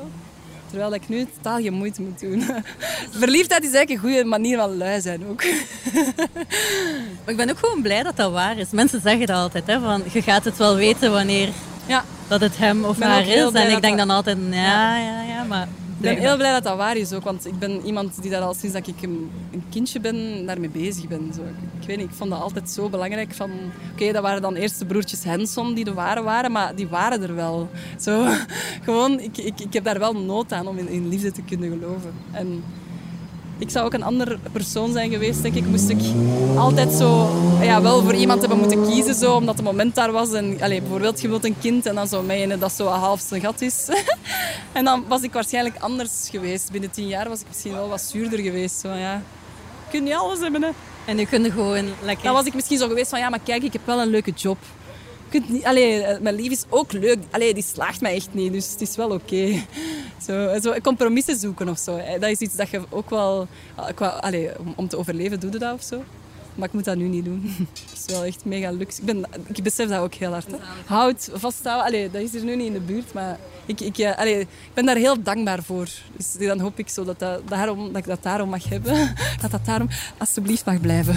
Terwijl 0.72 0.94
ik 0.94 1.08
nu 1.08 1.26
totaal 1.37 1.61
geen 1.61 1.72
moeite 1.72 2.02
moet 2.02 2.20
doen. 2.20 2.44
Verliefdheid 3.22 3.64
is 3.64 3.72
eigenlijk 3.72 3.90
een 3.90 4.11
goede 4.11 4.24
manier 4.24 4.58
van 4.58 4.76
lui 4.76 5.00
zijn 5.00 5.26
ook. 5.26 5.44
maar 7.24 7.26
ik 7.32 7.37
ben 7.37 7.50
ook 7.50 7.58
gewoon 7.58 7.82
blij 7.82 8.02
dat 8.02 8.16
dat 8.16 8.32
waar 8.32 8.58
is. 8.58 8.70
Mensen 8.70 9.00
zeggen 9.00 9.26
dat 9.26 9.37
altijd, 9.37 9.66
hè, 9.66 9.80
van 9.80 10.02
je 10.12 10.22
gaat 10.22 10.44
het 10.44 10.56
wel 10.56 10.76
weten 10.76 11.12
wanneer 11.12 11.48
ja. 11.87 12.04
dat 12.28 12.40
het 12.40 12.58
hem 12.58 12.85
of 12.85 13.00
haar 13.00 13.26
is. 13.26 13.52
En 13.52 13.70
ik 13.70 13.82
denk 13.82 13.98
dan 13.98 14.11
altijd, 14.11 14.38
ja, 14.50 14.98
ja, 14.98 15.22
ja, 15.22 15.44
maar 15.48 15.68
ben 16.02 16.16
heel 16.16 16.36
blij 16.36 16.52
dat 16.52 16.64
dat 16.64 16.76
waar 16.76 16.96
is 16.96 17.12
ook, 17.12 17.24
want 17.24 17.46
ik 17.46 17.58
ben 17.58 17.84
iemand 17.84 18.22
die 18.22 18.30
daar 18.30 18.42
al 18.42 18.54
sinds 18.54 18.74
dat 18.74 18.86
ik 18.86 19.02
een, 19.02 19.30
een 19.52 19.64
kindje 19.70 20.00
ben, 20.00 20.46
daarmee 20.46 20.68
bezig 20.68 21.08
ben. 21.08 21.32
Zo. 21.34 21.40
Ik, 21.80 21.86
weet 21.86 21.96
niet, 21.96 22.06
ik 22.06 22.14
vond 22.14 22.30
dat 22.30 22.40
altijd 22.40 22.70
zo 22.70 22.88
belangrijk. 22.88 23.34
Van, 23.34 23.50
oké, 23.92 24.12
dat 24.12 24.22
waren 24.22 24.42
dan 24.42 24.54
eerst 24.54 24.78
de 24.78 24.86
broertjes 24.86 25.24
Henson 25.24 25.74
die 25.74 25.84
de 25.84 25.94
ware 25.94 26.22
waren, 26.22 26.52
maar 26.52 26.74
die 26.74 26.88
waren 26.88 27.22
er 27.22 27.34
wel. 27.34 27.68
Zo, 28.00 28.26
gewoon, 28.84 29.20
ik, 29.20 29.38
ik, 29.38 29.60
ik 29.60 29.72
heb 29.72 29.84
daar 29.84 29.98
wel 29.98 30.12
nood 30.12 30.52
aan 30.52 30.66
om 30.66 30.78
in, 30.78 30.88
in 30.88 31.08
liefde 31.08 31.32
te 31.32 31.42
kunnen 31.42 31.70
geloven. 31.70 32.12
En 32.32 32.62
ik 33.62 33.70
zou 33.70 33.85
ook 33.85 33.92
een 33.92 34.03
andere 34.03 34.38
persoon 34.53 34.92
zijn 34.92 35.11
geweest, 35.11 35.42
denk 35.42 35.55
ik. 35.55 35.66
Moest 35.66 35.88
ik 35.88 36.01
altijd 36.57 36.92
zo, 36.92 37.29
ja, 37.61 37.83
wel 37.83 38.03
voor 38.03 38.14
iemand 38.14 38.40
hebben 38.40 38.59
moeten 38.59 38.85
kiezen, 38.88 39.14
zo, 39.14 39.35
omdat 39.35 39.57
het 39.57 39.64
moment 39.64 39.94
daar 39.94 40.12
was. 40.12 40.33
En, 40.33 40.61
allez, 40.61 40.79
bijvoorbeeld, 40.79 41.20
je 41.20 41.29
wilt 41.29 41.44
een 41.44 41.59
kind 41.61 41.87
en 41.87 41.94
dan 41.94 42.09
zo 42.09 42.22
mij 42.22 42.59
dat 42.59 42.72
zo 42.72 42.87
half 42.87 43.20
zijn 43.20 43.40
gat 43.40 43.61
is. 43.61 43.88
en 44.72 44.85
dan 44.85 45.05
was 45.09 45.22
ik 45.22 45.33
waarschijnlijk 45.33 45.77
anders 45.79 46.29
geweest. 46.31 46.70
Binnen 46.70 46.90
tien 46.90 47.07
jaar 47.07 47.29
was 47.29 47.40
ik 47.40 47.46
misschien 47.48 47.72
wel 47.72 47.88
wat 47.88 48.01
zuurder 48.01 48.38
geweest. 48.38 48.81
Zo, 48.81 48.88
ja. 48.88 49.12
Je 49.85 49.90
kunt 49.90 50.05
niet 50.05 50.14
alles 50.14 50.38
hebben, 50.38 50.62
hè. 50.62 50.70
En 51.05 51.16
nu 51.16 51.25
kun 51.25 51.42
je 51.42 51.51
gewoon 51.51 51.88
lekker... 52.03 52.25
Dan 52.25 52.35
was 52.35 52.46
ik 52.46 52.55
misschien 52.55 52.79
zo 52.79 52.88
geweest 52.88 53.11
van, 53.11 53.18
ja, 53.18 53.29
maar 53.29 53.40
kijk, 53.44 53.62
ik 53.62 53.72
heb 53.72 53.83
wel 53.85 54.01
een 54.01 54.11
leuke 54.11 54.31
job. 54.31 54.59
Allee, 55.62 56.02
eh, 56.02 56.20
mijn 56.20 56.34
lief 56.34 56.50
is 56.50 56.64
ook 56.68 56.92
leuk. 56.92 57.18
Allee, 57.30 57.54
die 57.54 57.62
slaagt 57.62 58.00
mij 58.00 58.14
echt 58.14 58.34
niet, 58.34 58.52
dus 58.52 58.70
het 58.70 58.80
is 58.80 58.96
wel 58.96 59.10
oké. 59.10 59.46
Zo, 60.26 60.60
zo 60.60 60.74
compromissen 60.82 61.36
zoeken 61.36 61.68
of 61.68 61.78
zo. 61.78 62.00
Dat 62.20 62.30
is 62.30 62.38
iets 62.38 62.56
dat 62.56 62.70
je 62.70 62.82
ook 62.88 63.10
wel... 63.10 63.46
Qua, 63.94 64.06
allee, 64.06 64.50
om 64.76 64.88
te 64.88 64.98
overleven 64.98 65.40
doe 65.40 65.52
je 65.52 65.58
dat 65.58 65.74
of 65.74 65.82
zo. 65.82 66.02
Maar 66.54 66.68
ik 66.68 66.74
moet 66.74 66.84
dat 66.84 66.96
nu 66.96 67.08
niet 67.08 67.24
doen. 67.24 67.42
Het 67.90 68.06
is 68.06 68.14
wel 68.14 68.24
echt 68.24 68.44
mega 68.44 68.70
luxe. 68.70 69.00
Ik, 69.00 69.06
ben, 69.06 69.24
ik 69.46 69.62
besef 69.62 69.88
dat 69.88 70.00
ook 70.00 70.14
heel 70.14 70.30
hard. 70.30 70.46
Hè. 70.46 70.56
Hout, 70.86 71.30
vasthouden. 71.32 71.86
Allee, 71.86 72.10
dat 72.10 72.22
is 72.22 72.34
er 72.34 72.44
nu 72.44 72.56
niet 72.56 72.66
in 72.66 72.72
de 72.72 72.80
buurt, 72.80 73.12
maar 73.12 73.38
ik, 73.66 73.80
ik, 73.80 73.98
eh, 73.98 74.18
allee, 74.18 74.40
ik 74.40 74.48
ben 74.74 74.86
daar 74.86 74.96
heel 74.96 75.22
dankbaar 75.22 75.62
voor. 75.62 75.88
Dus 76.16 76.46
dan 76.46 76.60
hoop 76.60 76.78
ik 76.78 76.88
zo 76.88 77.04
dat, 77.04 77.18
dat, 77.18 77.48
daarom, 77.48 77.86
dat 77.86 77.96
ik 77.96 78.04
dat 78.04 78.22
daarom 78.22 78.48
mag 78.48 78.68
hebben. 78.68 79.14
Dat 79.42 79.50
dat 79.50 79.64
daarom 79.64 79.88
alsjeblieft 80.18 80.64
mag 80.64 80.80
blijven. 80.80 81.16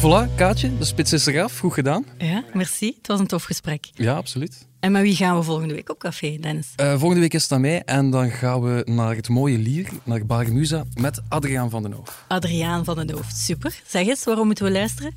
Voilà, 0.00 0.28
Kaatje, 0.36 0.78
de 0.78 0.84
spits 0.84 1.12
is 1.12 1.26
eraf. 1.26 1.58
Goed 1.58 1.72
gedaan. 1.72 2.04
Ja, 2.18 2.44
merci. 2.52 2.94
Het 2.96 3.06
was 3.06 3.18
een 3.20 3.26
tof 3.26 3.44
gesprek. 3.44 3.88
Ja, 3.92 4.14
absoluut. 4.14 4.68
En 4.80 4.92
met 4.92 5.02
wie 5.02 5.16
gaan 5.16 5.36
we 5.36 5.42
volgende 5.42 5.74
week 5.74 5.90
op 5.90 5.98
café, 5.98 6.36
Dennis? 6.40 6.72
Uh, 6.80 6.90
volgende 6.90 7.20
week 7.20 7.34
is 7.34 7.42
het 7.42 7.52
aan 7.52 7.60
mij 7.60 7.82
en 7.82 8.10
dan 8.10 8.30
gaan 8.30 8.62
we 8.62 8.82
naar 8.84 9.16
het 9.16 9.28
mooie 9.28 9.58
Lier, 9.58 9.88
naar 10.04 10.26
Barmusa, 10.26 10.84
met 11.00 11.20
Adriaan 11.28 11.70
van 11.70 11.82
den 11.82 11.92
Hoof. 11.92 12.24
Adriaan 12.28 12.84
van 12.84 12.96
den 12.96 13.10
Hoof, 13.10 13.30
super. 13.34 13.80
Zeg 13.86 14.06
eens, 14.06 14.24
waarom 14.24 14.46
moeten 14.46 14.64
we 14.64 14.70
luisteren? 14.70 15.14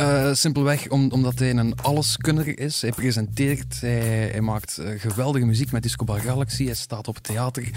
Uh, 0.00 0.32
simpelweg 0.32 0.88
om, 0.88 1.10
omdat 1.10 1.38
hij 1.38 1.50
een 1.50 1.74
alleskunner 1.82 2.58
is. 2.58 2.82
Hij 2.82 2.92
presenteert, 2.92 3.80
hij, 3.80 4.28
hij 4.30 4.40
maakt 4.40 4.78
uh, 4.80 5.00
geweldige 5.00 5.46
muziek 5.46 5.72
met 5.72 5.82
Disco 5.82 6.04
Bar 6.04 6.20
Galaxy, 6.20 6.64
hij 6.64 6.74
staat 6.74 7.08
op 7.08 7.18
theater. 7.18 7.70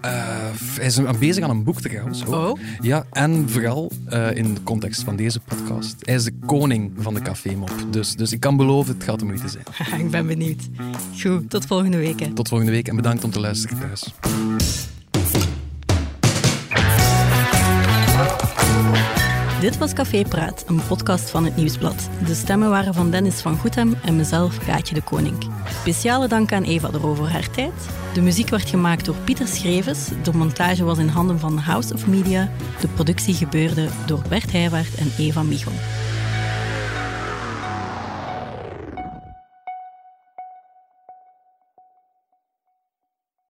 hij 0.00 0.86
is 0.86 1.00
bezig 1.18 1.44
aan 1.44 1.50
een 1.50 1.64
boek 1.64 1.80
trouwens. 1.80 2.24
Oh. 2.24 2.60
Ja, 2.80 3.06
en 3.10 3.48
vooral 3.48 3.92
in 4.34 4.54
de 4.54 4.62
context 4.62 5.02
van 5.02 5.16
deze 5.16 5.40
podcast. 5.40 5.96
Hij 6.00 6.14
is 6.14 6.24
de 6.24 6.34
koning 6.46 6.92
van 6.96 7.14
de 7.14 7.22
cafémop. 7.22 7.72
Dus, 7.90 8.16
dus 8.16 8.32
ik 8.32 8.40
kan 8.40 8.56
beloven, 8.56 8.94
het 8.94 9.04
gaat 9.04 9.18
de 9.18 9.24
moeite 9.24 9.48
zijn. 9.48 9.64
ik 10.04 10.10
ben 10.10 10.26
benieuwd. 10.26 10.68
Goed, 11.22 11.50
tot 11.50 11.66
volgende 11.66 11.96
week. 11.96 12.20
Hè. 12.20 12.32
Tot 12.32 12.48
volgende 12.48 12.72
week 12.72 12.88
en 12.88 12.96
bedankt 12.96 13.24
om 13.24 13.30
te 13.30 13.40
luisteren 13.40 13.78
thuis. 13.78 14.12
Dit 19.60 19.78
was 19.78 19.92
Café 19.92 20.24
Praat, 20.24 20.64
een 20.66 20.80
podcast 20.88 21.30
van 21.30 21.44
het 21.44 21.56
Nieuwsblad. 21.56 22.08
De 22.26 22.34
stemmen 22.34 22.70
waren 22.70 22.94
van 22.94 23.10
Dennis 23.10 23.40
van 23.40 23.56
Goethem 23.58 23.94
en 24.04 24.16
mezelf, 24.16 24.56
Gaatje 24.56 24.94
de 24.94 25.02
Koning. 25.02 25.36
Speciale 25.80 26.28
dank 26.28 26.52
aan 26.52 26.62
Eva 26.62 26.88
de 26.88 27.00
voor 27.00 27.28
haar 27.28 27.50
tijd. 27.50 27.72
De 28.14 28.20
muziek 28.20 28.48
werd 28.48 28.68
gemaakt 28.68 29.04
door 29.04 29.14
Pieter 29.24 29.46
Schrevens. 29.46 30.08
De 30.22 30.32
montage 30.32 30.84
was 30.84 30.98
in 30.98 31.08
handen 31.08 31.38
van 31.38 31.58
House 31.58 31.94
of 31.94 32.06
Media. 32.06 32.50
De 32.80 32.88
productie 32.88 33.34
gebeurde 33.34 33.88
door 34.06 34.22
Bert 34.28 34.52
Heijwaard 34.52 34.94
en 34.94 35.12
Eva 35.18 35.42
Michel. 35.42 35.72